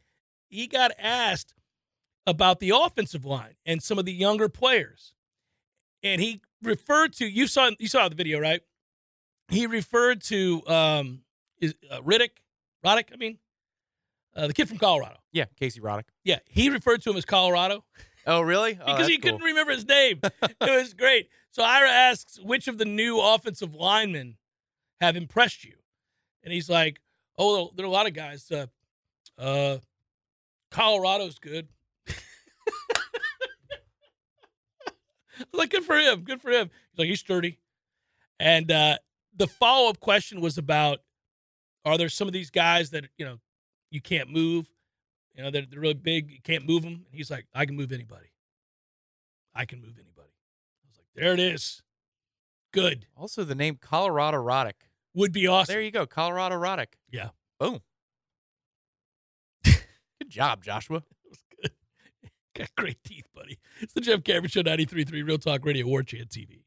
he 0.48 0.66
got 0.66 0.92
asked 0.98 1.54
about 2.26 2.60
the 2.60 2.70
offensive 2.70 3.24
line 3.24 3.54
and 3.64 3.82
some 3.82 3.98
of 3.98 4.04
the 4.04 4.12
younger 4.12 4.48
players, 4.48 5.14
and 6.02 6.20
he 6.20 6.42
referred 6.66 7.12
to 7.14 7.26
you 7.26 7.46
saw 7.46 7.70
you 7.78 7.88
saw 7.88 8.08
the 8.08 8.14
video 8.16 8.38
right. 8.40 8.60
He 9.48 9.66
referred 9.66 10.22
to 10.24 10.66
um 10.66 11.22
is 11.60 11.74
uh, 11.90 12.00
Riddick, 12.02 12.30
Roddick. 12.84 13.06
I 13.12 13.16
mean, 13.16 13.38
uh, 14.34 14.46
the 14.48 14.52
kid 14.52 14.68
from 14.68 14.78
Colorado. 14.78 15.16
Yeah, 15.32 15.46
Casey 15.58 15.80
Roddick. 15.80 16.04
Yeah, 16.24 16.40
he 16.48 16.68
referred 16.68 17.02
to 17.02 17.10
him 17.10 17.16
as 17.16 17.24
Colorado 17.24 17.84
Oh, 18.26 18.40
really? 18.40 18.76
Oh, 18.80 18.86
because 18.92 19.06
he 19.06 19.18
cool. 19.18 19.32
couldn't 19.32 19.46
remember 19.46 19.72
his 19.72 19.86
name. 19.86 20.20
it 20.22 20.56
was 20.60 20.94
great. 20.98 21.28
So 21.52 21.62
Ira 21.62 21.88
asks, 21.88 22.40
which 22.40 22.66
of 22.66 22.76
the 22.76 22.84
new 22.84 23.20
offensive 23.20 23.72
linemen 23.72 24.36
have 25.00 25.16
impressed 25.16 25.64
you? 25.64 25.74
And 26.42 26.52
he's 26.52 26.68
like, 26.68 27.00
oh, 27.38 27.70
there 27.76 27.86
are 27.86 27.88
a 27.88 27.92
lot 27.92 28.06
of 28.08 28.14
guys. 28.14 28.50
Uh, 28.50 28.66
uh, 29.38 29.78
Colorado's 30.72 31.38
good. 31.38 31.68
I 32.08 32.12
was 34.84 35.25
like, 35.52 35.70
good 35.70 35.84
for 35.84 35.96
him. 35.96 36.22
Good 36.22 36.40
for 36.40 36.50
him. 36.50 36.70
He's 36.90 36.98
like, 36.98 37.08
he's 37.08 37.20
sturdy. 37.20 37.58
And 38.38 38.70
uh, 38.70 38.98
the 39.36 39.46
follow 39.46 39.88
up 39.88 40.00
question 40.00 40.40
was 40.40 40.58
about 40.58 41.00
are 41.84 41.96
there 41.96 42.08
some 42.08 42.26
of 42.26 42.32
these 42.32 42.50
guys 42.50 42.90
that, 42.90 43.04
you 43.16 43.24
know, 43.24 43.38
you 43.90 44.00
can't 44.00 44.30
move? 44.30 44.68
You 45.34 45.44
know, 45.44 45.50
they're, 45.50 45.66
they're 45.70 45.80
really 45.80 45.94
big. 45.94 46.30
You 46.30 46.40
can't 46.42 46.66
move 46.66 46.82
them. 46.82 46.92
And 46.92 47.12
he's 47.12 47.30
like, 47.30 47.46
I 47.54 47.64
can 47.66 47.76
move 47.76 47.92
anybody. 47.92 48.32
I 49.54 49.64
can 49.64 49.80
move 49.80 49.94
anybody. 49.98 50.28
I 50.28 50.88
was 50.88 50.98
like, 50.98 51.06
there 51.14 51.32
it 51.32 51.40
is. 51.40 51.82
Good. 52.72 53.06
Also, 53.16 53.44
the 53.44 53.54
name 53.54 53.78
Colorado 53.80 54.38
Roddick. 54.38 54.72
Would 55.14 55.32
be 55.32 55.46
awesome. 55.46 55.72
There 55.72 55.82
you 55.82 55.90
go, 55.90 56.06
Colorado 56.06 56.56
Roddick. 56.56 56.88
Yeah. 57.10 57.30
Boom. 57.58 57.80
Good 59.64 60.28
job, 60.28 60.62
Joshua. 60.62 61.02
It 62.56 62.60
was 62.60 62.68
good. 62.68 62.76
Got 62.76 62.82
great 62.82 63.04
teeth, 63.04 63.26
buddy. 63.34 63.58
It's 63.80 63.92
the 63.92 64.00
Jeff 64.00 64.24
Cameron 64.24 64.48
Show, 64.48 64.62
93.3 64.62 65.26
Real 65.26 65.38
Talk 65.38 65.64
Radio, 65.64 65.86
War 65.86 66.02
Chant 66.02 66.28
TV. 66.28 66.60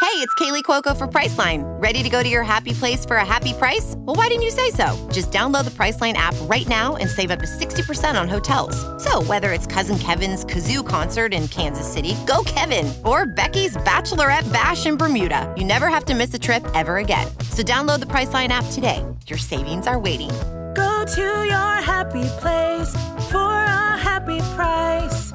Hey, 0.00 0.16
it's 0.16 0.34
Kaley 0.36 0.62
Cuoco 0.62 0.96
for 0.96 1.06
Priceline. 1.06 1.62
Ready 1.80 2.02
to 2.02 2.08
go 2.08 2.22
to 2.22 2.28
your 2.28 2.42
happy 2.42 2.72
place 2.72 3.04
for 3.04 3.16
a 3.16 3.24
happy 3.24 3.52
price? 3.52 3.94
Well, 3.98 4.16
why 4.16 4.28
didn't 4.28 4.42
you 4.42 4.50
say 4.50 4.70
so? 4.70 5.08
Just 5.12 5.30
download 5.30 5.64
the 5.66 5.70
Priceline 5.70 6.14
app 6.14 6.34
right 6.48 6.66
now 6.66 6.96
and 6.96 7.08
save 7.08 7.30
up 7.30 7.38
to 7.40 7.46
60% 7.46 8.20
on 8.20 8.26
hotels. 8.26 8.74
So, 9.04 9.22
whether 9.22 9.52
it's 9.52 9.66
Cousin 9.66 9.98
Kevin's 9.98 10.44
Kazoo 10.44 10.84
concert 10.84 11.34
in 11.34 11.48
Kansas 11.48 11.86
City, 11.86 12.16
go 12.26 12.42
Kevin, 12.46 12.92
or 13.04 13.26
Becky's 13.26 13.76
Bachelorette 13.76 14.50
Bash 14.50 14.86
in 14.86 14.96
Bermuda, 14.96 15.52
you 15.56 15.64
never 15.64 15.88
have 15.88 16.06
to 16.06 16.14
miss 16.14 16.32
a 16.32 16.38
trip 16.38 16.66
ever 16.74 16.96
again. 16.96 17.28
So, 17.52 17.62
download 17.62 18.00
the 18.00 18.06
Priceline 18.06 18.48
app 18.48 18.64
today. 18.72 19.04
Your 19.26 19.38
savings 19.38 19.86
are 19.86 19.98
waiting. 19.98 20.30
Go 20.74 21.04
to 21.14 21.44
your 21.44 21.74
happy 21.84 22.24
place 22.40 22.90
for 23.30 23.36
a 23.36 23.89
happy 24.10 24.40
price. 24.56 25.30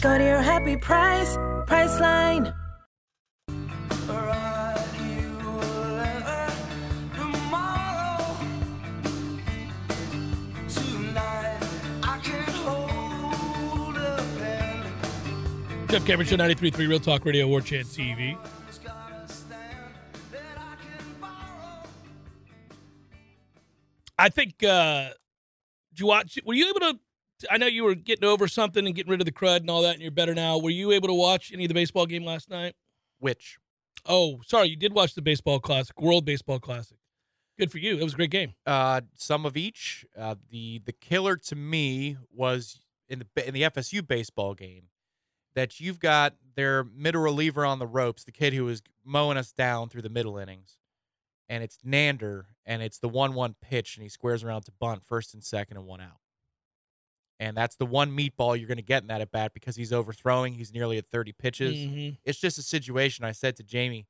Go 0.00 0.16
to 0.16 0.22
your 0.22 0.40
happy 0.40 0.76
price, 0.76 1.36
Priceline. 1.66 2.54
Jeff 15.88 16.06
Cameron 16.06 16.28
Show, 16.28 16.36
93.3 16.36 16.78
Real 16.88 17.00
Talk 17.00 17.24
Radio, 17.24 17.48
War 17.48 17.60
Chant 17.60 17.84
TV. 17.88 18.38
I 24.16 24.28
think, 24.28 24.62
uh, 24.62 25.08
you 25.96 26.06
watch, 26.06 26.38
were 26.44 26.54
you 26.54 26.68
able 26.68 26.78
to, 26.80 27.00
I 27.50 27.56
know 27.56 27.66
you 27.66 27.84
were 27.84 27.94
getting 27.94 28.28
over 28.28 28.48
something 28.48 28.86
and 28.86 28.94
getting 28.94 29.10
rid 29.10 29.20
of 29.20 29.24
the 29.24 29.32
crud 29.32 29.58
and 29.58 29.70
all 29.70 29.82
that, 29.82 29.94
and 29.94 30.02
you're 30.02 30.10
better 30.10 30.34
now. 30.34 30.58
Were 30.58 30.70
you 30.70 30.92
able 30.92 31.08
to 31.08 31.14
watch 31.14 31.52
any 31.52 31.64
of 31.64 31.68
the 31.68 31.74
baseball 31.74 32.06
game 32.06 32.24
last 32.24 32.50
night? 32.50 32.74
Which? 33.18 33.58
Oh, 34.06 34.40
sorry, 34.46 34.68
you 34.68 34.76
did 34.76 34.94
watch 34.94 35.14
the 35.14 35.22
baseball 35.22 35.60
classic, 35.60 36.00
World 36.00 36.24
Baseball 36.24 36.58
Classic. 36.58 36.96
Good 37.58 37.70
for 37.70 37.78
you. 37.78 37.98
It 37.98 38.02
was 38.02 38.14
a 38.14 38.16
great 38.16 38.30
game. 38.30 38.54
Uh, 38.66 39.02
some 39.14 39.44
of 39.44 39.56
each. 39.56 40.06
Uh, 40.18 40.36
the 40.50 40.80
the 40.84 40.92
killer 40.92 41.36
to 41.36 41.54
me 41.54 42.16
was 42.34 42.80
in 43.08 43.24
the 43.34 43.46
in 43.46 43.52
the 43.52 43.62
FSU 43.62 44.06
baseball 44.06 44.54
game 44.54 44.84
that 45.54 45.80
you've 45.80 46.00
got 46.00 46.36
their 46.54 46.84
middle 46.84 47.20
reliever 47.20 47.66
on 47.66 47.78
the 47.78 47.86
ropes, 47.86 48.24
the 48.24 48.32
kid 48.32 48.54
who 48.54 48.64
was 48.64 48.82
mowing 49.04 49.36
us 49.36 49.52
down 49.52 49.88
through 49.90 50.02
the 50.02 50.08
middle 50.08 50.38
innings, 50.38 50.78
and 51.48 51.62
it's 51.62 51.78
Nander, 51.86 52.44
and 52.64 52.82
it's 52.82 52.98
the 52.98 53.08
one-one 53.08 53.56
pitch, 53.60 53.96
and 53.96 54.02
he 54.02 54.08
squares 54.08 54.42
around 54.42 54.62
to 54.62 54.72
bunt 54.72 55.02
first 55.04 55.34
and 55.34 55.44
second 55.44 55.76
and 55.76 55.86
one 55.86 56.00
out. 56.00 56.20
And 57.40 57.56
that's 57.56 57.74
the 57.76 57.86
one 57.86 58.14
meatball 58.16 58.56
you're 58.56 58.68
going 58.68 58.76
to 58.76 58.82
get 58.82 59.02
in 59.02 59.08
that 59.08 59.20
at 59.22 59.32
bat 59.32 59.52
because 59.54 59.74
he's 59.74 59.92
overthrowing. 59.92 60.52
He's 60.54 60.72
nearly 60.72 60.98
at 60.98 61.06
30 61.06 61.32
pitches. 61.32 61.74
Mhm. 61.74 62.18
It's 62.22 62.38
just 62.38 62.58
a 62.58 62.62
situation. 62.62 63.24
I 63.24 63.32
said 63.32 63.56
to 63.56 63.62
Jamie, 63.64 64.06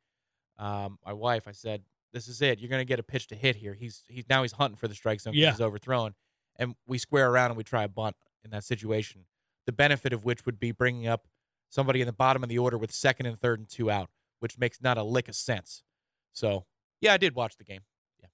um, 0.58 0.98
my 1.06 1.12
wife, 1.12 1.46
I 1.46 1.52
said, 1.52 1.84
"This 2.12 2.26
is 2.26 2.42
it. 2.42 2.58
You're 2.58 2.68
going 2.68 2.80
to 2.80 2.84
get 2.84 2.98
a 2.98 3.04
pitch 3.04 3.28
to 3.28 3.36
hit 3.36 3.54
here. 3.56 3.72
He's 3.74 4.02
he's 4.08 4.28
now 4.28 4.42
he's 4.42 4.52
hunting 4.52 4.76
for 4.76 4.88
the 4.88 4.94
strike 4.96 5.20
zone. 5.20 5.32
Yeah. 5.34 5.52
he's 5.52 5.60
overthrown, 5.60 6.14
and 6.56 6.74
we 6.86 6.98
square 6.98 7.30
around 7.30 7.52
and 7.52 7.56
we 7.56 7.62
try 7.64 7.84
a 7.84 7.88
bunt 7.88 8.16
in 8.44 8.50
that 8.50 8.64
situation. 8.64 9.26
The 9.64 9.72
benefit 9.72 10.12
of 10.12 10.24
which 10.24 10.44
would 10.44 10.58
be 10.58 10.72
bringing 10.72 11.06
up 11.06 11.28
somebody 11.68 12.00
in 12.00 12.06
the 12.06 12.12
bottom 12.12 12.42
of 12.42 12.48
the 12.48 12.58
order 12.58 12.76
with 12.76 12.90
second 12.92 13.26
and 13.26 13.38
third 13.38 13.60
and 13.60 13.68
two 13.68 13.90
out, 13.92 14.10
which 14.40 14.58
makes 14.58 14.82
not 14.82 14.98
a 14.98 15.04
lick 15.04 15.28
of 15.28 15.36
sense. 15.36 15.84
So 16.32 16.66
yeah, 17.00 17.12
I 17.14 17.16
did 17.16 17.36
watch 17.36 17.56
the 17.58 17.64
game. 17.64 17.82
Yeah, 18.20 18.26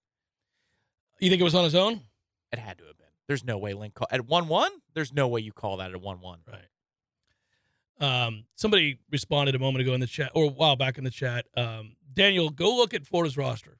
you 1.21 1.29
think 1.29 1.41
it 1.41 1.45
was 1.45 1.55
on 1.55 1.65
his 1.65 1.75
own? 1.75 2.01
It 2.51 2.59
had 2.59 2.79
to 2.79 2.87
have 2.87 2.97
been. 2.97 3.06
There's 3.29 3.45
no 3.45 3.59
way 3.59 3.75
Link 3.75 3.95
call 3.95 4.09
at 4.11 4.27
one 4.27 4.49
one. 4.49 4.71
There's 4.95 5.13
no 5.13 5.29
way 5.29 5.41
you 5.41 5.53
call 5.53 5.79
that 5.79 5.91
at 5.91 6.01
one 6.01 6.21
one. 6.21 6.41
Right. 6.47 6.69
Um, 7.99 8.45
somebody 8.55 8.99
responded 9.11 9.55
a 9.55 9.59
moment 9.59 9.83
ago 9.83 9.95
in 9.95 10.01
the 10.01 10.07
chat, 10.07 10.31
or 10.35 10.45
a 10.45 10.49
while 10.49 10.77
back 10.77 10.99
in 10.99 11.05
the 11.05 11.11
chat. 11.11 11.47
Um, 11.57 11.97
Daniel, 12.13 12.51
go 12.51 12.77
look 12.77 12.93
at 12.95 13.07
Florida's 13.07 13.37
roster. 13.37 13.79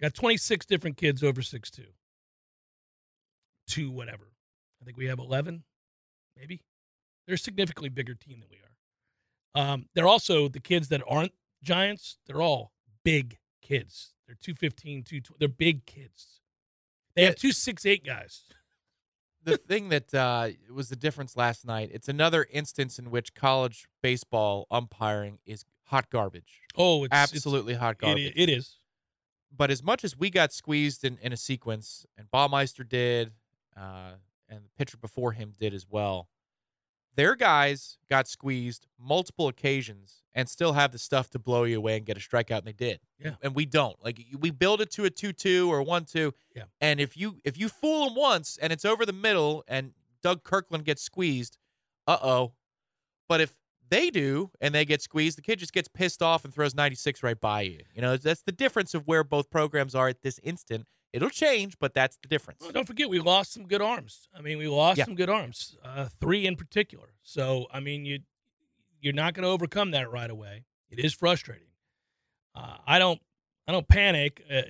Got 0.00 0.14
26 0.14 0.66
different 0.66 0.96
kids 0.96 1.22
over 1.22 1.40
6'2. 1.40 1.80
Two, 3.68 3.90
whatever. 3.90 4.32
I 4.82 4.84
think 4.84 4.96
we 4.96 5.06
have 5.06 5.20
11, 5.20 5.62
maybe. 6.36 6.62
They're 7.26 7.36
a 7.36 7.38
significantly 7.38 7.88
bigger 7.88 8.14
team 8.14 8.40
than 8.40 8.48
we 8.50 8.58
are. 8.58 9.72
Um, 9.72 9.86
they're 9.94 10.08
also 10.08 10.48
the 10.48 10.60
kids 10.60 10.88
that 10.88 11.02
aren't 11.08 11.32
giants, 11.62 12.18
they're 12.26 12.42
all 12.42 12.72
big 13.04 13.38
kids. 13.62 14.12
They're 14.26 14.36
215, 14.40 15.04
220. 15.04 15.38
They're 15.38 15.48
big 15.48 15.86
kids. 15.86 16.40
They 17.16 17.24
have 17.24 17.36
two 17.36 17.52
six 17.52 17.86
eight 17.86 18.04
guys. 18.04 18.42
the 19.42 19.56
thing 19.58 19.90
that 19.90 20.12
uh, 20.14 20.48
was 20.72 20.88
the 20.88 20.96
difference 20.96 21.36
last 21.36 21.66
night, 21.66 21.90
it's 21.92 22.08
another 22.08 22.46
instance 22.50 22.98
in 22.98 23.10
which 23.10 23.34
college 23.34 23.86
baseball 24.02 24.66
umpiring 24.70 25.38
is 25.44 25.64
hot 25.84 26.08
garbage. 26.10 26.60
Oh, 26.76 27.04
it's 27.04 27.12
it's- 27.12 27.32
Absolutely 27.34 27.74
hot 27.74 27.98
garbage. 27.98 28.32
i- 28.36 28.40
it 28.40 28.48
is. 28.48 28.78
But 29.56 29.70
as 29.70 29.82
much 29.82 30.02
as 30.02 30.16
we 30.18 30.30
got 30.30 30.52
squeezed 30.52 31.04
in, 31.04 31.16
in 31.18 31.32
a 31.32 31.36
sequence, 31.36 32.04
and 32.18 32.28
Baumeister 32.30 32.88
did, 32.88 33.32
uh, 33.76 34.14
and 34.48 34.64
the 34.64 34.70
pitcher 34.76 34.96
before 34.96 35.32
him 35.32 35.52
did 35.60 35.72
as 35.74 35.86
well, 35.88 36.28
their 37.16 37.36
guys 37.36 37.98
got 38.08 38.28
squeezed 38.28 38.86
multiple 38.98 39.48
occasions 39.48 40.22
and 40.34 40.48
still 40.48 40.72
have 40.72 40.90
the 40.90 40.98
stuff 40.98 41.30
to 41.30 41.38
blow 41.38 41.64
you 41.64 41.78
away 41.78 41.96
and 41.96 42.04
get 42.04 42.16
a 42.16 42.20
strikeout, 42.20 42.58
and 42.58 42.66
they 42.66 42.72
did. 42.72 43.00
Yeah. 43.18 43.34
And 43.42 43.54
we 43.54 43.66
don't. 43.66 43.96
Like 44.04 44.20
we 44.38 44.50
build 44.50 44.80
it 44.80 44.90
to 44.92 45.04
a 45.04 45.10
two-two 45.10 45.72
or 45.72 45.82
one-two. 45.82 46.34
Yeah. 46.54 46.64
And 46.80 47.00
if 47.00 47.16
you 47.16 47.38
if 47.44 47.58
you 47.58 47.68
fool 47.68 48.06
them 48.06 48.16
once 48.16 48.58
and 48.60 48.72
it's 48.72 48.84
over 48.84 49.06
the 49.06 49.12
middle 49.12 49.64
and 49.68 49.92
Doug 50.22 50.42
Kirkland 50.42 50.84
gets 50.84 51.02
squeezed, 51.02 51.58
uh 52.06 52.18
oh. 52.22 52.52
But 53.28 53.40
if 53.40 53.54
they 53.88 54.10
do 54.10 54.50
and 54.60 54.74
they 54.74 54.84
get 54.84 55.02
squeezed, 55.02 55.38
the 55.38 55.42
kid 55.42 55.58
just 55.58 55.72
gets 55.72 55.88
pissed 55.88 56.22
off 56.22 56.44
and 56.44 56.52
throws 56.52 56.74
96 56.74 57.22
right 57.22 57.40
by 57.40 57.62
you. 57.62 57.80
You 57.94 58.02
know, 58.02 58.16
that's 58.16 58.42
the 58.42 58.52
difference 58.52 58.94
of 58.94 59.06
where 59.06 59.24
both 59.24 59.50
programs 59.50 59.94
are 59.94 60.08
at 60.08 60.22
this 60.22 60.40
instant. 60.42 60.86
It'll 61.14 61.30
change, 61.30 61.78
but 61.78 61.94
that's 61.94 62.16
the 62.16 62.26
difference. 62.26 62.60
Well, 62.60 62.72
don't 62.72 62.86
forget, 62.88 63.08
we 63.08 63.20
lost 63.20 63.52
some 63.52 63.66
good 63.68 63.80
arms. 63.80 64.26
I 64.36 64.40
mean, 64.40 64.58
we 64.58 64.66
lost 64.66 64.98
Yeah. 64.98 65.04
some 65.04 65.14
good 65.14 65.30
arms, 65.30 65.76
uh, 65.84 66.08
three 66.20 66.44
in 66.44 66.56
particular. 66.56 67.14
So, 67.22 67.68
I 67.72 67.78
mean, 67.78 68.04
you 68.04 68.18
you're 69.00 69.12
not 69.14 69.34
going 69.34 69.44
to 69.44 69.48
overcome 69.50 69.92
that 69.92 70.10
right 70.10 70.28
away. 70.30 70.64
It 70.88 70.98
is 70.98 71.14
frustrating. 71.14 71.68
Uh, 72.54 72.78
I 72.84 72.98
don't 72.98 73.20
I 73.68 73.72
don't 73.72 73.86
panic. 73.86 74.42
Uh, 74.50 74.62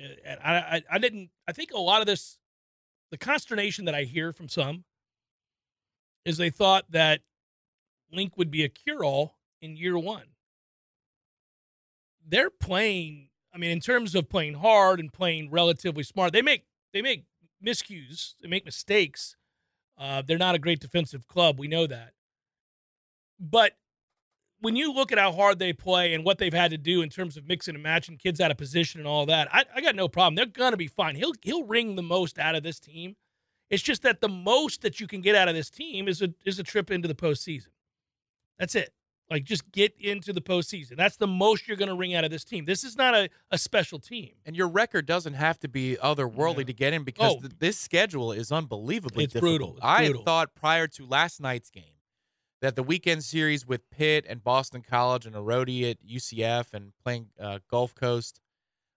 I, 0.42 0.54
I 0.56 0.82
I 0.90 0.98
didn't. 0.98 1.30
I 1.48 1.52
think 1.52 1.72
a 1.72 1.78
lot 1.80 2.00
of 2.02 2.06
this, 2.06 2.38
the 3.10 3.16
consternation 3.16 3.86
that 3.86 3.94
I 3.94 4.02
hear 4.04 4.30
from 4.34 4.48
some, 4.50 4.84
is 6.26 6.36
they 6.36 6.50
thought 6.50 6.84
that 6.90 7.22
Link 8.12 8.36
would 8.36 8.50
be 8.50 8.64
a 8.64 8.68
cure 8.68 9.02
all 9.02 9.38
in 9.62 9.78
year 9.78 9.96
one. 9.98 10.26
They're 12.26 12.50
playing. 12.50 13.30
I 13.54 13.58
mean, 13.58 13.70
in 13.70 13.80
terms 13.80 14.14
of 14.14 14.28
playing 14.28 14.54
hard 14.54 14.98
and 14.98 15.12
playing 15.12 15.50
relatively 15.50 16.02
smart, 16.02 16.32
they 16.32 16.42
make 16.42 16.64
they 16.92 17.02
make 17.02 17.24
miscues, 17.64 18.34
they 18.42 18.48
make 18.48 18.64
mistakes. 18.64 19.36
Uh, 19.96 20.22
they're 20.26 20.38
not 20.38 20.56
a 20.56 20.58
great 20.58 20.80
defensive 20.80 21.28
club. 21.28 21.58
We 21.58 21.68
know 21.68 21.86
that. 21.86 22.14
But 23.38 23.76
when 24.60 24.74
you 24.74 24.92
look 24.92 25.12
at 25.12 25.18
how 25.18 25.30
hard 25.30 25.60
they 25.60 25.72
play 25.72 26.14
and 26.14 26.24
what 26.24 26.38
they've 26.38 26.52
had 26.52 26.72
to 26.72 26.78
do 26.78 27.00
in 27.00 27.10
terms 27.10 27.36
of 27.36 27.46
mixing 27.46 27.74
and 27.74 27.82
matching 27.82 28.16
kids 28.16 28.40
out 28.40 28.50
of 28.50 28.56
position 28.56 29.00
and 29.00 29.06
all 29.06 29.26
that, 29.26 29.48
I, 29.54 29.64
I 29.74 29.80
got 29.80 29.94
no 29.94 30.08
problem. 30.08 30.34
They're 30.34 30.46
gonna 30.46 30.76
be 30.76 30.88
fine. 30.88 31.14
He'll 31.14 31.34
he'll 31.42 31.64
wring 31.64 31.94
the 31.94 32.02
most 32.02 32.38
out 32.38 32.56
of 32.56 32.64
this 32.64 32.80
team. 32.80 33.14
It's 33.70 33.82
just 33.82 34.02
that 34.02 34.20
the 34.20 34.28
most 34.28 34.82
that 34.82 35.00
you 35.00 35.06
can 35.06 35.20
get 35.20 35.36
out 35.36 35.48
of 35.48 35.54
this 35.54 35.70
team 35.70 36.08
is 36.08 36.22
a 36.22 36.34
is 36.44 36.58
a 36.58 36.64
trip 36.64 36.90
into 36.90 37.06
the 37.06 37.14
postseason. 37.14 37.68
That's 38.58 38.74
it. 38.74 38.92
Like 39.30 39.44
just 39.44 39.70
get 39.72 39.94
into 39.98 40.32
the 40.34 40.42
postseason. 40.42 40.96
That's 40.96 41.16
the 41.16 41.26
most 41.26 41.66
you're 41.66 41.76
gonna 41.78 41.94
wring 41.94 42.14
out 42.14 42.24
of 42.24 42.30
this 42.30 42.44
team. 42.44 42.66
This 42.66 42.84
is 42.84 42.96
not 42.96 43.14
a, 43.14 43.30
a 43.50 43.56
special 43.58 43.98
team. 43.98 44.32
And 44.44 44.54
your 44.54 44.68
record 44.68 45.06
doesn't 45.06 45.32
have 45.34 45.58
to 45.60 45.68
be 45.68 45.96
otherworldly 46.02 46.58
Yeah. 46.58 46.64
to 46.64 46.72
get 46.74 46.92
in 46.92 47.04
because 47.04 47.32
Oh. 47.36 47.40
th- 47.40 47.52
this 47.58 47.78
schedule 47.78 48.32
is 48.32 48.52
unbelievably 48.52 49.24
It's 49.24 49.32
difficult. 49.32 49.50
brutal. 49.58 49.76
It's 49.76 49.84
I 49.84 50.04
brutal. 50.06 50.22
thought 50.24 50.54
prior 50.54 50.86
to 50.88 51.06
last 51.06 51.40
night's 51.40 51.70
game 51.70 51.94
that 52.60 52.76
the 52.76 52.82
weekend 52.82 53.24
series 53.24 53.66
with 53.66 53.88
Pitt 53.90 54.26
and 54.28 54.44
Boston 54.44 54.82
College 54.82 55.24
and 55.26 55.34
a 55.34 55.40
roadie 55.40 55.90
at 55.90 55.98
UCF 56.06 56.74
and 56.74 56.92
playing 57.02 57.30
uh, 57.40 57.60
Gulf 57.70 57.94
Coast, 57.94 58.40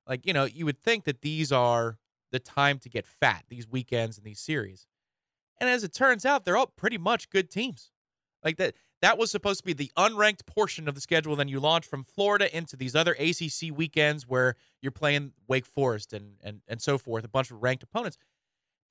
like 0.05 0.25
you 0.25 0.33
know, 0.33 0.43
you 0.43 0.65
would 0.65 0.77
think 0.79 1.05
that 1.05 1.21
these 1.21 1.51
are 1.53 1.99
the 2.31 2.39
time 2.39 2.79
to 2.79 2.89
get 2.89 3.07
fat. 3.07 3.45
These 3.47 3.65
weekends 3.67 4.17
and 4.17 4.25
these 4.27 4.41
series, 4.41 4.87
and 5.61 5.69
as 5.69 5.85
it 5.85 5.93
turns 5.93 6.25
out, 6.25 6.43
they're 6.43 6.57
all 6.57 6.67
pretty 6.67 6.97
much 6.97 7.29
good 7.29 7.49
teams. 7.49 7.91
Like 8.43 8.57
that. 8.57 8.75
That 9.01 9.17
was 9.17 9.29
supposed 9.29 9.59
to 9.59 9.65
be 9.65 9.73
the 9.73 9.91
unranked 9.97 10.45
portion 10.47 10.87
of 10.87 10.95
the 10.95 11.01
schedule. 11.01 11.35
Then 11.35 11.47
you 11.47 11.59
launch 11.59 11.85
from 11.85 12.03
Florida 12.03 12.55
into 12.55 12.75
these 12.75 12.95
other 12.95 13.13
ACC 13.13 13.71
weekends 13.71 14.27
where 14.27 14.55
you're 14.81 14.91
playing 14.91 15.33
Wake 15.47 15.65
Forest 15.65 16.13
and 16.13 16.35
and 16.43 16.61
and 16.67 16.81
so 16.81 16.97
forth, 16.97 17.23
a 17.23 17.29
bunch 17.29 17.51
of 17.51 17.61
ranked 17.61 17.83
opponents. 17.83 18.17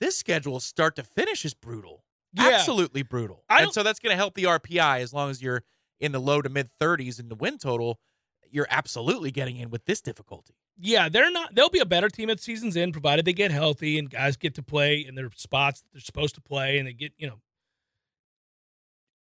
This 0.01 0.17
schedule, 0.17 0.61
start 0.61 0.95
to 0.97 1.03
finish, 1.03 1.45
is 1.45 1.55
brutal. 1.55 2.05
Yeah. 2.33 2.51
Absolutely 2.53 3.03
brutal. 3.03 3.45
And 3.49 3.73
so 3.73 3.83
that's 3.83 3.99
going 3.99 4.13
to 4.13 4.17
help 4.17 4.35
the 4.35 4.45
RPI 4.45 5.01
as 5.01 5.15
long 5.15 5.31
as 5.31 5.41
you're 5.41 5.63
in 5.99 6.13
the 6.13 6.21
low 6.21 6.43
to 6.43 6.49
mid 6.49 6.69
30s 6.81 7.19
in 7.19 7.29
the 7.29 7.35
win 7.35 7.59
total. 7.59 7.99
You're 8.51 8.67
absolutely 8.71 9.31
getting 9.31 9.57
in 9.57 9.71
with 9.71 9.87
this 9.87 10.01
difficulty. 10.01 10.55
Yeah, 10.79 11.09
they're 11.09 11.31
not. 11.31 11.55
They'll 11.55 11.71
be 11.71 11.79
a 11.79 11.87
better 11.87 12.09
team 12.09 12.29
at 12.31 12.39
season's 12.41 12.77
end, 12.77 12.93
provided 12.93 13.25
they 13.25 13.33
get 13.33 13.51
healthy 13.51 13.99
and 13.99 14.11
guys 14.11 14.37
get 14.37 14.55
to 14.57 14.63
play 14.63 14.99
in 14.99 15.15
their 15.15 15.31
spots 15.35 15.81
that 15.81 15.89
they're 15.93 16.01
supposed 16.01 16.35
to 16.35 16.41
play, 16.41 16.79
and 16.79 16.87
they 16.87 16.93
get 16.93 17.13
you 17.17 17.27
know 17.27 17.41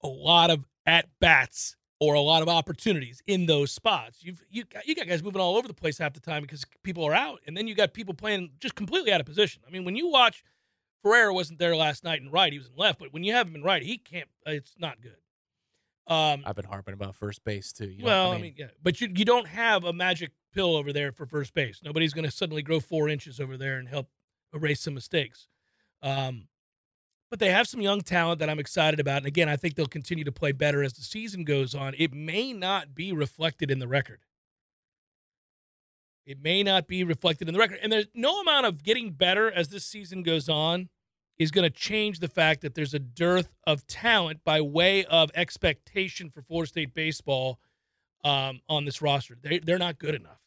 a 0.02 0.08
lot 0.08 0.50
of 0.50 0.66
at 0.86 1.08
bats 1.20 1.76
or 1.98 2.14
a 2.14 2.20
lot 2.20 2.42
of 2.42 2.48
opportunities 2.48 3.22
in 3.26 3.46
those 3.46 3.72
spots. 3.72 4.22
You've 4.22 4.42
you 4.50 4.64
got, 4.64 4.86
you 4.86 4.94
got 4.94 5.06
guys 5.06 5.22
moving 5.22 5.40
all 5.40 5.56
over 5.56 5.66
the 5.66 5.74
place 5.74 5.98
half 5.98 6.12
the 6.12 6.20
time 6.20 6.42
because 6.42 6.64
people 6.82 7.04
are 7.04 7.14
out, 7.14 7.40
and 7.46 7.56
then 7.56 7.66
you 7.66 7.74
got 7.74 7.94
people 7.94 8.14
playing 8.14 8.50
just 8.60 8.74
completely 8.74 9.12
out 9.12 9.20
of 9.20 9.26
position. 9.26 9.62
I 9.66 9.70
mean, 9.70 9.84
when 9.84 9.96
you 9.96 10.08
watch 10.08 10.44
Ferreira 11.02 11.32
wasn't 11.32 11.58
there 11.58 11.76
last 11.76 12.04
night 12.04 12.20
in 12.20 12.30
right, 12.30 12.52
he 12.52 12.58
was 12.58 12.68
in 12.68 12.76
left, 12.76 12.98
but 12.98 13.12
when 13.12 13.24
you 13.24 13.32
have 13.32 13.48
him 13.48 13.56
in 13.56 13.62
right, 13.62 13.82
he 13.82 13.98
can't. 13.98 14.28
It's 14.44 14.74
not 14.78 15.00
good. 15.00 15.16
Um, 16.08 16.42
I've 16.46 16.54
been 16.54 16.66
harping 16.66 16.94
about 16.94 17.16
first 17.16 17.44
base 17.44 17.72
too. 17.72 17.88
You 17.88 18.02
know, 18.02 18.06
well, 18.06 18.32
I 18.32 18.38
mean, 18.38 18.54
yeah, 18.56 18.66
but 18.82 19.00
you 19.00 19.08
you 19.14 19.24
don't 19.24 19.48
have 19.48 19.84
a 19.84 19.92
magic 19.92 20.30
pill 20.52 20.76
over 20.76 20.92
there 20.92 21.12
for 21.12 21.26
first 21.26 21.54
base. 21.54 21.80
Nobody's 21.82 22.12
going 22.12 22.24
to 22.24 22.30
suddenly 22.30 22.62
grow 22.62 22.78
four 22.78 23.08
inches 23.08 23.40
over 23.40 23.56
there 23.56 23.78
and 23.78 23.88
help 23.88 24.08
erase 24.54 24.80
some 24.80 24.94
mistakes. 24.94 25.48
Um, 26.02 26.48
but 27.36 27.44
they 27.44 27.52
have 27.52 27.68
some 27.68 27.82
young 27.82 28.00
talent 28.00 28.38
that 28.38 28.48
I'm 28.48 28.58
excited 28.58 28.98
about. 28.98 29.18
And 29.18 29.26
again, 29.26 29.46
I 29.46 29.56
think 29.56 29.74
they'll 29.74 29.84
continue 29.84 30.24
to 30.24 30.32
play 30.32 30.52
better 30.52 30.82
as 30.82 30.94
the 30.94 31.02
season 31.02 31.44
goes 31.44 31.74
on. 31.74 31.94
It 31.98 32.14
may 32.14 32.54
not 32.54 32.94
be 32.94 33.12
reflected 33.12 33.70
in 33.70 33.78
the 33.78 33.86
record. 33.86 34.20
It 36.24 36.42
may 36.42 36.62
not 36.62 36.86
be 36.86 37.04
reflected 37.04 37.46
in 37.46 37.52
the 37.52 37.60
record. 37.60 37.78
And 37.82 37.92
there's 37.92 38.06
no 38.14 38.40
amount 38.40 38.64
of 38.64 38.82
getting 38.82 39.10
better 39.10 39.52
as 39.52 39.68
this 39.68 39.84
season 39.84 40.22
goes 40.22 40.48
on 40.48 40.88
is 41.38 41.50
going 41.50 41.64
to 41.64 41.70
change 41.70 42.20
the 42.20 42.28
fact 42.28 42.62
that 42.62 42.74
there's 42.74 42.94
a 42.94 42.98
dearth 42.98 43.52
of 43.66 43.86
talent 43.86 44.40
by 44.42 44.62
way 44.62 45.04
of 45.04 45.30
expectation 45.34 46.30
for 46.30 46.40
Florida 46.40 46.68
State 46.68 46.94
baseball 46.94 47.60
um, 48.24 48.60
on 48.66 48.86
this 48.86 49.02
roster. 49.02 49.36
They, 49.38 49.58
they're 49.58 49.76
not 49.76 49.98
good 49.98 50.14
enough. 50.14 50.40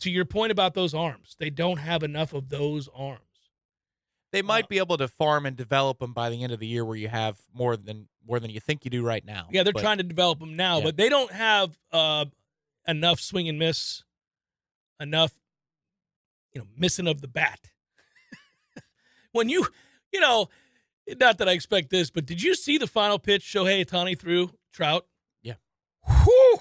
To 0.00 0.10
your 0.10 0.26
point 0.26 0.52
about 0.52 0.74
those 0.74 0.92
arms, 0.92 1.36
they 1.38 1.48
don't 1.48 1.78
have 1.78 2.02
enough 2.02 2.34
of 2.34 2.50
those 2.50 2.86
arms. 2.94 3.22
They 4.30 4.42
might 4.42 4.68
be 4.68 4.78
able 4.78 4.98
to 4.98 5.08
farm 5.08 5.46
and 5.46 5.56
develop 5.56 6.00
them 6.00 6.12
by 6.12 6.28
the 6.28 6.42
end 6.42 6.52
of 6.52 6.60
the 6.60 6.66
year, 6.66 6.84
where 6.84 6.96
you 6.96 7.08
have 7.08 7.38
more 7.52 7.76
than 7.76 8.08
more 8.26 8.38
than 8.38 8.50
you 8.50 8.60
think 8.60 8.84
you 8.84 8.90
do 8.90 9.02
right 9.02 9.24
now. 9.24 9.48
Yeah, 9.50 9.62
they're 9.62 9.72
But 9.72 9.80
trying 9.80 9.98
to 9.98 10.04
develop 10.04 10.38
them 10.38 10.54
now, 10.54 10.78
Yeah. 10.78 10.84
but 10.84 10.96
they 10.98 11.08
don't 11.08 11.32
have 11.32 11.78
uh, 11.92 12.26
enough 12.86 13.20
swing 13.20 13.48
and 13.48 13.58
miss, 13.58 14.04
enough, 15.00 15.32
you 16.52 16.60
know, 16.60 16.66
missing 16.76 17.06
of 17.06 17.22
the 17.22 17.28
bat. 17.28 17.70
when 19.32 19.48
you, 19.48 19.66
you 20.12 20.20
know, 20.20 20.50
not 21.18 21.38
that 21.38 21.48
I 21.48 21.52
expect 21.52 21.88
this, 21.88 22.10
but 22.10 22.26
did 22.26 22.42
you 22.42 22.54
see 22.54 22.76
the 22.76 22.86
final 22.86 23.18
pitch 23.18 23.42
Shohei 23.42 23.84
Ohtani 23.84 24.18
threw 24.18 24.50
Trout? 24.72 25.06
Yeah. 25.42 25.54
Whew. 26.06 26.58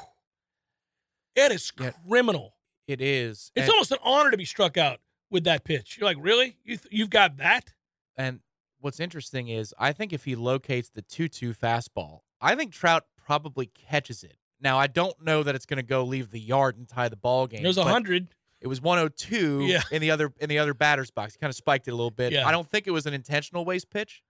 It 1.36 1.52
is 1.52 1.70
criminal. 1.72 2.54
It 2.88 3.02
is. 3.02 3.52
It's 3.56 3.66
and, 3.66 3.72
almost 3.72 3.92
an 3.92 4.00
honor 4.04 4.32
to 4.32 4.38
be 4.38 4.46
struck 4.46 4.78
out 4.78 5.00
with 5.30 5.44
that 5.46 5.64
pitch. 5.64 5.98
You're 5.98 6.08
like, 6.08 6.18
really? 6.20 6.58
You 6.64 6.78
th- 6.78 6.88
you've 6.92 7.10
got 7.10 7.38
that? 7.38 7.74
and 8.16 8.40
what's 8.80 9.00
interesting 9.00 9.48
is 9.48 9.74
I 9.78 9.92
think 9.92 10.14
if 10.14 10.26
he 10.26 10.36
locates 10.36 10.90
the 10.90 11.02
two-two 11.02 11.54
fastball, 11.54 12.20
I 12.42 12.56
think 12.56 12.72
Trout 12.72 13.06
probably 13.18 13.68
catches 13.68 14.24
it. 14.24 14.38
Now 14.62 14.78
I 14.78 14.88
don't 14.88 15.20
know 15.24 15.44
that 15.44 15.54
it's 15.56 15.66
going 15.66 15.78
to 15.78 15.84
go 15.84 16.04
leave 16.04 16.32
the 16.32 16.40
yard 16.40 16.78
and 16.78 16.88
tie 16.88 17.10
the 17.10 17.16
ball 17.16 17.48
game. 17.48 17.64
There's 17.64 17.78
a 17.78 17.84
hundred. 17.84 18.28
It 18.60 18.68
was 18.68 18.82
102 18.82 19.66
Yeah. 19.68 19.82
in 19.92 20.02
the 20.02 20.10
other 20.10 20.34
in 20.40 20.50
the 20.50 20.58
other 20.60 20.74
batter's 20.74 21.12
box. 21.12 21.34
He 21.34 21.40
kind 21.40 21.50
of 21.50 21.56
spiked 21.56 21.88
it 21.88 21.92
a 21.92 21.96
little 21.96 22.10
bit. 22.12 22.34
Yeah. 22.34 22.48
I 22.48 22.52
don't 22.52 22.68
think 22.70 22.88
it 22.88 22.92
was 22.92 23.06
an 23.06 23.14
intentional 23.14 23.66
waste 23.66 23.90
pitch, 23.92 24.24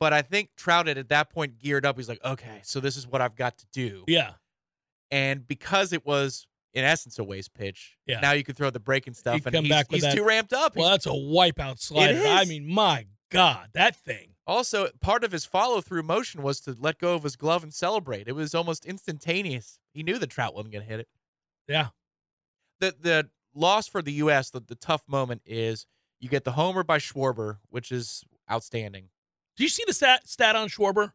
but 0.00 0.12
I 0.12 0.22
think 0.22 0.50
Trout 0.56 0.88
had 0.88 0.98
at 0.98 1.08
that 1.10 1.30
point 1.30 1.58
geared 1.58 1.86
up. 1.86 1.96
He's 1.96 2.08
like, 2.08 2.24
okay, 2.24 2.60
so 2.64 2.80
this 2.80 2.96
is 2.96 3.06
what 3.06 3.20
I've 3.20 3.36
got 3.36 3.56
to 3.58 3.66
do. 3.72 4.02
Yeah. 4.08 4.32
And 5.12 5.46
because 5.46 5.92
it 5.92 6.04
was 6.04 6.46
in 6.74 6.84
essence 6.84 7.18
a 7.18 7.24
waste 7.24 7.52
pitch, 7.54 7.96
Yeah. 8.06 8.20
now 8.20 8.32
you 8.32 8.44
can 8.44 8.54
throw 8.54 8.70
the 8.70 8.80
break 8.80 9.06
and 9.06 9.16
stuff, 9.16 9.44
and 9.46 9.54
he's, 9.56 9.68
back 9.68 9.90
with 9.90 9.96
he's 9.96 10.02
that. 10.04 10.16
too 10.16 10.24
ramped 10.24 10.52
up. 10.52 10.76
Well, 10.76 10.88
He's- 10.88 11.04
that's 11.04 11.06
a 11.06 11.18
wipeout 11.18 11.80
slider. 11.80 12.22
I 12.24 12.44
mean, 12.44 12.66
my 12.66 13.06
God, 13.30 13.70
that 13.74 13.96
thing. 13.96 14.34
also, 14.46 14.88
part 15.00 15.22
of 15.24 15.32
his 15.32 15.44
follow 15.44 15.80
through 15.80 16.02
motion 16.02 16.42
was 16.42 16.60
to 16.62 16.76
let 16.78 16.98
go 16.98 17.14
of 17.14 17.22
his 17.24 17.36
glove 17.36 17.62
and 17.62 17.72
celebrate. 17.74 18.26
It 18.28 18.32
was 18.32 18.54
almost 18.54 18.84
instantaneous. 18.86 19.78
He 19.92 20.02
knew 20.02 20.18
the 20.18 20.26
Trout 20.26 20.54
wasn't 20.54 20.72
going 20.72 20.84
to 20.84 20.90
hit 20.90 21.00
it. 21.00 21.08
Yeah. 21.68 21.88
the 22.80 22.94
the 23.00 23.30
loss 23.54 23.86
for 23.88 24.00
the 24.02 24.12
U.S. 24.14 24.50
The, 24.50 24.60
the 24.60 24.74
tough 24.76 25.02
moment 25.08 25.42
is 25.44 25.86
you 26.20 26.28
get 26.28 26.44
the 26.44 26.52
homer 26.52 26.82
by 26.84 26.98
Schwarber, 26.98 27.58
which 27.68 27.90
is 27.92 28.24
outstanding. 28.50 29.08
Do 29.56 29.62
you 29.64 29.68
see 29.68 29.84
the 29.86 29.92
stat, 29.92 30.28
stat 30.28 30.54
on 30.56 30.68
Schwarber? 30.68 31.12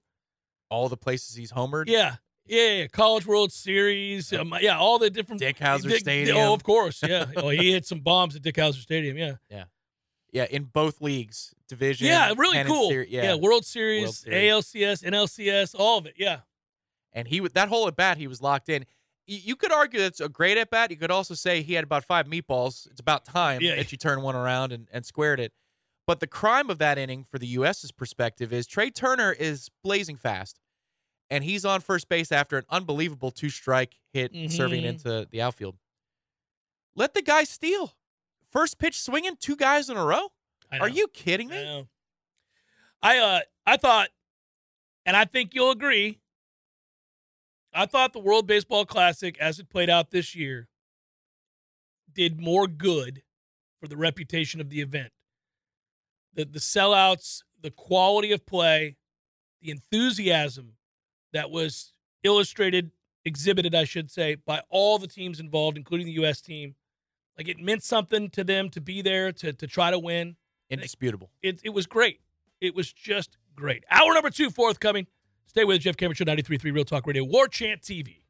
All 0.69 0.89
the 0.89 0.97
places 0.97 1.35
he's 1.35 1.51
homered. 1.51 1.85
Yeah. 1.87 2.15
Yeah, 2.47 2.71
yeah. 2.73 2.87
College 2.87 3.25
World 3.25 3.51
Series. 3.51 4.31
Um, 4.33 4.53
yeah, 4.61 4.77
all 4.77 4.99
the 4.99 5.09
different. 5.09 5.39
Dick 5.41 5.57
Howser 5.57 5.89
Dick- 5.89 5.99
Stadium. 5.99 6.37
Oh, 6.37 6.53
of 6.53 6.63
course. 6.63 7.01
Yeah. 7.01 7.25
oh, 7.37 7.49
he 7.49 7.71
hit 7.71 7.85
some 7.85 7.99
bombs 7.99 8.35
at 8.35 8.41
Dick 8.43 8.55
Howser 8.55 8.81
Stadium. 8.81 9.17
Yeah. 9.17 9.35
yeah, 9.49 9.63
Yeah, 10.31 10.45
in 10.49 10.65
both 10.65 11.01
leagues, 11.01 11.53
division. 11.67 12.07
Yeah, 12.07 12.33
really 12.37 12.63
cool. 12.63 12.91
Yeah. 12.91 13.03
yeah. 13.23 13.35
World 13.35 13.65
Series, 13.65 14.03
World 14.03 14.15
Series. 14.15 15.01
ALCS, 15.03 15.03
NLCS, 15.03 15.75
all 15.77 15.97
of 15.97 16.05
it. 16.05 16.13
Yeah. 16.17 16.39
and 17.13 17.27
he 17.27 17.41
would 17.41 17.53
that 17.55 17.69
whole 17.69 17.87
at 17.87 17.95
bat 17.95 18.17
he 18.17 18.27
was 18.27 18.41
locked 18.41 18.69
in. 18.69 18.85
You 19.27 19.55
could 19.55 19.71
argue 19.71 19.99
that's 19.99 20.19
a 20.21 20.29
great 20.29 20.55
at 20.59 20.69
bat. 20.69 20.91
You 20.91 20.97
could 20.97 21.09
also 21.09 21.33
say 21.33 21.63
he 21.63 21.73
had 21.73 21.83
about 21.83 22.03
five 22.05 22.27
meatballs. 22.27 22.85
It's 22.91 22.99
about 22.99 23.25
time 23.25 23.59
Yeah. 23.61 23.75
that 23.77 23.91
you 23.91 23.97
turn 23.97 24.21
one 24.21 24.35
around 24.35 24.71
and, 24.71 24.87
and 24.93 25.03
squared 25.03 25.39
it. 25.39 25.51
But 26.05 26.19
the 26.19 26.27
crime 26.27 26.69
of 26.69 26.77
that 26.77 26.99
inning, 26.99 27.23
for 27.23 27.39
the 27.39 27.47
U.S.'s 27.47 27.91
perspective, 27.91 28.53
is 28.53 28.67
Trea 28.67 28.91
Turner 28.91 29.31
is 29.31 29.71
blazing 29.83 30.15
fast, 30.17 30.59
and 31.29 31.43
he's 31.43 31.65
on 31.65 31.81
first 31.81 32.07
base 32.09 32.31
after 32.31 32.57
an 32.57 32.65
unbelievable 32.69 33.31
two 33.31 33.49
strike 33.49 33.97
hit, 34.13 34.31
serving 34.51 34.83
it 34.83 34.87
Mhm. 34.87 34.89
into 34.89 35.27
the 35.31 35.41
outfield. 35.41 35.77
Let 36.95 37.13
the 37.13 37.21
guy 37.21 37.43
steal. 37.43 37.97
First 38.51 38.77
pitch 38.79 38.99
swinging, 39.01 39.35
two 39.37 39.55
guys 39.55 39.89
in 39.89 39.97
a 39.97 40.05
row. 40.05 40.31
Are 40.71 40.89
you 40.89 41.07
kidding 41.09 41.49
me? 41.49 41.63
know. 41.63 41.89
I 43.01 43.17
uh 43.19 43.41
I 43.65 43.77
thought, 43.77 44.09
and 45.05 45.15
I 45.17 45.25
think 45.25 45.53
you'll 45.53 45.71
agree. 45.71 46.19
I 47.73 47.85
thought 47.85 48.13
the 48.13 48.19
World 48.19 48.47
Baseball 48.47 48.85
Classic, 48.85 49.37
as 49.39 49.59
it 49.59 49.69
played 49.69 49.89
out 49.89 50.11
this 50.11 50.33
year, 50.35 50.69
did 52.13 52.39
more 52.39 52.67
good 52.67 53.23
for 53.79 53.87
the 53.87 53.97
reputation 53.97 54.61
of 54.61 54.69
the 54.69 54.81
event. 54.81 55.11
The 56.33 56.45
the 56.45 56.59
sellouts, 56.59 57.43
the 57.59 57.71
quality 57.71 58.31
of 58.31 58.45
play, 58.45 58.97
the 59.61 59.71
enthusiasm 59.71 60.77
that 61.35 61.51
was 61.51 61.91
illustrated, 62.23 62.91
exhibited, 63.25 63.75
I 63.75 63.83
should 63.83 64.09
say, 64.09 64.35
by 64.35 64.61
all 64.69 64.97
the 64.97 65.07
teams 65.07 65.39
involved, 65.39 65.77
including 65.77 66.07
the 66.07 66.13
U.S. 66.13 66.41
team. 66.41 66.75
Like 67.37 67.49
it 67.49 67.59
meant 67.59 67.83
something 67.83 68.29
to 68.29 68.43
them 68.43 68.69
to 68.69 68.81
be 68.81 69.01
there 69.01 69.31
to 69.33 69.51
to 69.53 69.67
try 69.67 69.91
to 69.91 69.99
win 69.99 70.37
Indisputable. 70.69 71.29
it, 71.43 71.59
it 71.63 71.69
was 71.69 71.85
great. 71.85 72.21
It 72.61 72.73
was 72.73 72.91
just 72.91 73.37
great. 73.55 73.83
Hour 73.91 74.13
number 74.13 74.29
two 74.29 74.49
forthcoming. 74.49 75.07
Stay 75.45 75.65
with 75.65 75.81
Jeff 75.81 75.97
Cameron 75.97 76.15
Show 76.15 76.25
93.3 76.25 76.73
Real 76.73 76.85
Talk 76.85 77.05
Radio, 77.05 77.23
War 77.23 77.47
Chant 77.47 77.81
TV. 77.81 78.21